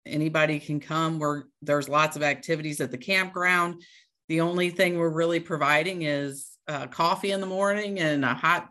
anybody 0.07 0.59
can 0.59 0.81
come. 0.81 1.19
Where 1.19 1.45
there's 1.61 1.89
lots 1.89 2.17
of 2.17 2.23
activities 2.23 2.81
at 2.81 2.91
the 2.91 2.99
campground. 2.99 3.83
The 4.29 4.41
only 4.41 4.71
thing 4.71 4.99
we're 4.99 5.11
really 5.11 5.41
providing 5.41 6.03
is 6.03 6.53
uh, 6.69 6.87
coffee 6.87 7.33
in 7.33 7.41
the 7.41 7.47
morning 7.47 7.99
and 8.01 8.25
a 8.25 8.35
hot 8.35 8.69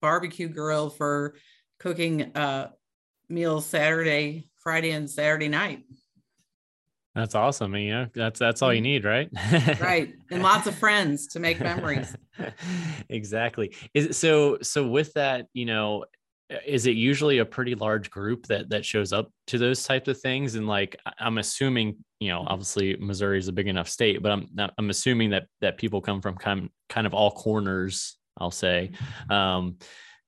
barbecue 0.00 0.48
grill 0.48 0.90
for 0.90 1.34
cooking 1.78 2.36
uh, 2.36 2.70
meals 3.28 3.64
saturday 3.64 4.50
friday 4.58 4.90
and 4.90 5.08
saturday 5.08 5.48
night. 5.48 5.84
That's 7.14 7.34
awesome 7.34 7.76
yeah 7.76 8.06
that's 8.14 8.38
that's 8.38 8.62
all 8.62 8.72
you 8.72 8.78
mm-hmm. 8.78 8.84
need 8.84 9.04
right? 9.04 9.30
Right. 9.80 10.14
And 10.30 10.42
lots 10.42 10.66
of 10.66 10.74
friends 10.74 11.28
to 11.28 11.40
make 11.40 11.60
memories. 11.60 12.14
Exactly. 13.08 13.76
Is 13.92 14.16
so 14.16 14.58
so 14.62 14.86
with 14.86 15.12
that 15.12 15.46
you 15.52 15.66
know 15.66 16.06
is 16.66 16.86
it 16.86 16.96
usually 16.96 17.38
a 17.38 17.44
pretty 17.44 17.74
large 17.74 18.10
group 18.10 18.46
that 18.46 18.68
that 18.70 18.84
shows 18.84 19.12
up 19.12 19.30
to 19.48 19.58
those 19.58 19.82
types 19.84 20.08
of 20.08 20.20
things? 20.20 20.54
And 20.54 20.66
like 20.66 20.96
i'm 21.18 21.38
assuming 21.38 21.96
you 22.20 22.28
know 22.28 22.44
obviously 22.46 22.96
missouri 22.96 23.38
is 23.38 23.48
a 23.48 23.52
big 23.52 23.66
enough 23.66 23.88
state 23.88 24.22
but 24.22 24.30
i'm 24.30 24.46
not, 24.54 24.72
i'm 24.78 24.90
assuming 24.90 25.30
that 25.30 25.46
that 25.60 25.76
people 25.76 26.00
come 26.00 26.20
from 26.20 26.36
kind 26.36 26.68
kind 26.88 27.06
of 27.06 27.14
all 27.14 27.32
corners 27.32 28.16
i'll 28.38 28.50
say 28.50 28.92
um 29.28 29.76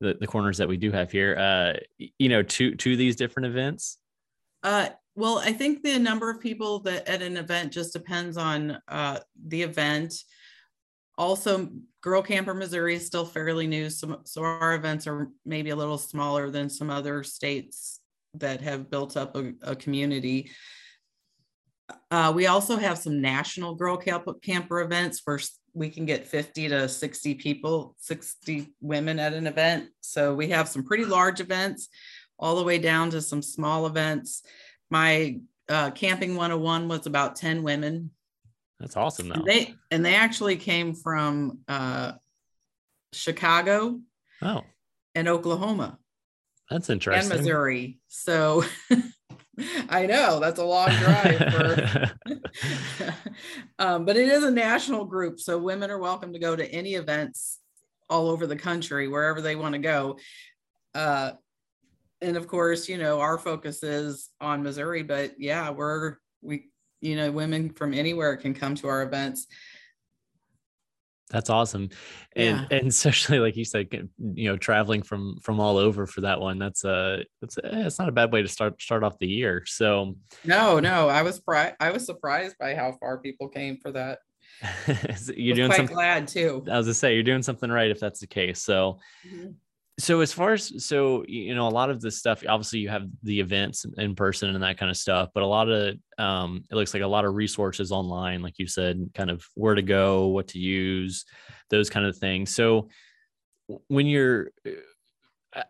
the, 0.00 0.14
the 0.14 0.26
corners 0.26 0.58
that 0.58 0.68
we 0.68 0.76
do 0.76 0.92
have 0.92 1.10
here. 1.10 1.36
Uh 1.36 1.78
you 2.18 2.28
know 2.28 2.42
to 2.42 2.74
to 2.76 2.96
these 2.96 3.16
different 3.16 3.46
events? 3.46 3.98
Uh 4.62 4.88
well 5.16 5.38
i 5.38 5.52
think 5.52 5.82
the 5.82 5.98
number 5.98 6.30
of 6.30 6.40
people 6.40 6.80
that 6.80 7.08
at 7.08 7.22
an 7.22 7.36
event 7.36 7.72
just 7.72 7.92
depends 7.92 8.36
on 8.36 8.78
uh 8.88 9.18
the 9.46 9.62
event 9.62 10.14
also 11.16 11.68
girl 12.00 12.22
camper 12.22 12.54
missouri 12.54 12.94
is 12.94 13.06
still 13.06 13.24
fairly 13.24 13.66
new. 13.66 13.88
So, 13.90 14.20
so 14.24 14.42
our 14.42 14.74
events 14.74 15.06
are 15.06 15.28
maybe 15.44 15.70
a 15.70 15.76
little 15.76 15.98
smaller 15.98 16.50
than 16.50 16.68
some 16.68 16.90
other 16.90 17.22
states 17.22 18.00
that 18.34 18.60
have 18.60 18.90
built 18.90 19.16
up 19.16 19.36
a, 19.36 19.52
a 19.62 19.76
community. 19.76 20.50
Uh, 22.10 22.32
we 22.34 22.46
also 22.46 22.76
have 22.76 22.98
some 22.98 23.20
national 23.20 23.74
girl 23.74 23.96
camp- 23.96 24.42
camper 24.42 24.80
events 24.80 25.20
where 25.24 25.38
we 25.74 25.90
can 25.90 26.06
get 26.06 26.26
50 26.26 26.68
to 26.68 26.88
60 26.88 27.34
people 27.34 27.94
60 27.98 28.68
women 28.80 29.18
at 29.18 29.34
an 29.34 29.46
event. 29.46 29.90
So 30.00 30.34
we 30.34 30.48
have 30.48 30.68
some 30.68 30.84
pretty 30.84 31.04
large 31.04 31.40
events 31.40 31.88
all 32.38 32.56
the 32.56 32.62
way 32.62 32.78
down 32.78 33.10
to 33.10 33.20
some 33.20 33.42
small 33.42 33.86
events. 33.86 34.42
My 34.90 35.40
uh, 35.68 35.90
camping 35.90 36.36
101 36.36 36.88
was 36.88 37.06
about 37.06 37.36
10 37.36 37.62
women 37.62 38.10
that's 38.84 38.98
awesome 38.98 39.28
though. 39.28 39.36
And 39.36 39.46
they 39.46 39.74
and 39.90 40.04
they 40.04 40.14
actually 40.14 40.56
came 40.56 40.94
from 40.94 41.60
uh, 41.68 42.12
Chicago. 43.14 43.98
Oh. 44.42 44.62
And 45.14 45.26
Oklahoma. 45.26 45.98
That's 46.70 46.90
interesting. 46.90 47.32
And 47.32 47.40
Missouri. 47.40 47.98
So 48.08 48.62
I 49.88 50.04
know 50.04 50.38
that's 50.38 50.58
a 50.58 50.64
long 50.64 50.90
drive 50.90 51.38
for 51.54 52.12
um, 53.78 54.04
but 54.04 54.18
it 54.18 54.28
is 54.28 54.44
a 54.44 54.50
national 54.50 55.06
group. 55.06 55.40
So 55.40 55.56
women 55.56 55.90
are 55.90 55.98
welcome 55.98 56.34
to 56.34 56.38
go 56.38 56.54
to 56.54 56.70
any 56.70 56.94
events 56.94 57.60
all 58.10 58.28
over 58.28 58.46
the 58.46 58.56
country, 58.56 59.08
wherever 59.08 59.40
they 59.40 59.56
want 59.56 59.72
to 59.72 59.78
go. 59.78 60.18
Uh, 60.94 61.32
and 62.20 62.36
of 62.36 62.48
course, 62.48 62.86
you 62.86 62.98
know, 62.98 63.20
our 63.20 63.38
focus 63.38 63.82
is 63.82 64.28
on 64.42 64.62
Missouri, 64.62 65.02
but 65.02 65.34
yeah, 65.38 65.70
we're 65.70 66.16
we 66.42 66.68
you 67.04 67.16
know 67.16 67.30
women 67.30 67.70
from 67.70 67.94
anywhere 67.94 68.36
can 68.36 68.54
come 68.54 68.74
to 68.76 68.88
our 68.88 69.02
events. 69.02 69.46
That's 71.30 71.50
awesome. 71.50 71.90
And 72.36 72.66
yeah. 72.70 72.78
and 72.78 72.88
especially 72.88 73.38
like 73.38 73.56
you 73.56 73.64
said 73.64 73.88
you 74.18 74.50
know 74.50 74.56
traveling 74.56 75.02
from 75.02 75.38
from 75.42 75.60
all 75.60 75.76
over 75.76 76.06
for 76.06 76.22
that 76.22 76.40
one 76.40 76.58
that's 76.58 76.84
a 76.84 77.24
it's 77.42 77.58
a, 77.58 77.86
it's 77.86 77.98
not 77.98 78.08
a 78.08 78.12
bad 78.12 78.32
way 78.32 78.42
to 78.42 78.48
start 78.48 78.80
start 78.80 79.04
off 79.04 79.18
the 79.18 79.28
year. 79.28 79.64
So 79.66 80.16
no 80.44 80.80
no 80.80 81.08
i 81.08 81.22
was 81.22 81.40
pri- 81.40 81.74
i 81.80 81.90
was 81.90 82.06
surprised 82.06 82.56
by 82.58 82.74
how 82.74 82.92
far 82.92 83.18
people 83.18 83.48
came 83.48 83.78
for 83.78 83.92
that. 83.92 84.18
You're 85.36 85.56
doing 85.56 85.72
something 85.72 85.94
glad 85.94 86.28
too. 86.28 86.64
I 86.70 86.76
was 86.78 86.86
to 86.86 86.94
say 86.94 87.14
you're 87.14 87.22
doing 87.22 87.42
something 87.42 87.70
right 87.70 87.90
if 87.90 87.98
that's 87.98 88.20
the 88.20 88.26
case. 88.26 88.62
So 88.62 88.98
mm-hmm 89.26 89.52
so 89.98 90.20
as 90.20 90.32
far 90.32 90.52
as 90.52 90.84
so 90.84 91.24
you 91.28 91.54
know 91.54 91.68
a 91.68 91.70
lot 91.70 91.88
of 91.88 92.00
this 92.00 92.18
stuff 92.18 92.42
obviously 92.48 92.80
you 92.80 92.88
have 92.88 93.06
the 93.22 93.38
events 93.38 93.86
in 93.96 94.14
person 94.14 94.52
and 94.52 94.62
that 94.62 94.76
kind 94.76 94.90
of 94.90 94.96
stuff 94.96 95.28
but 95.34 95.42
a 95.42 95.46
lot 95.46 95.68
of 95.68 95.94
um 96.18 96.64
it 96.70 96.74
looks 96.74 96.94
like 96.94 97.02
a 97.02 97.06
lot 97.06 97.24
of 97.24 97.34
resources 97.34 97.92
online 97.92 98.42
like 98.42 98.58
you 98.58 98.66
said 98.66 99.08
kind 99.14 99.30
of 99.30 99.44
where 99.54 99.74
to 99.74 99.82
go 99.82 100.26
what 100.26 100.48
to 100.48 100.58
use 100.58 101.24
those 101.70 101.88
kind 101.90 102.06
of 102.06 102.16
things. 102.16 102.54
So 102.54 102.88
when 103.88 104.06
you're 104.06 104.50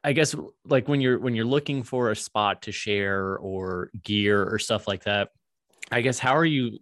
i 0.02 0.12
guess 0.12 0.34
like 0.66 0.88
when 0.88 1.00
you're 1.00 1.18
when 1.18 1.34
you're 1.34 1.44
looking 1.44 1.82
for 1.82 2.10
a 2.10 2.16
spot 2.16 2.62
to 2.62 2.72
share 2.72 3.36
or 3.36 3.90
gear 4.02 4.42
or 4.42 4.58
stuff 4.58 4.88
like 4.88 5.04
that 5.04 5.28
i 5.92 6.00
guess 6.00 6.18
how 6.18 6.34
are 6.34 6.44
you 6.44 6.78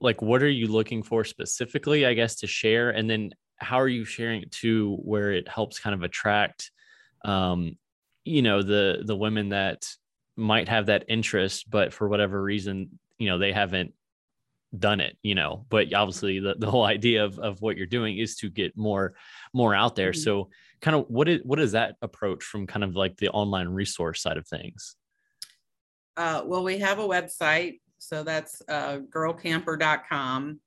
like 0.00 0.22
what 0.22 0.42
are 0.42 0.48
you 0.48 0.66
looking 0.66 1.02
for 1.02 1.24
specifically 1.24 2.06
i 2.06 2.14
guess 2.14 2.36
to 2.36 2.46
share? 2.46 2.90
And 2.90 3.10
then 3.10 3.32
how 3.58 3.80
are 3.80 3.88
you 3.88 4.04
sharing 4.04 4.42
it 4.42 4.52
to 4.52 4.96
where 5.02 5.32
it 5.32 5.48
helps 5.48 5.78
kind 5.78 5.94
of 5.94 6.02
attract 6.02 6.70
um, 7.26 7.76
you 8.24 8.40
know 8.40 8.62
the 8.62 9.02
the 9.04 9.16
women 9.16 9.50
that 9.50 9.86
might 10.36 10.68
have 10.68 10.86
that 10.86 11.04
interest 11.08 11.68
but 11.70 11.92
for 11.92 12.08
whatever 12.08 12.42
reason 12.42 12.98
you 13.18 13.28
know 13.28 13.38
they 13.38 13.52
haven't 13.52 13.92
done 14.76 15.00
it 15.00 15.16
you 15.22 15.34
know 15.34 15.64
but 15.70 15.92
obviously 15.94 16.38
the, 16.38 16.54
the 16.58 16.70
whole 16.70 16.84
idea 16.84 17.24
of, 17.24 17.38
of 17.38 17.62
what 17.62 17.76
you're 17.76 17.86
doing 17.86 18.18
is 18.18 18.36
to 18.36 18.50
get 18.50 18.76
more 18.76 19.14
more 19.52 19.74
out 19.74 19.96
there. 19.96 20.12
Mm-hmm. 20.12 20.20
so 20.20 20.50
kind 20.80 20.96
of 20.96 21.06
what 21.08 21.28
is 21.28 21.40
what 21.44 21.58
is 21.60 21.72
that 21.72 21.96
approach 22.02 22.44
from 22.44 22.66
kind 22.66 22.84
of 22.84 22.94
like 22.94 23.16
the 23.16 23.28
online 23.30 23.68
resource 23.68 24.22
side 24.22 24.36
of 24.36 24.46
things? 24.46 24.96
Uh, 26.16 26.42
well 26.44 26.64
we 26.64 26.78
have 26.78 26.98
a 26.98 27.06
website. 27.06 27.80
So 27.98 28.22
that's 28.22 28.62
uh, 28.68 28.98
girlcamper.com 29.10 30.60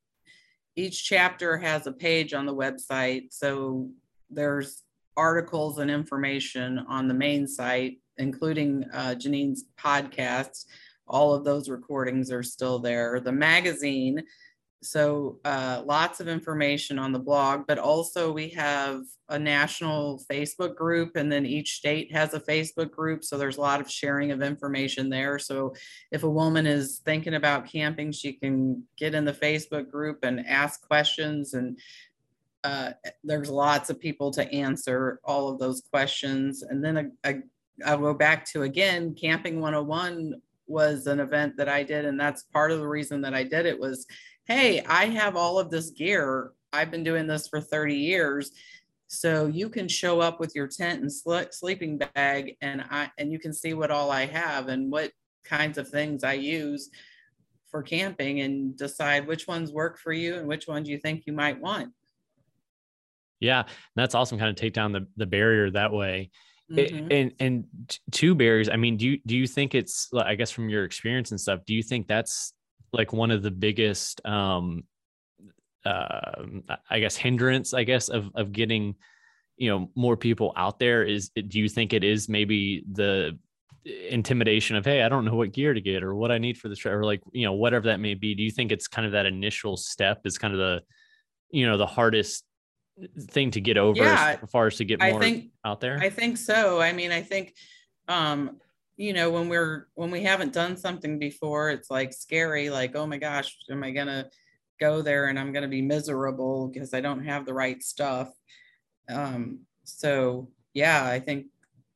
each 0.80 1.04
chapter 1.04 1.58
has 1.58 1.88
a 1.88 1.92
page 1.92 2.34
on 2.34 2.46
the 2.46 2.56
website. 2.56 3.34
So 3.34 3.90
there's 4.30 4.82
articles 5.20 5.80
and 5.80 5.92
information 5.92 6.80
on 6.88 7.10
the 7.10 7.14
main 7.14 7.46
site, 7.46 7.98
including 8.18 8.86
uh, 8.94 9.16
Janine's 9.16 9.66
podcasts. 9.78 10.66
All 11.08 11.34
of 11.34 11.44
those 11.44 11.70
recordings 11.70 12.32
are 12.32 12.44
still 12.44 12.80
there. 12.80 13.20
The 13.20 13.32
magazine, 13.32 14.24
so 14.82 15.40
uh, 15.44 15.84
lots 15.86 16.22
of 16.22 16.30
information 16.30 16.98
on 16.98 17.12
the 17.12 17.20
blog, 17.20 17.68
but 17.68 17.78
also 17.78 18.32
we 18.32 18.48
have 18.50 19.02
a 19.28 19.38
national 19.38 20.24
Facebook 20.32 20.76
group, 20.76 21.18
and 21.18 21.30
then 21.30 21.46
each 21.46 21.76
state 21.76 22.14
has 22.14 22.34
a 22.34 22.40
Facebook 22.40 22.92
group. 22.92 23.24
So 23.24 23.38
there's 23.38 23.58
a 23.58 23.62
lot 23.62 23.82
of 23.82 23.92
sharing 23.92 24.32
of 24.32 24.42
information 24.42 25.10
there. 25.10 25.38
So 25.38 25.74
if 26.12 26.24
a 26.24 26.30
woman 26.30 26.66
is 26.66 27.02
thinking 27.04 27.36
about 27.36 27.68
camping, 27.68 28.14
she 28.14 28.34
can 28.34 28.84
get 28.98 29.14
in 29.14 29.26
the 29.26 29.34
Facebook 29.34 29.92
group 29.92 30.20
and 30.24 30.48
ask 30.48 30.88
questions 30.88 31.54
and 31.54 31.78
uh, 32.64 32.92
there's 33.24 33.50
lots 33.50 33.90
of 33.90 34.00
people 34.00 34.32
to 34.32 34.52
answer 34.52 35.20
all 35.24 35.50
of 35.50 35.60
those 35.60 35.82
questions. 35.92 36.64
And 36.64 36.84
then 36.84 37.14
I, 37.24 37.30
I, 37.30 37.40
I'll 37.86 37.98
go 37.98 38.14
back 38.14 38.46
to 38.52 38.64
again, 38.64 39.16
Camping 39.16 39.60
101 39.62 40.42
was 40.68 41.08
an 41.08 41.20
event 41.20 41.58
that 41.58 41.70
I 41.70 41.84
did. 41.84 42.06
And 42.06 42.20
that's 42.20 42.44
part 42.44 42.72
of 42.72 42.80
the 42.80 42.88
reason 42.88 43.22
that 43.22 43.34
I 43.34 43.44
did 43.44 43.66
it 43.66 43.80
was, 43.80 44.06
hey, 44.46 44.82
I 44.82 45.06
have 45.06 45.36
all 45.36 45.60
of 45.60 45.70
this 45.70 45.90
gear. 45.92 46.52
I've 46.72 46.92
been 46.92 47.04
doing 47.04 47.28
this 47.28 47.48
for 47.48 47.62
30 47.62 47.96
years. 47.96 48.52
So 49.08 49.48
you 49.48 49.70
can 49.70 49.88
show 49.88 50.20
up 50.20 50.40
with 50.40 50.54
your 50.54 50.68
tent 50.68 51.02
and 51.02 51.12
sl- 51.12 51.50
sleeping 51.52 51.98
bag 51.98 52.58
and 52.62 52.84
I 52.92 53.10
and 53.18 53.32
you 53.32 53.40
can 53.40 53.54
see 53.54 53.74
what 53.74 53.90
all 53.90 54.12
I 54.12 54.28
have 54.28 54.68
and 54.68 54.92
what 54.92 55.12
kinds 55.44 55.80
of 55.80 55.90
things 55.90 56.24
I 56.24 56.34
use 56.34 56.92
for 57.72 57.82
camping 57.82 58.42
and 58.42 58.78
decide 58.78 59.28
which 59.28 59.48
ones 59.48 59.72
work 59.72 59.98
for 59.98 60.14
you 60.14 60.36
and 60.36 60.48
which 60.48 60.68
ones 60.68 60.88
you 60.88 61.00
think 61.00 61.24
you 61.26 61.34
might 61.34 61.60
want. 61.60 61.92
Yeah, 63.40 63.64
that's 63.96 64.16
awesome. 64.16 64.38
Kind 64.38 64.50
of 64.50 64.56
take 64.56 64.74
down 64.74 64.92
the 64.92 65.08
the 65.18 65.26
barrier 65.26 65.72
that 65.72 65.92
way. 65.92 66.30
Mm-hmm. 66.72 67.08
and 67.12 67.32
and 67.40 67.66
two 68.12 68.36
barriers. 68.36 68.70
I 68.70 68.76
mean, 68.76 68.98
do 68.98 69.08
you 69.08 69.20
do 69.26 69.36
you 69.36 69.48
think 69.48 69.74
it's? 69.74 70.10
I 70.14 70.36
guess 70.36 70.52
from 70.52 70.70
your 70.70 70.84
experience 70.84 71.32
and 71.32 71.40
stuff, 71.40 71.62
do 71.66 71.74
you 71.74 71.82
think 71.82 72.08
that's 72.08 72.54
like 72.94 73.12
one 73.12 73.32
of 73.32 73.42
the 73.42 73.52
biggest, 73.52 74.24
um, 74.26 74.84
uh, 75.86 76.44
I 76.90 77.00
guess 77.00 77.16
hindrance, 77.16 77.74
I 77.74 77.86
guess 77.86 78.10
of 78.10 78.30
of 78.36 78.52
getting, 78.52 78.96
you 79.58 79.70
know, 79.70 79.90
more 79.96 80.16
people 80.16 80.54
out 80.56 80.78
there? 80.78 81.04
Is 81.04 81.30
do 81.30 81.60
you 81.60 81.70
think 81.70 81.94
it 81.94 82.04
is 82.04 82.30
maybe 82.30 82.84
the 82.92 83.40
intimidation 83.86 84.76
of 84.76 84.84
hey 84.84 85.02
i 85.02 85.10
don't 85.10 85.24
know 85.24 85.36
what 85.36 85.54
gear 85.54 85.74
to 85.74 85.80
get 85.80 86.04
or 86.04 86.14
what 86.14 86.32
i 86.32 86.38
need 86.38 86.58
for 86.58 86.68
this 86.68 86.80
trip 86.80 86.94
or 86.94 87.06
like 87.06 87.22
you 87.32 87.46
know 87.46 87.54
whatever 87.54 87.88
that 87.88 88.00
may 88.00 88.14
be 88.14 88.36
do 88.36 88.44
you 88.44 88.52
think 88.52 88.74
it's 88.74 88.90
kind 88.90 89.06
of 89.06 89.14
that 89.14 89.26
initial 89.26 89.78
step 89.78 90.20
is 90.26 90.38
kind 90.38 90.54
of 90.54 90.60
the 90.60 90.82
you 91.50 91.66
know 91.66 91.78
the 91.78 91.86
hardest 91.86 92.44
thing 93.32 93.52
to 93.52 93.62
get 93.62 93.78
over 93.78 94.04
yeah, 94.04 94.38
as 94.42 94.50
far 94.50 94.68
as 94.68 94.78
to 94.78 94.86
get 94.86 95.02
more 95.02 95.20
think, 95.20 95.52
out 95.66 95.82
there? 95.82 95.98
I 96.00 96.10
think 96.10 96.38
so. 96.38 96.82
I 96.82 96.94
mean, 96.94 97.12
I 97.12 97.22
think 97.22 97.56
um, 98.08 98.58
you 98.98 99.14
know, 99.14 99.30
when 99.30 99.48
we're 99.48 99.88
when 99.96 100.12
we 100.12 100.24
haven't 100.24 100.54
done 100.54 100.76
something 100.76 101.20
before, 101.20 101.70
it's 101.70 101.90
like 101.90 102.12
scary, 102.12 102.70
like, 102.70 102.96
oh 102.96 103.08
my 103.08 103.18
gosh, 103.18 103.56
am 103.72 103.84
I 103.84 103.92
gonna 103.92 104.30
go 104.80 105.02
there 105.02 105.28
and 105.28 105.40
I'm 105.40 105.54
gonna 105.54 105.68
be 105.68 105.82
miserable 105.82 106.68
because 106.68 106.94
I 106.94 107.02
don't 107.02 107.26
have 107.26 107.46
the 107.46 107.54
right 107.54 107.82
stuff. 107.82 108.30
Um, 109.10 109.62
so 109.84 110.50
yeah, 110.74 111.06
I 111.06 111.20
think 111.20 111.48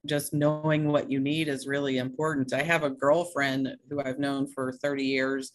just 0.06 0.34
knowing 0.34 0.88
what 0.88 1.12
you 1.12 1.20
need 1.20 1.48
is 1.48 1.68
really 1.68 1.98
important. 1.98 2.54
I 2.54 2.64
have 2.64 2.84
a 2.84 2.90
girlfriend 2.90 3.76
who 3.90 4.02
I've 4.02 4.20
known 4.20 4.48
for 4.48 4.72
30 4.72 5.04
years 5.04 5.52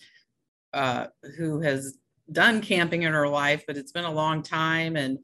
uh, 0.73 1.07
who 1.37 1.61
has 1.61 1.99
done 2.31 2.61
camping 2.61 3.03
in 3.03 3.13
her 3.13 3.29
life, 3.29 3.65
but 3.67 3.77
it's 3.77 3.93
been 3.93 4.05
a 4.05 4.13
long 4.13 4.43
time. 4.43 4.97
And 4.97 5.19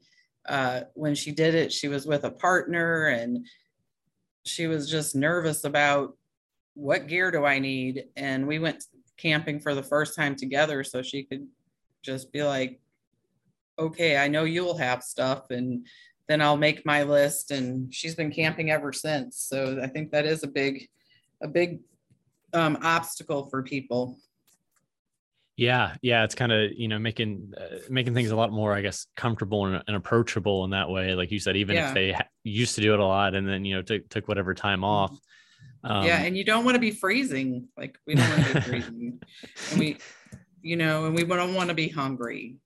uh, 0.47 0.81
when 0.93 1.15
she 1.15 1.31
did 1.31 1.55
it, 1.55 1.71
she 1.71 1.87
was 1.87 2.05
with 2.05 2.23
a 2.23 2.31
partner 2.31 3.07
and 3.07 3.45
she 4.43 4.67
was 4.67 4.89
just 4.89 5.15
nervous 5.15 5.63
about 5.63 6.15
what 6.75 7.07
gear 7.07 7.31
do 7.31 7.45
I 7.45 7.59
need. 7.59 8.05
And 8.15 8.47
we 8.47 8.59
went 8.59 8.83
camping 9.17 9.59
for 9.59 9.73
the 9.73 9.83
first 9.83 10.15
time 10.15 10.35
together 10.35 10.83
so 10.83 11.01
she 11.01 11.23
could 11.23 11.47
just 12.03 12.31
be 12.31 12.43
like, 12.43 12.79
okay, 13.79 14.17
I 14.17 14.27
know 14.27 14.43
you'll 14.43 14.77
have 14.77 15.03
stuff 15.03 15.49
and 15.49 15.85
then 16.27 16.41
I'll 16.41 16.57
make 16.57 16.85
my 16.85 17.03
list. 17.03 17.51
And 17.51 17.93
she's 17.93 18.15
been 18.15 18.31
camping 18.31 18.71
ever 18.71 18.93
since. 18.93 19.37
So 19.37 19.79
I 19.81 19.87
think 19.87 20.11
that 20.11 20.25
is 20.25 20.43
a 20.43 20.47
big, 20.47 20.87
a 21.41 21.47
big 21.47 21.79
um, 22.53 22.77
obstacle 22.81 23.49
for 23.49 23.63
people. 23.63 24.17
Yeah, 25.57 25.95
yeah, 26.01 26.25
it's 26.25 26.35
kind 26.35 26.51
of 26.51 26.71
you 26.73 26.87
know 26.89 26.99
making 26.99 27.53
uh, 27.57 27.77
making 27.89 28.13
things 28.13 28.31
a 28.31 28.35
lot 28.35 28.51
more, 28.51 28.73
I 28.73 28.81
guess, 28.81 29.07
comfortable 29.15 29.65
and, 29.65 29.81
and 29.87 29.95
approachable 29.95 30.65
in 30.65 30.71
that 30.71 30.89
way. 30.89 31.15
Like 31.15 31.31
you 31.31 31.39
said, 31.39 31.55
even 31.55 31.75
yeah. 31.75 31.87
if 31.87 31.93
they 31.93 32.11
ha- 32.11 32.27
used 32.43 32.75
to 32.75 32.81
do 32.81 32.93
it 32.93 32.99
a 32.99 33.05
lot 33.05 33.35
and 33.35 33.47
then 33.47 33.63
you 33.63 33.75
know 33.75 33.81
took 33.81 34.09
took 34.09 34.27
whatever 34.27 34.53
time 34.53 34.79
mm-hmm. 34.79 34.85
off. 34.85 35.19
Um, 35.83 36.05
yeah, 36.05 36.21
and 36.23 36.37
you 36.37 36.43
don't 36.43 36.65
want 36.65 36.75
to 36.75 36.79
be 36.79 36.91
freezing. 36.91 37.69
Like 37.77 37.97
we 38.05 38.15
don't 38.15 38.29
want 38.29 38.47
to 38.47 38.53
be 38.53 38.59
freezing, 38.61 39.19
and 39.71 39.79
we, 39.79 39.97
you 40.61 40.75
know, 40.75 41.05
and 41.05 41.15
we 41.15 41.23
don't 41.23 41.53
want 41.53 41.69
to 41.69 41.75
be 41.75 41.87
hungry. 41.87 42.57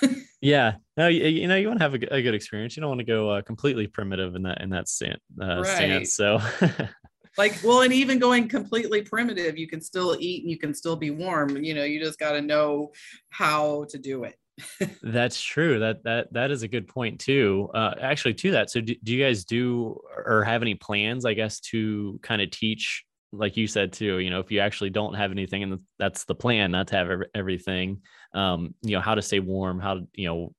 yeah, 0.40 0.74
no, 0.96 1.08
you, 1.08 1.26
you, 1.26 1.48
know, 1.48 1.56
you 1.56 1.66
want 1.66 1.80
to 1.80 1.84
have 1.84 1.94
a, 1.94 2.14
a, 2.14 2.22
good 2.22 2.34
experience. 2.34 2.76
You 2.76 2.82
don't 2.82 2.90
want 2.90 3.00
to 3.00 3.04
go 3.04 3.30
uh, 3.30 3.42
completely 3.42 3.86
primitive 3.86 4.34
in 4.34 4.42
that 4.42 4.60
in 4.60 4.70
that 4.70 4.88
stand, 4.88 5.18
uh, 5.40 5.62
right. 5.62 5.66
stance. 5.66 6.14
So, 6.14 6.40
like, 7.38 7.58
well, 7.64 7.82
and 7.82 7.92
even 7.92 8.18
going 8.18 8.48
completely 8.48 9.02
primitive, 9.02 9.58
you 9.58 9.68
can 9.68 9.80
still 9.80 10.16
eat 10.18 10.42
and 10.42 10.50
you 10.50 10.58
can 10.58 10.74
still 10.74 10.96
be 10.96 11.10
warm. 11.10 11.56
You 11.56 11.74
know, 11.74 11.84
you 11.84 12.02
just 12.02 12.18
got 12.18 12.32
to 12.32 12.40
know 12.40 12.92
how 13.30 13.86
to 13.90 13.98
do 13.98 14.24
it. 14.24 14.36
That's 15.02 15.40
true. 15.40 15.78
That 15.78 16.04
that 16.04 16.32
that 16.34 16.50
is 16.50 16.62
a 16.62 16.68
good 16.68 16.86
point 16.86 17.18
too. 17.18 17.70
Uh, 17.74 17.94
actually, 18.00 18.34
to 18.34 18.50
that. 18.52 18.70
So, 18.70 18.80
do, 18.82 18.94
do 19.02 19.12
you 19.12 19.24
guys 19.24 19.44
do 19.44 19.98
or 20.26 20.44
have 20.44 20.60
any 20.60 20.74
plans? 20.74 21.24
I 21.24 21.32
guess 21.32 21.60
to 21.60 22.18
kind 22.22 22.42
of 22.42 22.50
teach 22.50 23.04
like 23.32 23.56
you 23.56 23.66
said 23.66 23.92
too, 23.92 24.18
you 24.18 24.30
know, 24.30 24.40
if 24.40 24.50
you 24.50 24.60
actually 24.60 24.90
don't 24.90 25.14
have 25.14 25.30
anything 25.30 25.62
and 25.62 25.80
that's 25.98 26.24
the 26.24 26.34
plan, 26.34 26.72
not 26.72 26.88
to 26.88 26.96
have 26.96 27.22
everything, 27.34 28.00
um, 28.34 28.74
you 28.82 28.96
know, 28.96 29.00
how 29.00 29.14
to 29.14 29.22
stay 29.22 29.38
warm, 29.38 29.78
how 29.78 29.94
to, 29.94 30.08
you 30.14 30.26
know, 30.26 30.52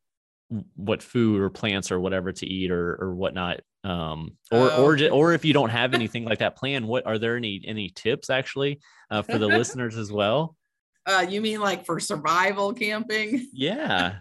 what 0.75 1.03
food 1.03 1.41
or 1.41 1.49
plants 1.49 1.91
or 1.91 1.99
whatever 1.99 2.31
to 2.31 2.45
eat 2.45 2.71
or, 2.71 2.97
or 3.01 3.15
whatnot. 3.15 3.61
Um, 3.83 4.37
or, 4.51 4.71
oh. 4.71 4.85
or, 4.85 5.09
or 5.09 5.33
if 5.33 5.43
you 5.43 5.53
don't 5.53 5.69
have 5.69 5.93
anything 5.93 6.25
like 6.25 6.39
that 6.39 6.55
plan, 6.55 6.87
what 6.87 7.05
are 7.07 7.17
there 7.17 7.35
any, 7.35 7.61
any 7.65 7.89
tips 7.89 8.29
actually, 8.29 8.79
uh, 9.09 9.21
for 9.21 9.37
the 9.37 9.47
listeners 9.47 9.97
as 9.97 10.11
well? 10.11 10.55
Uh, 11.05 11.25
you 11.27 11.41
mean 11.41 11.59
like 11.59 11.85
for 11.85 11.99
survival 11.99 12.73
camping? 12.73 13.47
Yeah. 13.53 14.17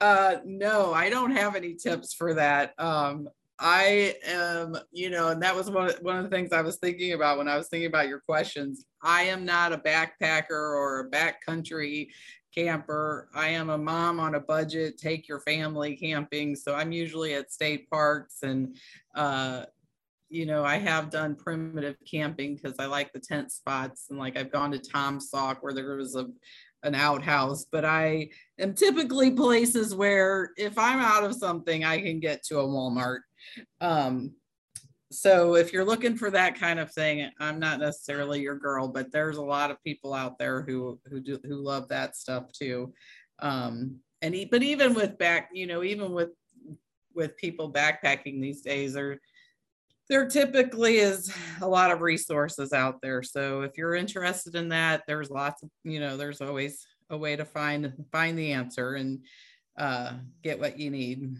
uh, 0.00 0.36
no, 0.44 0.94
I 0.94 1.10
don't 1.10 1.32
have 1.32 1.56
any 1.56 1.74
tips 1.74 2.14
for 2.14 2.34
that. 2.34 2.72
Um, 2.78 3.28
I 3.58 4.16
am, 4.26 4.76
you 4.90 5.10
know, 5.10 5.28
and 5.28 5.42
that 5.42 5.54
was 5.54 5.70
one 5.70 5.90
of, 5.90 5.96
one 6.02 6.16
of 6.16 6.24
the 6.24 6.30
things 6.30 6.52
I 6.52 6.62
was 6.62 6.76
thinking 6.76 7.12
about 7.12 7.38
when 7.38 7.48
I 7.48 7.56
was 7.56 7.68
thinking 7.68 7.86
about 7.86 8.08
your 8.08 8.20
questions. 8.20 8.84
I 9.02 9.22
am 9.22 9.44
not 9.44 9.72
a 9.72 9.78
backpacker 9.78 10.50
or 10.50 11.00
a 11.00 11.10
backcountry 11.10 12.08
camper. 12.54 13.28
I 13.34 13.48
am 13.48 13.70
a 13.70 13.78
mom 13.78 14.20
on 14.20 14.34
a 14.34 14.40
budget, 14.40 14.98
take 14.98 15.28
your 15.28 15.40
family 15.40 15.96
camping. 15.96 16.56
So 16.56 16.74
I'm 16.74 16.92
usually 16.92 17.34
at 17.34 17.52
state 17.52 17.88
parks 17.90 18.42
and, 18.42 18.76
uh, 19.14 19.64
you 20.28 20.46
know, 20.46 20.64
I 20.64 20.78
have 20.78 21.10
done 21.10 21.36
primitive 21.36 21.96
camping 22.10 22.56
because 22.56 22.78
I 22.78 22.86
like 22.86 23.12
the 23.12 23.20
tent 23.20 23.52
spots 23.52 24.06
and 24.10 24.18
like 24.18 24.36
I've 24.36 24.52
gone 24.52 24.72
to 24.72 24.78
Taum 24.78 25.20
Sauk 25.20 25.62
where 25.62 25.74
there 25.74 25.96
was 25.96 26.16
a 26.16 26.28
an 26.84 26.94
outhouse, 26.94 27.64
but 27.70 27.84
I 27.84 28.30
am 28.58 28.74
typically 28.74 29.30
places 29.30 29.94
where 29.94 30.50
if 30.56 30.76
I'm 30.76 30.98
out 30.98 31.24
of 31.24 31.34
something, 31.34 31.84
I 31.84 32.00
can 32.00 32.18
get 32.18 32.42
to 32.46 32.58
a 32.58 32.66
Walmart 32.66 33.20
um, 33.80 34.34
so 35.12 35.54
if 35.54 35.72
you're 35.72 35.84
looking 35.84 36.16
for 36.16 36.30
that 36.30 36.58
kind 36.58 36.80
of 36.80 36.92
thing, 36.92 37.30
I'm 37.38 37.58
not 37.58 37.80
necessarily 37.80 38.40
your 38.40 38.56
girl, 38.56 38.88
but 38.88 39.12
there's 39.12 39.36
a 39.36 39.44
lot 39.44 39.70
of 39.70 39.82
people 39.84 40.14
out 40.14 40.38
there 40.38 40.62
who 40.62 40.98
who 41.06 41.20
do 41.20 41.38
who 41.44 41.56
love 41.56 41.88
that 41.88 42.16
stuff 42.16 42.50
too. 42.52 42.92
Um, 43.40 43.96
and 44.22 44.34
but 44.50 44.62
even 44.62 44.94
with 44.94 45.18
back, 45.18 45.50
you 45.52 45.66
know, 45.66 45.82
even 45.82 46.12
with 46.12 46.30
with 47.14 47.36
people 47.36 47.72
backpacking 47.72 48.40
these 48.40 48.62
days, 48.62 48.94
there 48.94 49.20
there 50.08 50.28
typically 50.28 50.96
is 50.96 51.32
a 51.60 51.68
lot 51.68 51.90
of 51.90 52.00
resources 52.00 52.72
out 52.72 53.00
there. 53.02 53.22
So 53.22 53.62
if 53.62 53.76
you're 53.76 53.94
interested 53.94 54.54
in 54.54 54.68
that, 54.70 55.02
there's 55.06 55.30
lots 55.30 55.62
of 55.62 55.70
you 55.84 56.00
know, 56.00 56.16
there's 56.16 56.40
always 56.40 56.86
a 57.10 57.16
way 57.16 57.36
to 57.36 57.44
find 57.44 57.92
find 58.10 58.38
the 58.38 58.52
answer 58.52 58.94
and 58.94 59.20
uh, 59.78 60.14
get 60.42 60.58
what 60.58 60.78
you 60.78 60.90
need. 60.90 61.36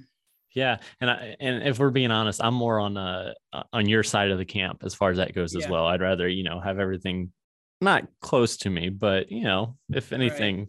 Yeah, 0.55 0.79
and 1.01 1.11
I, 1.11 1.37
and 1.41 1.67
if 1.67 1.79
we're 1.79 1.91
being 1.91 2.11
honest, 2.11 2.41
I'm 2.43 2.55
more 2.55 2.79
on 2.79 2.97
uh 2.97 3.33
on 3.73 3.89
your 3.89 4.03
side 4.03 4.31
of 4.31 4.39
the 4.39 4.45
camp 4.45 4.83
as 4.85 4.95
far 4.95 5.11
as 5.11 5.17
that 5.17 5.35
goes 5.35 5.55
yeah. 5.55 5.65
as 5.65 5.69
well. 5.69 5.87
I'd 5.87 6.01
rather 6.01 6.29
you 6.29 6.45
know 6.45 6.61
have 6.61 6.79
everything 6.79 7.33
not 7.81 8.07
close 8.21 8.57
to 8.59 8.71
me, 8.71 8.89
but 8.89 9.31
you 9.31 9.45
know 9.45 9.77
if 9.91 10.13
anything, 10.13 10.69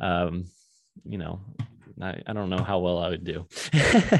right. 0.00 0.22
um, 0.22 0.44
you 1.04 1.18
know, 1.18 1.40
I, 2.00 2.20
I 2.26 2.32
don't 2.32 2.50
know 2.50 2.62
how 2.62 2.78
well 2.78 2.98
I 2.98 3.08
would 3.08 3.24
do. 3.24 3.46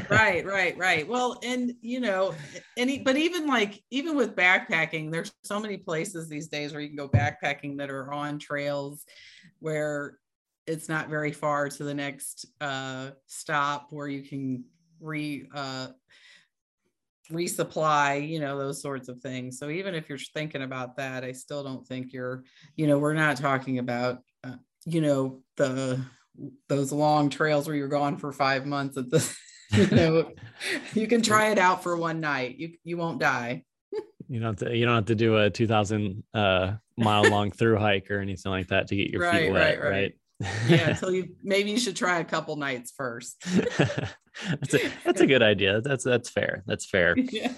right, 0.09 0.45
right, 0.45 0.77
right. 0.77 1.07
Well, 1.07 1.39
and 1.43 1.73
you 1.81 1.99
know, 1.99 2.33
any 2.77 2.99
but 2.99 3.17
even 3.17 3.47
like 3.47 3.81
even 3.91 4.15
with 4.15 4.35
backpacking, 4.35 5.11
there's 5.11 5.31
so 5.43 5.59
many 5.59 5.77
places 5.77 6.29
these 6.29 6.47
days 6.47 6.71
where 6.71 6.81
you 6.81 6.87
can 6.87 6.97
go 6.97 7.09
backpacking 7.09 7.77
that 7.77 7.89
are 7.89 8.11
on 8.11 8.39
trails 8.39 9.05
where 9.59 10.17
it's 10.65 10.87
not 10.87 11.09
very 11.09 11.31
far 11.31 11.67
to 11.69 11.83
the 11.83 11.93
next 11.93 12.45
uh, 12.61 13.11
stop 13.27 13.87
where 13.89 14.07
you 14.07 14.21
can 14.23 14.63
re 15.03 15.45
uh, 15.53 15.87
resupply 17.31 18.27
you 18.27 18.39
know 18.39 18.57
those 18.57 18.81
sorts 18.81 19.07
of 19.07 19.19
things 19.21 19.57
so 19.57 19.69
even 19.69 19.95
if 19.95 20.09
you're 20.09 20.17
thinking 20.17 20.61
about 20.61 20.97
that 20.97 21.23
i 21.23 21.31
still 21.31 21.63
don't 21.63 21.87
think 21.87 22.11
you're 22.11 22.43
you 22.75 22.85
know 22.85 22.99
we're 22.99 23.13
not 23.13 23.37
talking 23.37 23.79
about 23.79 24.19
uh, 24.43 24.55
you 24.85 24.99
know 24.99 25.41
the 25.55 26.03
those 26.67 26.91
long 26.91 27.29
trails 27.29 27.65
where 27.65 27.75
you're 27.75 27.87
gone 27.87 28.17
for 28.17 28.31
five 28.33 28.65
months 28.65 28.97
at 28.97 29.09
the 29.09 29.37
you 29.71 29.87
know 29.87 30.31
you 30.93 31.07
can 31.07 31.21
try 31.21 31.49
it 31.49 31.57
out 31.57 31.81
for 31.81 31.95
one 31.95 32.19
night 32.19 32.57
you 32.57 32.73
you 32.83 32.97
won't 32.97 33.19
die 33.19 33.63
you 34.27 34.39
don't 34.39 34.59
have 34.59 34.69
to, 34.69 34.77
you 34.77 34.85
don't 34.85 34.95
have 34.95 35.05
to 35.05 35.15
do 35.15 35.37
a 35.37 35.49
2000 35.49 36.23
uh 36.33 36.73
mile 36.97 37.23
long 37.23 37.51
through 37.51 37.77
hike 37.77 38.11
or 38.11 38.19
anything 38.19 38.51
like 38.51 38.67
that 38.67 38.87
to 38.87 38.95
get 38.95 39.09
your 39.09 39.21
right, 39.21 39.43
feet 39.43 39.51
wet 39.51 39.79
right, 39.79 39.83
right. 39.83 39.91
right? 39.91 40.13
Yeah 40.39 40.89
until 40.89 41.11
you 41.11 41.35
maybe 41.43 41.71
you 41.71 41.79
should 41.79 41.95
try 41.95 42.19
a 42.19 42.23
couple 42.23 42.55
nights 42.55 42.93
first. 42.95 43.43
That's 44.49 44.73
a 44.73 44.91
that's 45.05 45.21
a 45.21 45.27
good 45.27 45.43
idea. 45.43 45.79
That's 45.81 46.03
that's 46.03 46.27
fair. 46.27 46.63
That's 46.65 46.87
fair. 46.89 47.15
Yeah. 47.31 47.51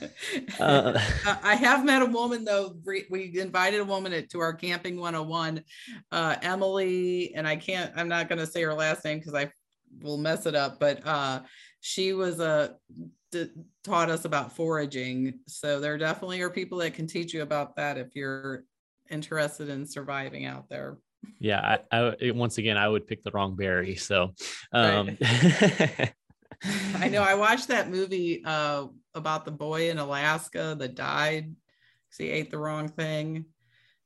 uh, 0.59 0.99
i 1.41 1.55
have 1.55 1.85
met 1.85 2.01
a 2.01 2.05
woman 2.05 2.43
though 2.43 2.75
we 2.83 3.39
invited 3.39 3.79
a 3.79 3.85
woman 3.85 4.27
to 4.27 4.39
our 4.41 4.53
camping 4.53 4.99
101 4.99 5.63
uh, 6.11 6.35
emily 6.41 7.33
and 7.33 7.47
i 7.47 7.55
can't 7.55 7.93
i'm 7.95 8.09
not 8.09 8.27
going 8.27 8.39
to 8.39 8.45
say 8.45 8.61
her 8.63 8.73
last 8.73 9.05
name 9.05 9.19
because 9.19 9.33
i 9.33 9.49
will 10.01 10.17
mess 10.17 10.45
it 10.45 10.53
up 10.53 10.79
but 10.79 10.99
uh, 11.07 11.39
she 11.79 12.11
was 12.11 12.41
a 12.41 12.75
d- 13.31 13.51
taught 13.83 14.09
us 14.09 14.25
about 14.25 14.55
foraging. 14.55 15.39
So 15.47 15.79
there 15.79 15.97
definitely 15.97 16.41
are 16.41 16.49
people 16.49 16.79
that 16.79 16.93
can 16.93 17.07
teach 17.07 17.33
you 17.33 17.41
about 17.41 17.75
that 17.75 17.97
if 17.97 18.15
you're 18.15 18.63
interested 19.09 19.69
in 19.69 19.85
surviving 19.85 20.45
out 20.45 20.67
there 20.69 20.97
yeah 21.39 21.77
I, 21.91 21.97
I, 21.97 22.31
once 22.31 22.57
again 22.57 22.77
i 22.77 22.87
would 22.87 23.07
pick 23.07 23.23
the 23.23 23.31
wrong 23.31 23.55
berry 23.55 23.95
so 23.95 24.33
um 24.71 25.17
right. 25.21 26.13
i 26.95 27.09
know 27.09 27.21
i 27.21 27.35
watched 27.35 27.67
that 27.69 27.89
movie 27.89 28.43
uh 28.45 28.87
about 29.13 29.45
the 29.45 29.51
boy 29.51 29.89
in 29.89 29.97
alaska 29.97 30.75
that 30.77 30.95
died 30.95 31.53
because 32.05 32.17
he 32.17 32.29
ate 32.29 32.51
the 32.51 32.57
wrong 32.57 32.87
thing. 32.87 33.45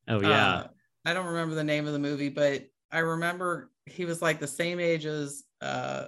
Oh 0.07 0.21
yeah. 0.21 0.47
Uh, 0.47 0.67
i 1.05 1.13
don't 1.13 1.27
remember 1.27 1.55
the 1.55 1.63
name 1.63 1.87
of 1.87 1.93
the 1.93 1.99
movie 1.99 2.29
but 2.29 2.65
i 2.91 2.99
remember 2.99 3.71
he 3.85 4.05
was 4.05 4.21
like 4.21 4.39
the 4.39 4.47
same 4.47 4.79
age 4.79 5.05
as 5.05 5.43
uh 5.61 6.07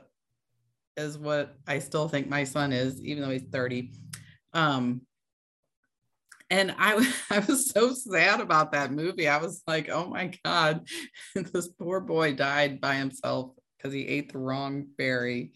as 0.97 1.17
what 1.17 1.55
i 1.67 1.79
still 1.79 2.07
think 2.07 2.27
my 2.27 2.43
son 2.43 2.71
is 2.73 3.01
even 3.01 3.23
though 3.23 3.29
he's 3.29 3.43
30 3.43 3.91
um 4.53 5.01
and 6.51 6.75
I, 6.77 7.11
I 7.31 7.39
was 7.39 7.71
so 7.71 7.93
sad 7.93 8.41
about 8.41 8.73
that 8.73 8.91
movie. 8.91 9.27
I 9.27 9.37
was 9.37 9.63
like, 9.65 9.89
oh 9.89 10.07
my 10.07 10.31
God, 10.45 10.87
this 11.35 11.69
poor 11.69 11.99
boy 12.01 12.33
died 12.35 12.79
by 12.79 12.95
himself 12.95 13.53
because 13.77 13.93
he 13.93 14.05
ate 14.07 14.31
the 14.31 14.37
wrong 14.37 14.85
berry. 14.97 15.53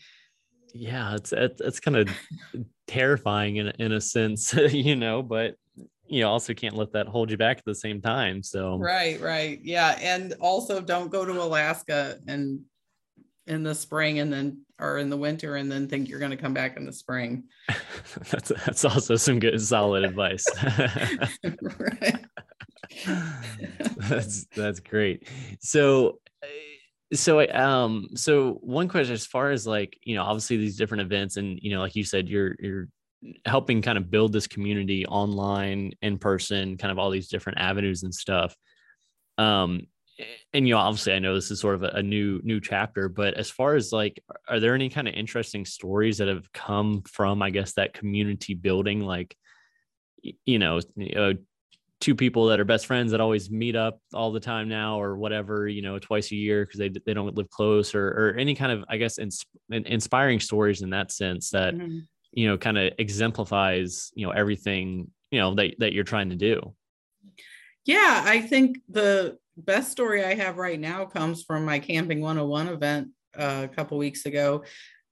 Yeah, 0.73 1.15
it's 1.15 1.31
it's, 1.31 1.61
it's 1.61 1.79
kind 1.79 1.97
of 1.97 2.09
terrifying 2.87 3.57
in 3.57 3.67
in 3.79 3.91
a 3.91 4.01
sense, 4.01 4.53
you 4.71 4.95
know, 4.95 5.21
but 5.21 5.55
you 6.07 6.25
also 6.25 6.53
can't 6.53 6.75
let 6.75 6.93
that 6.93 7.07
hold 7.07 7.31
you 7.31 7.37
back 7.37 7.57
at 7.57 7.65
the 7.65 7.75
same 7.75 8.01
time. 8.01 8.41
So 8.41 8.77
right, 8.77 9.19
right, 9.21 9.59
yeah, 9.63 9.97
and 10.01 10.33
also 10.39 10.81
don't 10.81 11.11
go 11.11 11.25
to 11.25 11.41
Alaska 11.41 12.17
and 12.27 12.61
in 13.47 13.63
the 13.63 13.75
spring 13.75 14.19
and 14.19 14.33
then 14.33 14.64
or 14.79 14.97
in 14.97 15.09
the 15.09 15.17
winter 15.17 15.55
and 15.55 15.71
then 15.71 15.87
think 15.87 16.09
you're 16.09 16.19
going 16.19 16.31
to 16.31 16.37
come 16.37 16.53
back 16.53 16.77
in 16.77 16.85
the 16.85 16.93
spring. 16.93 17.43
that's 18.29 18.49
that's 18.65 18.85
also 18.85 19.15
some 19.15 19.39
good 19.39 19.61
solid 19.61 20.03
advice. 20.03 20.45
that's 24.09 24.45
that's 24.55 24.79
great. 24.79 25.27
So 25.59 26.19
so 27.13 27.39
I, 27.39 27.47
um 27.47 28.09
so 28.15 28.53
one 28.61 28.87
question 28.87 29.13
as 29.13 29.25
far 29.25 29.51
as 29.51 29.67
like 29.67 29.97
you 30.03 30.15
know 30.15 30.23
obviously 30.23 30.57
these 30.57 30.77
different 30.77 31.01
events 31.01 31.37
and 31.37 31.59
you 31.61 31.71
know 31.71 31.79
like 31.79 31.95
you 31.95 32.03
said 32.03 32.27
you're 32.27 32.55
you're 32.59 32.87
helping 33.45 33.81
kind 33.81 33.97
of 33.97 34.11
build 34.11 34.33
this 34.33 34.47
community 34.47 35.05
online 35.05 35.91
in 36.01 36.17
person 36.17 36.77
kind 36.77 36.91
of 36.91 36.99
all 36.99 37.09
these 37.09 37.27
different 37.27 37.59
avenues 37.59 38.03
and 38.03 38.13
stuff 38.13 38.55
um 39.37 39.87
and 40.53 40.67
you 40.67 40.73
know 40.73 40.79
obviously 40.79 41.13
i 41.13 41.19
know 41.19 41.35
this 41.35 41.51
is 41.51 41.59
sort 41.59 41.75
of 41.75 41.83
a, 41.83 41.87
a, 41.95 42.03
new 42.03 42.39
new 42.43 42.61
chapter 42.61 43.09
but 43.09 43.33
as 43.33 43.49
far 43.49 43.75
as 43.75 43.91
like 43.91 44.23
are 44.47 44.59
there 44.59 44.73
any 44.73 44.89
kind 44.89 45.07
of 45.07 45.13
interesting 45.13 45.65
stories 45.65 46.17
that 46.17 46.27
have 46.27 46.51
come 46.53 47.01
from 47.03 47.41
i 47.41 47.49
guess 47.49 47.73
that 47.73 47.93
community 47.93 48.53
building 48.53 49.01
like 49.01 49.35
you 50.45 50.59
know, 50.59 50.79
uh, 51.15 51.33
two 51.99 52.15
people 52.15 52.47
that 52.47 52.59
are 52.59 52.65
best 52.65 52.85
friends 52.85 53.11
that 53.11 53.21
always 53.21 53.49
meet 53.49 53.75
up 53.75 53.99
all 54.13 54.31
the 54.31 54.39
time 54.39 54.67
now 54.67 55.01
or 55.01 55.15
whatever 55.15 55.67
you 55.67 55.81
know 55.81 55.97
twice 55.97 56.31
a 56.31 56.35
year 56.35 56.65
because 56.65 56.77
they, 56.77 56.89
they 57.05 57.13
don't 57.13 57.35
live 57.35 57.49
close 57.49 57.95
or, 57.95 58.07
or 58.09 58.35
any 58.37 58.53
kind 58.53 58.71
of 58.71 58.83
i 58.89 58.97
guess 58.97 59.17
ins- 59.17 59.45
inspiring 59.69 60.39
stories 60.39 60.81
in 60.81 60.89
that 60.89 61.09
sense 61.09 61.49
that 61.51 61.73
mm-hmm. 61.73 61.99
you 62.33 62.47
know 62.47 62.57
kind 62.57 62.77
of 62.77 62.93
exemplifies 62.99 64.11
you 64.13 64.27
know 64.27 64.33
everything 64.33 65.09
you 65.31 65.39
know 65.39 65.55
that, 65.55 65.73
that 65.79 65.93
you're 65.93 66.03
trying 66.03 66.29
to 66.29 66.35
do 66.35 66.75
yeah 67.85 68.23
i 68.25 68.41
think 68.41 68.77
the 68.89 69.37
best 69.57 69.91
story 69.91 70.23
I 70.23 70.35
have 70.35 70.57
right 70.57 70.79
now 70.79 71.05
comes 71.05 71.43
from 71.43 71.65
my 71.65 71.79
Camping 71.79 72.21
101 72.21 72.67
event 72.67 73.09
uh, 73.37 73.67
a 73.69 73.75
couple 73.75 73.97
weeks 73.97 74.25
ago. 74.25 74.63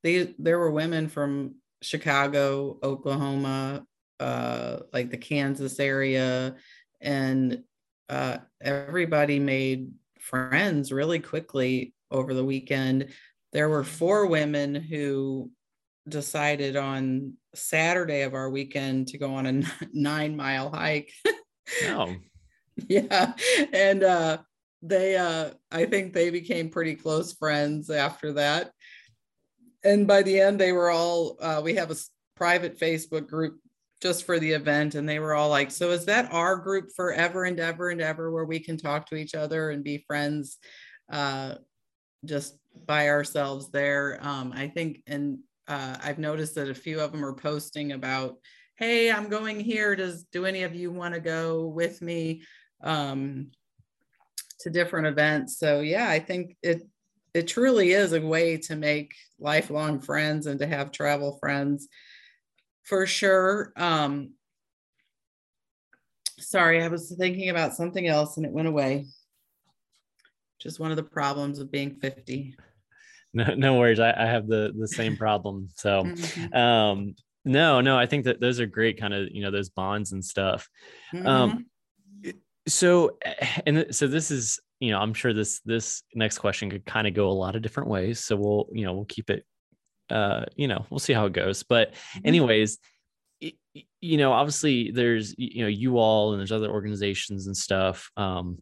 They 0.03 0.34
there 0.38 0.60
were 0.60 0.71
women 0.71 1.08
from 1.08 1.56
Chicago, 1.82 2.77
Oklahoma, 2.84 3.86
uh, 4.19 4.79
like 4.91 5.10
the 5.10 5.17
Kansas 5.17 5.79
area, 5.79 6.56
and 7.01 7.63
uh, 8.10 8.38
everybody 8.62 9.39
made 9.39 9.91
friends 10.19 10.91
really 10.91 11.19
quickly 11.19 11.93
over 12.12 12.34
the 12.34 12.45
weekend. 12.45 13.10
There 13.53 13.69
were 13.69 13.84
four 13.84 14.27
women 14.27 14.75
who 14.75 15.51
decided 16.08 16.75
on 16.75 17.34
Saturday 17.56 18.23
of 18.23 18.34
our 18.34 18.49
weekend 18.49 19.08
to 19.10 19.17
go 19.17 19.36
on 19.36 19.45
a 19.45 19.63
nine 19.93 20.36
mile 20.36 20.69
hike. 20.69 21.12
oh. 21.88 22.15
Yeah. 22.88 23.33
And 23.71 24.03
uh, 24.03 24.38
they, 24.81 25.15
uh, 25.15 25.51
I 25.71 25.86
think 25.86 26.13
they 26.13 26.29
became 26.29 26.69
pretty 26.69 26.95
close 26.95 27.33
friends 27.33 27.89
after 27.89 28.33
that. 28.33 28.71
And 29.83 30.07
by 30.07 30.23
the 30.23 30.39
end, 30.39 30.59
they 30.59 30.71
were 30.71 30.89
all, 30.89 31.38
uh, 31.41 31.62
we 31.63 31.75
have 31.75 31.91
a 31.91 31.95
private 32.36 32.79
Facebook 32.79 33.27
group 33.27 33.59
just 34.01 34.25
for 34.25 34.39
the 34.39 34.51
event. 34.51 34.95
And 34.95 35.07
they 35.07 35.19
were 35.19 35.33
all 35.33 35.49
like, 35.49 35.71
So 35.71 35.91
is 35.91 36.05
that 36.05 36.31
our 36.33 36.57
group 36.57 36.89
forever 36.95 37.45
and 37.45 37.59
ever 37.59 37.89
and 37.89 38.01
ever 38.01 38.31
where 38.31 38.45
we 38.45 38.59
can 38.59 38.77
talk 38.77 39.07
to 39.07 39.15
each 39.15 39.36
other 39.36 39.69
and 39.69 39.83
be 39.83 40.03
friends 40.05 40.57
uh, 41.12 41.55
just 42.25 42.57
by 42.86 43.09
ourselves 43.09 43.71
there? 43.71 44.19
Um, 44.21 44.53
I 44.53 44.67
think, 44.67 45.01
and 45.07 45.39
uh, 45.67 45.95
I've 46.03 46.19
noticed 46.19 46.55
that 46.55 46.69
a 46.69 46.75
few 46.75 46.99
of 46.99 47.12
them 47.12 47.23
are 47.23 47.33
posting 47.33 47.93
about, 47.93 48.38
Hey, 48.75 49.12
I'm 49.12 49.29
going 49.29 49.59
here. 49.59 49.95
Does 49.95 50.25
do 50.25 50.45
any 50.45 50.63
of 50.63 50.75
you 50.75 50.91
want 50.91 51.13
to 51.13 51.21
go 51.21 51.67
with 51.67 52.01
me 52.01 52.41
um, 52.84 53.52
to 54.60 54.69
different 54.69 55.08
events? 55.08 55.58
So 55.58 55.80
yeah, 55.80 56.10
I 56.10 56.19
think 56.19 56.58
it 56.62 56.88
it 57.34 57.48
truly 57.48 57.91
is 57.91 58.13
a 58.13 58.22
way 58.22 58.58
to 58.58 58.76
make 58.76 59.13
lifelong 59.39 60.00
friends 60.00 60.46
and 60.46 60.60
to 60.60 60.67
have 60.67 60.91
travel 60.91 61.38
friends 61.39 61.88
for 62.84 63.06
sure. 63.06 63.74
Um, 63.76 64.34
sorry, 66.39 66.84
I 66.84 66.88
was 66.88 67.13
thinking 67.17 67.50
about 67.50 67.74
something 67.74 68.08
else 68.08 68.38
and 68.38 68.46
it 68.46 68.52
went 68.52 68.67
away. 68.67 69.08
Just 70.60 70.80
one 70.80 70.91
of 70.91 70.98
the 70.98 71.04
problems 71.04 71.60
of 71.60 71.72
being 71.72 71.96
50. 71.96 72.56
No, 73.36 73.56
no 73.56 73.80
worries. 73.80 74.00
I, 74.00 74.13
I 74.15 74.28
have 74.28 74.46
the 74.46 74.72
the 74.78 74.88
same 74.88 75.17
problem. 75.17 75.69
So 75.76 76.04
mm-hmm. 76.06 76.54
um 76.56 77.15
no, 77.43 77.82
no, 77.82 77.98
I 77.98 78.06
think 78.06 78.26
that 78.26 78.39
those 78.39 78.60
are 78.60 78.67
great 78.67 79.00
kind 79.00 79.12
of, 79.12 79.30
you 79.32 79.41
know, 79.41 79.50
those 79.50 79.69
bonds 79.69 80.12
and 80.12 80.24
stuff. 80.24 80.69
Mm-hmm. 81.12 81.26
Um 81.26 81.65
so 82.67 83.17
and 83.65 83.88
so 83.91 84.08
this 84.08 84.32
is, 84.32 84.60
you 84.80 84.91
know, 84.91 84.99
I'm 84.99 85.13
sure 85.13 85.34
this 85.34 85.60
this 85.65 86.04
next 86.15 86.39
question 86.39 86.69
could 86.69 86.86
kind 86.86 87.08
of 87.08 87.13
go 87.13 87.30
a 87.30 87.32
lot 87.32 87.56
of 87.56 87.62
different 87.62 87.89
ways. 87.89 88.19
So 88.19 88.36
we'll, 88.36 88.67
you 88.71 88.86
know, 88.86 88.93
we'll 88.93 89.06
keep 89.06 89.30
it 89.30 89.45
uh, 90.10 90.45
you 90.56 90.67
know, 90.67 90.86
we'll 90.89 90.99
see 90.99 91.13
how 91.13 91.26
it 91.26 91.34
goes. 91.34 91.63
But 91.63 91.93
mm-hmm. 91.93 92.28
anyways, 92.28 92.78
you 94.02 94.17
know, 94.17 94.32
obviously 94.32 94.91
there's, 94.91 95.34
you 95.38 95.63
know, 95.63 95.67
you 95.67 95.97
all 95.97 96.32
and 96.32 96.39
there's 96.39 96.52
other 96.52 96.69
organizations 96.69 97.47
and 97.47 97.58
stuff. 97.58 98.12
Um, 98.15 98.60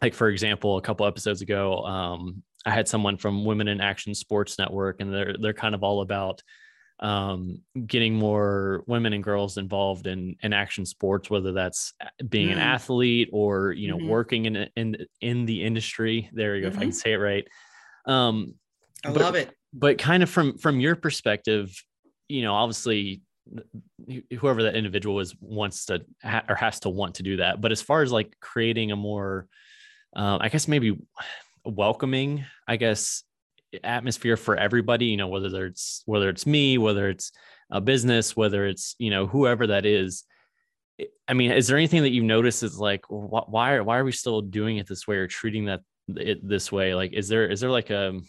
like 0.00 0.14
for 0.14 0.28
example, 0.28 0.76
a 0.76 0.82
couple 0.82 1.06
episodes 1.06 1.42
ago, 1.42 1.84
um, 1.84 2.42
I 2.64 2.70
had 2.70 2.88
someone 2.88 3.16
from 3.16 3.44
Women 3.44 3.68
in 3.68 3.80
Action 3.80 4.14
Sports 4.14 4.58
Network, 4.58 5.00
and 5.00 5.12
they're 5.12 5.34
they're 5.40 5.52
kind 5.52 5.74
of 5.74 5.82
all 5.82 6.00
about 6.00 6.42
um, 7.02 7.60
getting 7.86 8.14
more 8.14 8.84
women 8.86 9.12
and 9.12 9.22
girls 9.22 9.58
involved 9.58 10.06
in 10.06 10.36
in 10.42 10.52
action 10.52 10.86
sports, 10.86 11.28
whether 11.28 11.52
that's 11.52 11.92
being 12.28 12.48
mm. 12.48 12.52
an 12.52 12.58
athlete 12.58 13.28
or 13.32 13.72
you 13.72 13.88
know 13.88 13.98
mm-hmm. 13.98 14.08
working 14.08 14.46
in 14.46 14.68
in 14.76 14.96
in 15.20 15.44
the 15.44 15.62
industry. 15.62 16.30
There 16.32 16.56
you 16.56 16.62
go, 16.62 16.68
mm-hmm. 16.68 16.76
if 16.76 16.78
I 16.78 16.84
can 16.84 16.90
mm-hmm. 16.90 16.96
say 16.96 17.12
it 17.12 17.16
right. 17.16 17.46
Um, 18.06 18.54
I 19.04 19.10
but, 19.10 19.20
love 19.20 19.34
it 19.34 19.54
but 19.72 19.98
kind 19.98 20.22
of 20.22 20.30
from 20.30 20.58
from 20.58 20.80
your 20.80 20.96
perspective 20.96 21.74
you 22.28 22.42
know 22.42 22.54
obviously 22.54 23.22
whoever 24.38 24.64
that 24.64 24.76
individual 24.76 25.20
is 25.20 25.34
wants 25.40 25.86
to 25.86 26.04
ha- 26.22 26.44
or 26.48 26.54
has 26.54 26.80
to 26.80 26.88
want 26.88 27.16
to 27.16 27.22
do 27.22 27.38
that 27.38 27.60
but 27.60 27.72
as 27.72 27.82
far 27.82 28.02
as 28.02 28.12
like 28.12 28.36
creating 28.40 28.92
a 28.92 28.96
more 28.96 29.46
um, 30.14 30.38
i 30.40 30.48
guess 30.48 30.68
maybe 30.68 30.98
welcoming 31.64 32.44
i 32.68 32.76
guess 32.76 33.24
atmosphere 33.84 34.36
for 34.36 34.56
everybody 34.56 35.06
you 35.06 35.16
know 35.16 35.28
whether 35.28 35.66
it's 35.66 36.02
whether 36.06 36.28
it's 36.28 36.46
me 36.46 36.78
whether 36.78 37.08
it's 37.08 37.32
a 37.70 37.80
business 37.80 38.36
whether 38.36 38.66
it's 38.66 38.94
you 38.98 39.10
know 39.10 39.26
whoever 39.26 39.68
that 39.68 39.86
is 39.86 40.24
i 41.26 41.32
mean 41.32 41.50
is 41.50 41.66
there 41.66 41.78
anything 41.78 42.02
that 42.02 42.10
you 42.12 42.22
notice 42.22 42.62
is 42.62 42.78
like 42.78 43.04
why 43.08 43.80
why 43.80 43.98
are 43.98 44.04
we 44.04 44.12
still 44.12 44.42
doing 44.42 44.76
it 44.76 44.86
this 44.86 45.06
way 45.06 45.16
or 45.16 45.26
treating 45.26 45.66
that 45.66 45.80
it 46.16 46.46
this 46.46 46.70
way 46.70 46.94
like 46.94 47.12
is 47.12 47.28
there 47.28 47.48
is 47.48 47.60
there 47.60 47.70
like 47.70 47.90
a 47.90 48.20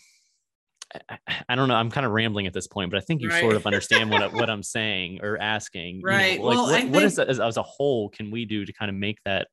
I 1.50 1.56
don't 1.56 1.68
know. 1.68 1.76
I'm 1.76 1.90
kind 1.90 2.06
of 2.06 2.12
rambling 2.12 2.48
at 2.48 2.54
this 2.54 2.68
point, 2.68 2.92
but 2.92 2.98
I 2.98 3.02
think 3.02 3.22
you 3.22 3.30
right. 3.30 3.42
sort 3.42 3.56
of 3.56 3.66
understand 3.66 4.10
what 4.10 4.34
what 4.34 4.50
I'm 4.50 4.64
saying 4.64 5.20
or 5.24 5.38
asking. 5.38 6.02
Right. 6.04 6.34
You 6.34 6.40
know, 6.40 6.46
like 6.46 6.56
well, 6.56 6.66
what, 6.66 6.82
think, 6.82 6.94
what 6.94 7.04
is 7.04 7.20
as, 7.20 7.40
as, 7.40 7.58
a 7.58 7.64
whole 7.64 8.10
can 8.10 8.32
we 8.32 8.46
do 8.46 8.66
to 8.66 8.74
kind 8.74 8.90
of 8.90 8.96
make 8.96 9.18
that 9.26 9.48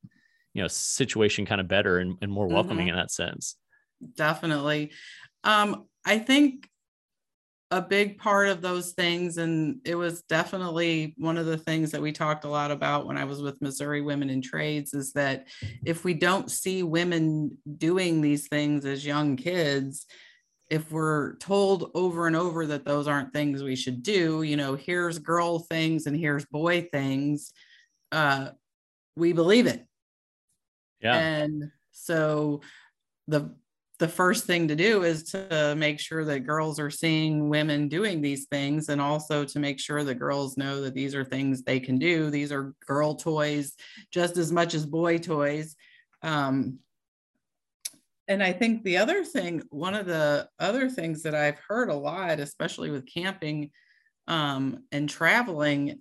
you 0.52 0.62
know 0.62 0.68
situation 0.68 1.46
kind 1.46 1.60
of 1.60 1.68
better 1.68 1.98
and, 1.98 2.16
and 2.20 2.30
more 2.30 2.46
welcoming 2.46 2.88
mm-hmm. 2.88 2.96
in 2.96 2.96
that 2.96 3.10
sense? 3.10 3.56
Definitely. 4.16 4.92
Um, 5.44 5.86
I 6.04 6.18
think 6.18 6.68
a 7.70 7.80
big 7.80 8.18
part 8.18 8.48
of 8.48 8.62
those 8.62 8.92
things, 8.92 9.38
and 9.38 9.80
it 9.84 9.94
was 9.94 10.22
definitely 10.22 11.14
one 11.18 11.38
of 11.38 11.46
the 11.46 11.58
things 11.58 11.92
that 11.92 12.02
we 12.02 12.10
talked 12.10 12.44
a 12.44 12.48
lot 12.48 12.70
about 12.70 13.06
when 13.06 13.16
I 13.16 13.24
was 13.24 13.40
with 13.40 13.62
Missouri 13.62 14.00
Women 14.00 14.28
in 14.28 14.42
Trades, 14.42 14.92
is 14.92 15.12
that 15.12 15.46
if 15.84 16.04
we 16.04 16.14
don't 16.14 16.50
see 16.50 16.82
women 16.82 17.56
doing 17.78 18.20
these 18.20 18.48
things 18.48 18.84
as 18.84 19.06
young 19.06 19.36
kids 19.36 20.06
if 20.70 20.92
we're 20.92 21.34
told 21.36 21.90
over 21.94 22.28
and 22.28 22.36
over 22.36 22.64
that 22.64 22.84
those 22.84 23.08
aren't 23.08 23.32
things 23.32 23.62
we 23.62 23.74
should 23.74 24.04
do, 24.04 24.42
you 24.42 24.56
know, 24.56 24.76
here's 24.76 25.18
girl 25.18 25.58
things 25.58 26.06
and 26.06 26.16
here's 26.16 26.46
boy 26.46 26.88
things, 26.92 27.52
uh, 28.12 28.50
we 29.16 29.32
believe 29.32 29.66
it. 29.66 29.84
Yeah. 31.02 31.18
And 31.18 31.72
so 31.90 32.60
the 33.26 33.56
the 34.00 34.08
first 34.08 34.46
thing 34.46 34.66
to 34.66 34.74
do 34.74 35.02
is 35.02 35.22
to 35.24 35.74
make 35.76 36.00
sure 36.00 36.24
that 36.24 36.46
girls 36.46 36.80
are 36.80 36.90
seeing 36.90 37.50
women 37.50 37.86
doing 37.86 38.22
these 38.22 38.46
things 38.46 38.88
and 38.88 38.98
also 38.98 39.44
to 39.44 39.58
make 39.58 39.78
sure 39.78 40.02
that 40.02 40.14
girls 40.14 40.56
know 40.56 40.80
that 40.80 40.94
these 40.94 41.14
are 41.14 41.22
things 41.22 41.62
they 41.62 41.78
can 41.78 41.98
do. 41.98 42.30
These 42.30 42.50
are 42.50 42.74
girl 42.86 43.14
toys 43.14 43.74
just 44.10 44.38
as 44.38 44.50
much 44.50 44.72
as 44.72 44.86
boy 44.86 45.18
toys. 45.18 45.76
Um, 46.22 46.78
and 48.26 48.42
I 48.42 48.52
think 48.52 48.84
the 48.84 48.96
other 48.96 49.22
thing, 49.22 49.62
one 49.68 49.94
of 49.94 50.06
the 50.06 50.48
other 50.58 50.88
things 50.88 51.22
that 51.24 51.34
I've 51.34 51.58
heard 51.68 51.90
a 51.90 51.94
lot, 51.94 52.40
especially 52.40 52.90
with 52.90 53.12
camping 53.12 53.70
um, 54.26 54.84
and 54.90 55.10
traveling, 55.10 56.00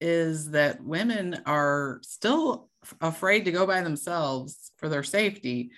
is 0.00 0.52
that 0.52 0.80
women 0.80 1.42
are 1.44 1.98
still 2.02 2.68
afraid 3.00 3.46
to 3.46 3.52
go 3.52 3.66
by 3.66 3.80
themselves 3.80 4.70
for 4.76 4.88
their 4.88 5.02
safety, 5.02 5.72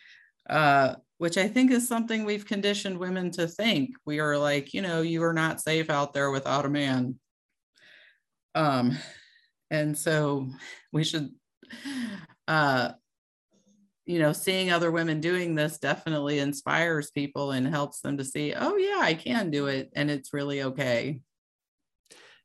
uh, 0.52 0.94
which 1.18 1.38
I 1.38 1.48
think 1.48 1.70
is 1.70 1.88
something 1.88 2.24
we've 2.24 2.46
conditioned 2.46 2.98
women 2.98 3.30
to 3.32 3.48
think. 3.48 3.90
We 4.04 4.20
are 4.20 4.36
like, 4.36 4.74
you 4.74 4.82
know, 4.82 5.02
you 5.02 5.22
are 5.24 5.32
not 5.32 5.60
safe 5.60 5.90
out 5.90 6.12
there 6.12 6.30
without 6.30 6.66
a 6.66 6.70
man. 6.70 7.18
Um, 8.54 8.98
and 9.70 9.96
so 9.96 10.50
we 10.92 11.04
should 11.04 11.30
uh, 12.46 12.92
you 14.04 14.18
know, 14.18 14.32
seeing 14.32 14.70
other 14.70 14.90
women 14.90 15.20
doing 15.20 15.54
this 15.54 15.78
definitely 15.78 16.40
inspires 16.40 17.10
people 17.10 17.52
and 17.52 17.66
helps 17.66 18.00
them 18.00 18.16
to 18.16 18.24
see, 18.24 18.52
oh, 18.54 18.76
yeah, 18.76 18.98
I 19.00 19.14
can 19.14 19.50
do 19.50 19.68
it. 19.68 19.90
And 19.94 20.10
it's 20.10 20.34
really 20.34 20.62
okay. 20.62 21.20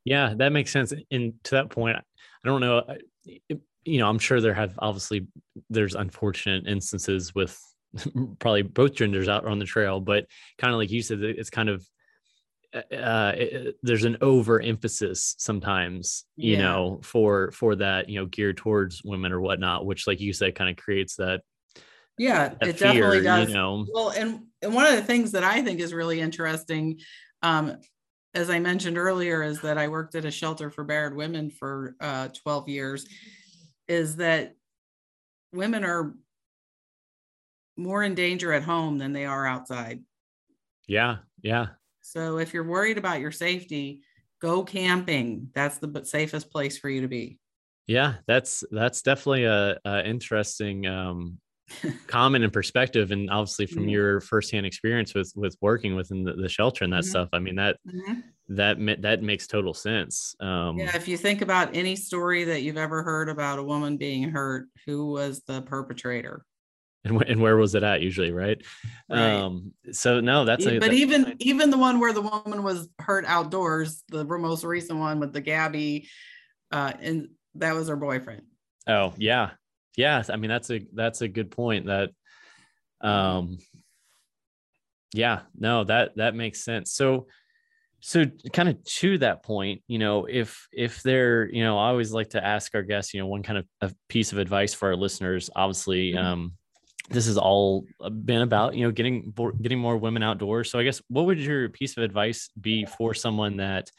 Yeah, 0.06 0.34
that 0.38 0.52
makes 0.52 0.72
sense. 0.72 0.94
And 1.12 1.34
to 1.46 1.56
that 1.56 1.70
point, 1.70 1.98
I 1.98 2.48
don't 2.48 2.62
know, 2.62 2.84
you 3.84 4.00
know, 4.00 4.08
I'm 4.08 4.20
sure 4.20 4.40
there 4.40 4.54
have 4.54 4.76
obviously, 4.80 5.28
there's 5.70 5.96
unfortunate 5.96 6.68
instances 6.68 7.34
with 7.34 7.60
probably 8.40 8.62
both 8.62 8.94
genders 8.94 9.28
out 9.28 9.46
on 9.46 9.60
the 9.60 9.66
trail, 9.66 10.00
but 10.00 10.26
kind 10.58 10.74
of 10.74 10.80
like 10.80 10.92
you 10.92 11.02
said, 11.02 11.22
it's 11.22 11.50
kind 11.50 11.70
of, 11.70 11.86
uh, 12.74 12.96
uh 12.96 13.34
it, 13.36 13.78
there's 13.82 14.04
an 14.04 14.18
overemphasis 14.22 15.36
sometimes 15.38 16.26
you 16.36 16.58
yeah. 16.58 16.62
know 16.62 17.00
for 17.02 17.50
for 17.54 17.78
that 17.78 18.10
you 18.10 18.20
know 18.20 18.26
geared 18.26 18.58
towards 18.58 19.02
women 19.06 19.32
or 19.32 19.40
whatnot 19.40 19.86
which 19.86 20.06
like 20.06 20.20
you 20.20 20.34
said 20.34 20.54
kind 20.54 20.70
of 20.70 20.76
creates 20.76 21.16
that 21.16 21.42
yeah 22.18 22.50
that 22.60 22.68
it 22.68 22.78
fear, 22.78 22.94
definitely 22.94 23.22
does 23.22 23.48
you 23.48 23.54
know? 23.54 23.86
well 23.94 24.10
and, 24.10 24.42
and 24.62 24.74
one 24.74 24.86
of 24.86 24.98
the 24.98 25.02
things 25.02 25.32
that 25.32 25.46
i 25.46 25.62
think 25.62 25.80
is 25.80 25.94
really 25.94 26.20
interesting 26.20 27.00
um 27.42 27.78
as 28.34 28.50
i 28.50 28.60
mentioned 28.60 28.98
earlier 28.98 29.44
is 29.44 29.62
that 29.62 29.78
i 29.78 29.88
worked 29.88 30.16
at 30.16 30.26
a 30.26 30.32
shelter 30.32 30.70
for 30.70 30.84
barred 30.84 31.16
women 31.16 31.50
for 31.50 31.96
uh 32.02 32.28
12 32.44 32.68
years 32.68 33.08
is 33.88 34.18
that 34.18 34.56
women 35.54 35.86
are 35.86 36.14
more 37.78 38.04
in 38.04 38.16
danger 38.16 38.54
at 38.54 38.64
home 38.64 38.98
than 38.98 39.14
they 39.14 39.26
are 39.26 39.46
outside 39.48 40.04
yeah 40.88 41.20
yeah 41.42 41.76
so 42.02 42.38
if 42.38 42.54
you're 42.54 42.64
worried 42.64 42.98
about 42.98 43.20
your 43.20 43.32
safety, 43.32 44.02
go 44.40 44.64
camping. 44.64 45.50
That's 45.54 45.78
the 45.80 46.04
safest 46.06 46.52
place 46.52 46.78
for 46.78 46.90
you 46.90 47.02
to 47.02 47.08
be. 47.08 47.40
Yeah, 47.88 48.16
that's 48.28 48.64
that's 48.72 49.02
definitely 49.02 49.46
a, 49.46 49.78
a 49.86 50.06
interesting 50.06 50.86
um, 50.86 51.40
common 52.08 52.44
in 52.44 52.52
perspective 52.52 53.12
and 53.12 53.30
obviously 53.32 53.68
from 53.68 53.88
Mhm. 53.88 53.90
your 53.90 54.22
firsthand 54.22 54.66
experience 54.66 55.14
with 55.16 55.32
with 55.36 55.58
working 55.62 55.96
within 55.96 56.24
the, 56.24 56.34
the 56.34 56.50
shelter 56.50 56.84
and 56.86 56.94
that 56.94 57.04
Mhm. 57.04 57.06
stuff 57.06 57.30
i 57.34 57.40
mean 57.40 57.56
that 57.56 57.78
Mhm. 57.86 58.36
that 58.50 58.78
that 59.02 59.24
makes 59.24 59.48
total 59.48 59.74
sense 59.74 60.36
um 60.42 60.78
Yeah, 60.78 60.96
if 60.96 61.08
you 61.08 61.18
think 61.18 61.42
about 61.42 61.76
any 61.76 61.96
story 61.96 62.44
that 62.46 62.62
you've 62.62 62.78
ever 62.78 63.04
heard 63.04 63.30
about 63.30 63.60
a 63.60 63.64
woman 63.64 63.98
being 63.98 64.30
hurt, 64.30 64.68
who 64.86 65.08
was 65.12 65.42
the 65.44 65.62
perpetrator? 65.64 66.46
And, 67.06 67.22
and 67.24 67.42
where 67.42 67.56
was 67.58 67.76
it 67.76 67.84
at 67.84 68.02
usually 68.02 68.32
right, 68.32 68.62
Right. 69.10 69.20
um 69.42 69.74
so 69.92 70.20
no 70.20 70.46
that's 70.46 70.66
a, 70.66 70.80
but 70.80 70.88
that- 70.90 70.94
even 70.94 71.36
even 71.40 71.70
the 71.70 71.78
one 71.78 72.00
where 72.00 72.14
the 72.14 72.22
woman 72.22 72.64
was 72.64 72.90
hurt 73.00 73.26
outdoors, 73.26 74.04
the 74.10 74.26
most 74.26 74.64
recent 74.64 75.00
one 75.00 75.20
with 75.20 75.32
the 75.34 75.42
Gabby, 75.42 76.08
uh, 76.72 76.94
and 77.00 77.30
that 77.56 77.74
was 77.76 77.88
her 77.88 77.96
boyfriend. 77.96 78.44
oh 78.88 79.14
yeah 79.18 79.52
yeah 79.96 80.22
i 80.30 80.36
mean 80.36 80.50
that's 80.50 80.70
a 80.70 80.86
that's 80.94 81.22
a 81.22 81.28
good 81.28 81.50
point 81.52 81.86
that 81.88 82.10
um 83.02 83.58
yeah 85.14 85.42
no 85.58 85.84
that 85.84 86.16
that 86.18 86.36
makes 86.36 86.64
sense 86.64 86.92
so 86.92 87.28
so 88.00 88.26
kind 88.54 88.70
of 88.70 88.84
to 88.84 89.18
that 89.18 89.44
point 89.44 89.82
you 89.88 89.98
know 89.98 90.26
if 90.26 90.68
if 90.72 91.02
they're 91.02 91.50
you 91.50 91.64
know 91.64 91.78
i 91.78 91.88
always 91.88 92.12
like 92.12 92.30
to 92.30 92.44
ask 92.46 92.76
our 92.76 92.84
guests 92.84 93.14
you 93.14 93.20
know 93.20 93.28
one 93.28 93.42
kind 93.44 93.58
of 93.60 93.66
a 93.82 93.92
piece 94.10 94.32
of 94.32 94.38
advice 94.38 94.74
for 94.74 94.90
our 94.90 94.96
listeners 94.96 95.50
obviously 95.56 96.14
Mhm. 96.14 96.24
um 96.24 96.54
this 97.10 97.26
has 97.28 97.38
all 97.38 97.86
been 98.26 98.42
about 98.42 98.76
you 98.76 98.84
know 98.84 98.92
getting 98.92 99.34
getting 99.62 99.80
more 99.80 99.98
women 99.98 100.24
outdoors 100.24 100.70
so 100.70 100.78
i 100.80 100.84
guess 100.84 101.02
what 101.10 101.26
would 101.26 101.40
your 101.40 101.70
piece 101.70 101.96
of 101.98 102.04
advice 102.04 102.50
be 102.60 102.86
for 102.86 103.14
someone 103.14 103.58
that 103.58 103.90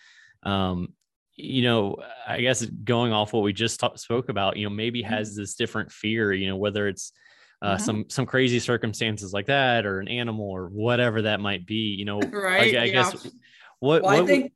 um 0.42 0.92
you 1.34 1.62
know 1.62 1.96
i 2.26 2.40
guess 2.40 2.64
going 2.64 3.12
off 3.12 3.32
what 3.32 3.42
we 3.42 3.52
just 3.52 3.80
ta- 3.80 3.94
spoke 3.96 4.28
about 4.28 4.56
you 4.56 4.64
know 4.64 4.70
maybe 4.74 5.02
Mhm. 5.02 5.06
has 5.09 5.34
this 5.34 5.54
different 5.54 5.90
fear 5.90 6.32
you 6.32 6.48
know 6.48 6.56
whether 6.56 6.86
it's 6.88 7.12
uh, 7.61 7.74
Mhm. 7.76 7.80
some 7.80 8.04
some 8.09 8.26
crazy 8.26 8.61
circumstances 8.61 9.32
like 9.32 9.46
that 9.46 9.84
or 9.84 9.98
an 10.00 10.06
animal 10.09 10.48
or 10.48 10.68
whatever 10.68 11.22
that 11.22 11.40
might 11.40 11.66
be 11.66 11.94
you 11.98 12.04
know 12.04 12.20
Right. 12.20 12.74
I, 12.74 12.82
I 12.82 12.84
yeah. 12.84 12.86
guess 12.86 13.14
what, 13.80 14.02
Well, 14.02 14.14
what 14.14 14.22
I 14.22 14.26
think 14.26 14.52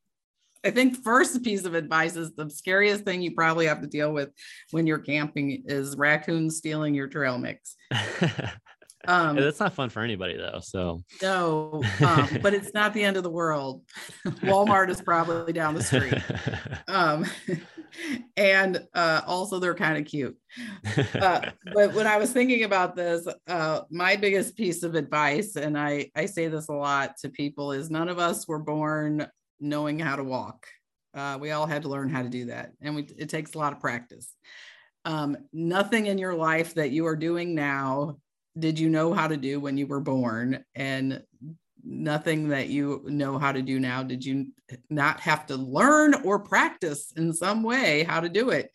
I 0.65 0.71
think 0.71 1.03
first 1.03 1.43
piece 1.43 1.65
of 1.65 1.75
advice 1.75 2.17
is 2.17 2.33
the 2.35 2.49
scariest 2.49 3.05
thing 3.05 3.23
you 3.23 3.33
probably 3.33 3.67
have 3.67 3.81
to 3.81 3.87
deal 3.87 4.13
with 4.13 4.31
when 4.71 4.87
you're 4.87 4.99
camping 4.99 5.65
is 5.67 5.97
raccoons 5.97 6.57
stealing 6.57 6.95
your 6.95 7.09
trail 7.09 7.39
mix. 7.39 7.77
Um, 9.09 9.35
that's 9.35 9.59
not 9.59 9.73
fun 9.73 9.89
for 9.89 10.01
anybody 10.01 10.37
though 10.37 10.61
so 10.63 11.03
no, 11.21 11.83
um, 12.07 12.29
but 12.41 12.55
it's 12.55 12.73
not 12.73 12.95
the 12.95 13.03
end 13.03 13.17
of 13.17 13.25
the 13.25 13.31
world. 13.31 13.83
Walmart 14.25 14.91
is 14.91 15.01
probably 15.01 15.53
down 15.53 15.75
the 15.75 15.83
street. 15.83 16.15
Um, 16.89 17.25
and 18.37 18.87
uh, 18.95 19.23
also 19.27 19.59
they're 19.59 19.75
kind 19.75 19.97
of 19.97 20.05
cute. 20.05 20.37
Uh, 21.15 21.41
but 21.73 21.95
when 21.95 22.07
I 22.07 22.19
was 22.19 22.31
thinking 22.33 22.65
about 22.65 22.97
this, 22.97 23.27
uh, 23.49 23.81
my 23.91 24.17
biggest 24.17 24.57
piece 24.57 24.83
of 24.83 24.95
advice, 24.95 25.57
and 25.57 25.79
I, 25.79 26.11
I 26.15 26.27
say 26.27 26.49
this 26.49 26.69
a 26.69 26.75
lot 26.75 27.17
to 27.19 27.31
people, 27.31 27.73
is 27.73 27.91
none 27.91 28.09
of 28.09 28.19
us 28.19 28.47
were 28.47 28.59
born 28.59 29.27
knowing 29.63 29.99
how 29.99 30.17
to 30.17 30.25
walk. 30.25 30.67
Uh, 31.15 31.39
we 31.41 31.51
all 31.51 31.67
had 31.67 31.83
to 31.83 31.89
learn 31.89 32.09
how 32.09 32.23
to 32.23 32.29
do 32.29 32.47
that, 32.47 32.73
and 32.81 32.95
we, 32.95 33.03
it 33.17 33.29
takes 33.29 33.55
a 33.55 33.59
lot 33.59 33.73
of 33.73 33.81
practice. 33.81 34.35
Um, 35.05 35.37
nothing 35.53 36.07
in 36.07 36.19
your 36.19 36.35
life 36.35 36.75
that 36.75 36.91
you 36.91 37.07
are 37.07 37.17
doing 37.17 37.55
now 37.55 38.19
did 38.59 38.79
you 38.79 38.89
know 38.89 39.13
how 39.13 39.29
to 39.29 39.37
do 39.37 39.61
when 39.61 39.77
you 39.79 39.87
were 39.87 40.01
born, 40.01 40.65
and 40.75 41.23
nothing 41.85 42.49
that 42.49 42.69
you 42.69 43.03
know 43.07 43.39
how 43.39 43.53
to 43.53 43.63
do 43.63 43.81
now 43.81 44.03
did 44.03 44.25
you 44.25 44.47
not 44.89 45.21
have 45.21 45.47
to 45.47 45.57
learn 45.57 46.15
or 46.25 46.39
practice 46.39 47.13
in 47.17 47.33
some 47.33 47.63
way 47.63 48.05
how 48.05 48.21
to 48.21 48.29
do 48.29 48.51
it. 48.51 48.71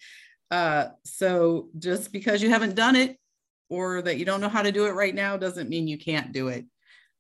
Uh, 0.52 0.88
so 1.04 1.70
just 1.78 2.12
because 2.12 2.42
you 2.42 2.50
haven't 2.50 2.76
done 2.76 2.96
it 2.96 3.18
or 3.70 4.02
that 4.02 4.18
you 4.18 4.26
don't 4.26 4.42
know 4.42 4.50
how 4.50 4.62
to 4.62 4.72
do 4.72 4.86
it 4.86 4.92
right 4.92 5.16
now 5.16 5.38
doesn't 5.38 5.70
mean 5.70 5.88
you 5.88 5.98
can't 5.98 6.32
do 6.32 6.48
it. 6.48 6.66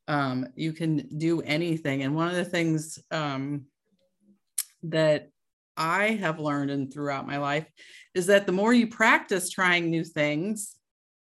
Um, 0.07 0.47
you 0.55 0.73
can 0.73 1.17
do 1.17 1.41
anything. 1.41 2.03
And 2.03 2.15
one 2.15 2.29
of 2.29 2.35
the 2.35 2.45
things 2.45 2.99
um, 3.11 3.65
that 4.83 5.29
I 5.75 6.11
have 6.11 6.39
learned 6.39 6.71
and 6.71 6.91
throughout 6.91 7.27
my 7.27 7.37
life 7.37 7.67
is 8.15 8.27
that 8.27 8.45
the 8.45 8.51
more 8.51 8.73
you 8.73 8.87
practice 8.87 9.49
trying 9.49 9.89
new 9.89 10.03
things, 10.03 10.75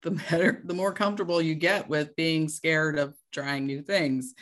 the 0.02 0.12
better, 0.12 0.62
the 0.66 0.74
more 0.74 0.92
comfortable 0.92 1.40
you 1.40 1.54
get 1.54 1.88
with 1.88 2.14
being 2.16 2.48
scared 2.48 2.98
of 2.98 3.14
trying 3.32 3.66
new 3.66 3.82
things. 3.82 4.34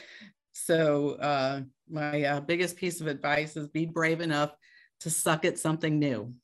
So 0.53 1.12
uh, 1.12 1.62
my 1.88 2.22
uh, 2.24 2.40
biggest 2.40 2.76
piece 2.76 3.01
of 3.01 3.07
advice 3.07 3.57
is 3.57 3.68
be 3.68 3.86
brave 3.86 4.20
enough 4.20 4.55
to 5.01 5.11
suck 5.11 5.45
at 5.45 5.59
something 5.59 5.99
new. 5.99 6.34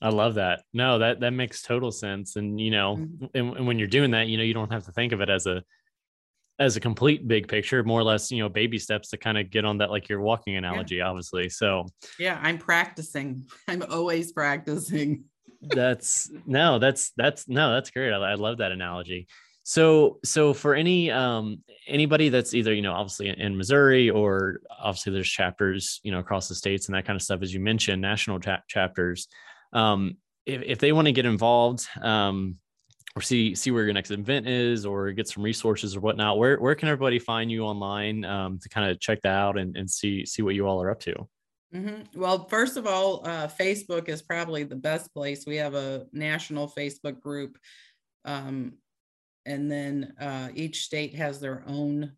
I 0.00 0.10
love 0.10 0.34
that. 0.34 0.64
No, 0.72 0.98
that 0.98 1.20
that 1.20 1.32
makes 1.32 1.62
total 1.62 1.90
sense. 1.90 2.36
And 2.36 2.60
you 2.60 2.70
know, 2.70 2.96
Mhm. 2.96 3.30
and, 3.34 3.56
and 3.56 3.66
when 3.66 3.78
you're 3.78 3.88
doing 3.88 4.10
that, 4.12 4.28
you 4.28 4.36
know, 4.36 4.42
you 4.44 4.54
don't 4.54 4.70
have 4.70 4.84
to 4.84 4.92
think 4.92 5.12
of 5.12 5.20
it 5.20 5.30
as 5.30 5.46
a 5.46 5.64
as 6.58 6.76
a 6.76 6.80
complete 6.80 7.28
big 7.28 7.48
picture, 7.48 7.82
more 7.84 8.00
or 8.00 8.04
less, 8.04 8.30
you 8.30 8.42
know, 8.42 8.48
baby 8.48 8.78
steps 8.78 9.10
to 9.10 9.16
kind 9.16 9.36
of 9.36 9.50
get 9.50 9.64
on 9.64 9.78
that 9.78 9.90
like 9.90 10.08
your 10.08 10.20
walking 10.20 10.56
analogy, 10.56 11.00
obviously. 11.00 11.48
So 11.48 11.86
Yeah, 12.18 12.38
I'm 12.42 12.58
practicing. 12.58 13.44
I'm 13.68 13.82
always 13.90 14.32
practicing. 14.32 15.24
that's 15.62 16.30
no, 16.46 16.78
that's 16.78 17.12
that's 17.16 17.48
no, 17.48 17.72
that's 17.72 17.90
great. 17.90 18.12
I, 18.12 18.32
I 18.32 18.34
love 18.34 18.58
that 18.58 18.72
analogy. 18.72 19.26
So 19.64 20.20
so 20.24 20.54
for 20.54 20.74
any 20.74 21.10
um 21.10 21.62
anybody 21.88 22.28
that's 22.28 22.54
either 22.54 22.72
you 22.72 22.82
know 22.82 22.92
obviously 22.92 23.28
in 23.28 23.56
Missouri 23.56 24.10
or 24.10 24.60
obviously 24.78 25.12
there's 25.12 25.28
chapters 25.28 26.00
you 26.04 26.12
know 26.12 26.20
across 26.20 26.48
the 26.48 26.54
states 26.54 26.86
and 26.86 26.94
that 26.94 27.04
kind 27.04 27.16
of 27.16 27.22
stuff 27.22 27.42
as 27.42 27.52
you 27.52 27.60
mentioned 27.60 28.00
national 28.00 28.38
cha- 28.38 28.62
chapters 28.68 29.26
um 29.72 30.16
if, 30.46 30.62
if 30.62 30.78
they 30.78 30.92
want 30.92 31.06
to 31.06 31.12
get 31.12 31.26
involved 31.26 31.86
um 32.00 32.56
or 33.16 33.22
see 33.22 33.54
see 33.54 33.70
where 33.70 33.84
your 33.84 33.94
next 33.94 34.10
event 34.10 34.46
is 34.46 34.84
or 34.84 35.10
get 35.12 35.26
some 35.26 35.42
resources 35.42 35.96
or 35.96 36.00
whatnot 36.00 36.38
where 36.38 36.60
where 36.60 36.74
can 36.74 36.88
everybody 36.88 37.18
find 37.18 37.50
you 37.50 37.62
online 37.62 38.24
um 38.26 38.58
to 38.58 38.68
kind 38.68 38.90
of 38.90 39.00
check 39.00 39.20
that 39.22 39.34
out 39.34 39.58
and, 39.58 39.74
and 39.76 39.90
see 39.90 40.24
see 40.26 40.42
what 40.42 40.54
you 40.54 40.66
all 40.66 40.82
are 40.82 40.90
up 40.90 41.00
to 41.00 41.26
Mhm. 41.74 42.06
Well, 42.14 42.46
first 42.46 42.76
of 42.76 42.86
all, 42.86 43.26
uh, 43.26 43.48
Facebook 43.48 44.08
is 44.08 44.22
probably 44.22 44.62
the 44.62 44.76
best 44.76 45.12
place. 45.12 45.46
We 45.46 45.56
have 45.56 45.74
a 45.74 46.06
national 46.12 46.68
Facebook 46.68 47.20
group. 47.20 47.58
Um, 48.24 48.74
and 49.44 49.70
then 49.70 50.14
uh, 50.20 50.48
each 50.54 50.84
state 50.84 51.14
has 51.16 51.40
their 51.40 51.62
own 51.66 52.12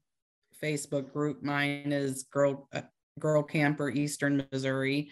Facebook 0.63 1.13
group. 1.13 1.43
Mine 1.43 1.93
is 1.93 2.25
Girl 2.25 2.69
uh, 2.73 2.83
Girl 3.19 3.43
Camper 3.43 3.91
Eastern 3.91 4.47
Missouri. 4.53 5.11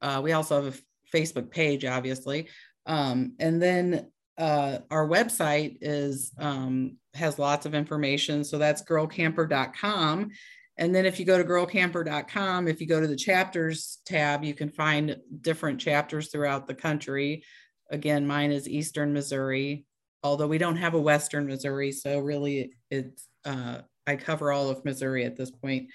Uh, 0.00 0.20
we 0.22 0.32
also 0.32 0.62
have 0.62 0.74
a 0.74 1.16
Facebook 1.16 1.50
page, 1.50 1.84
obviously. 1.84 2.48
Um, 2.86 3.34
and 3.38 3.60
then 3.62 4.10
uh, 4.36 4.78
our 4.90 5.06
website 5.06 5.78
is 5.80 6.32
um, 6.38 6.96
has 7.14 7.38
lots 7.38 7.66
of 7.66 7.74
information. 7.74 8.44
So 8.44 8.58
that's 8.58 8.82
girlcamper.com. 8.82 10.30
And 10.76 10.94
then 10.94 11.06
if 11.06 11.20
you 11.20 11.24
go 11.24 11.38
to 11.38 11.44
girlcamper.com, 11.44 12.66
if 12.66 12.80
you 12.80 12.88
go 12.88 13.00
to 13.00 13.06
the 13.06 13.16
chapters 13.16 13.98
tab, 14.04 14.42
you 14.42 14.54
can 14.54 14.70
find 14.70 15.16
different 15.40 15.80
chapters 15.80 16.30
throughout 16.30 16.66
the 16.66 16.74
country. 16.74 17.44
Again, 17.90 18.26
mine 18.26 18.50
is 18.50 18.68
Eastern 18.68 19.12
Missouri, 19.12 19.84
although 20.24 20.48
we 20.48 20.58
don't 20.58 20.76
have 20.76 20.94
a 20.94 21.00
Western 21.00 21.46
Missouri. 21.46 21.92
So 21.92 22.18
really 22.18 22.72
it's, 22.90 23.28
uh, 23.44 23.82
I 24.06 24.16
cover 24.16 24.50
all 24.50 24.68
of 24.68 24.84
Missouri 24.84 25.24
at 25.24 25.36
this 25.36 25.50
point. 25.52 25.90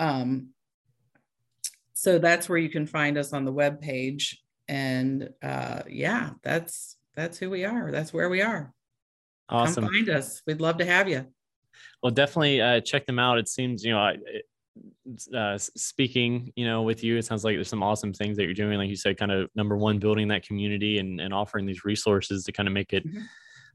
Um, 0.00 0.48
so 1.92 2.18
that's 2.18 2.48
where 2.48 2.58
you 2.58 2.68
can 2.68 2.86
find 2.86 3.16
us 3.16 3.32
on 3.32 3.44
the 3.44 3.52
web 3.52 3.80
page. 3.80 4.42
And 4.66 5.30
uh, 5.42 5.82
yeah, 5.88 6.30
that's 6.42 6.96
that's 7.16 7.38
who 7.38 7.50
we 7.50 7.64
are. 7.64 7.90
That's 7.90 8.12
where 8.12 8.28
we 8.28 8.42
are. 8.42 8.72
awesome 9.48 9.84
Come 9.84 9.92
find 9.92 10.08
us. 10.10 10.42
We'd 10.46 10.60
love 10.60 10.78
to 10.78 10.84
have 10.84 11.08
you. 11.08 11.26
well 12.02 12.12
definitely 12.12 12.60
uh, 12.60 12.80
check 12.80 13.06
them 13.06 13.18
out 13.18 13.38
it 13.38 13.48
seems 13.48 13.84
you 13.84 13.92
know 13.92 13.98
I, 14.00 14.12
it- 14.26 14.44
uh, 15.34 15.56
speaking 15.56 16.52
you 16.54 16.66
know 16.66 16.82
with 16.82 17.02
you 17.02 17.16
it 17.16 17.24
sounds 17.24 17.44
like 17.44 17.56
there's 17.56 17.68
some 17.68 17.82
awesome 17.82 18.12
things 18.12 18.36
that 18.36 18.44
you're 18.44 18.52
doing 18.52 18.76
like 18.76 18.90
you 18.90 18.96
said 18.96 19.16
kind 19.16 19.32
of 19.32 19.48
number 19.54 19.74
one 19.74 19.98
building 19.98 20.28
that 20.28 20.42
community 20.46 20.98
and, 20.98 21.18
and 21.18 21.32
offering 21.32 21.64
these 21.64 21.82
resources 21.86 22.44
to 22.44 22.52
kind 22.52 22.66
of 22.66 22.74
make 22.74 22.92
it 22.92 23.06
Mhm. 23.06 23.22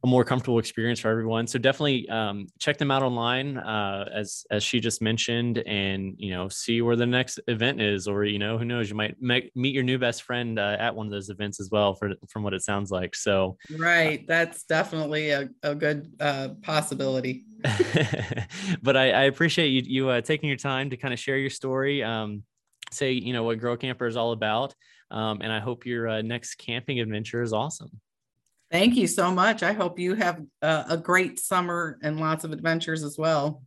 A 0.03 0.07
more 0.07 0.23
comfortable 0.23 0.57
experience 0.59 0.99
for 0.99 1.09
everyone 1.09 1.45
so 1.45 1.59
definitely 1.59 2.09
um, 2.09 2.47
check 2.59 2.77
them 2.77 2.91
out 2.91 3.03
online 3.03 3.57
uh, 3.57 4.09
as 4.13 4.45
as 4.49 4.63
she 4.63 4.79
just 4.79 5.01
mentioned 5.01 5.59
and 5.59 6.15
you 6.17 6.31
know 6.31 6.49
see 6.49 6.81
where 6.81 6.95
the 6.95 7.05
next 7.05 7.39
event 7.47 7.79
is 7.79 8.07
or 8.07 8.23
you 8.23 8.39
know 8.39 8.57
who 8.57 8.65
knows 8.65 8.89
you 8.89 8.95
might 8.95 9.21
me- 9.21 9.51
meet 9.55 9.73
your 9.73 9.83
new 9.83 9.97
best 9.97 10.23
friend 10.23 10.57
uh, 10.57 10.75
at 10.79 10.95
one 10.95 11.05
of 11.05 11.11
those 11.11 11.29
events 11.29 11.59
as 11.59 11.69
well 11.71 11.93
for 11.93 12.11
from 12.29 12.43
what 12.43 12.53
it 12.53 12.61
sounds 12.61 12.91
like 12.91 13.15
so 13.15 13.57
Right. 13.77 14.25
That's 14.27 14.63
definitely 14.63 15.31
a, 15.31 15.49
a 15.63 15.75
good 15.75 16.13
uh, 16.19 16.49
possibility. 16.61 17.45
but 18.81 18.97
I, 18.97 19.11
I 19.11 19.23
appreciate 19.23 19.67
you 19.67 19.81
you 19.85 20.09
uh, 20.09 20.21
taking 20.21 20.49
your 20.49 20.57
time 20.57 20.89
to 20.89 20.97
kind 20.97 21.13
of 21.13 21.19
share 21.19 21.37
your 21.37 21.49
story, 21.49 22.03
um, 22.03 22.43
say 22.91 23.11
you 23.11 23.33
know 23.33 23.43
what 23.43 23.59
Girl 23.59 23.77
Camper 23.77 24.07
is 24.07 24.17
all 24.17 24.31
about, 24.31 24.73
um, 25.11 25.41
and 25.41 25.51
I 25.51 25.59
hope 25.59 25.85
your 25.85 26.07
uh, 26.07 26.21
next 26.23 26.55
camping 26.55 26.99
adventure 26.99 27.41
is 27.43 27.53
awesome. 27.53 28.01
Thank 28.71 28.95
you 28.95 29.05
so 29.05 29.31
much. 29.31 29.63
I 29.63 29.73
hope 29.73 29.99
you 29.99 30.15
have 30.15 30.41
a 30.61 30.97
great 30.97 31.39
summer 31.39 31.99
and 32.01 32.19
lots 32.19 32.45
of 32.45 32.53
adventures 32.53 33.03
as 33.03 33.17
well. 33.17 33.63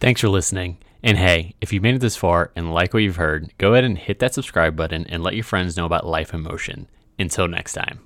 Thanks 0.00 0.20
for 0.20 0.28
listening. 0.28 0.78
And 1.04 1.16
hey, 1.16 1.54
if 1.60 1.72
you've 1.72 1.82
made 1.82 1.94
it 1.94 2.00
this 2.00 2.16
far 2.16 2.50
and 2.56 2.74
like 2.74 2.92
what 2.92 3.04
you've 3.04 3.16
heard, 3.16 3.52
go 3.58 3.72
ahead 3.72 3.84
and 3.84 3.96
hit 3.96 4.18
that 4.18 4.34
subscribe 4.34 4.74
button 4.74 5.06
and 5.06 5.22
let 5.22 5.34
your 5.34 5.44
friends 5.44 5.76
know 5.76 5.86
about 5.86 6.06
Life 6.06 6.34
in 6.34 6.42
Motion. 6.42 6.88
Until 7.18 7.46
next 7.46 7.74
time. 7.74 8.00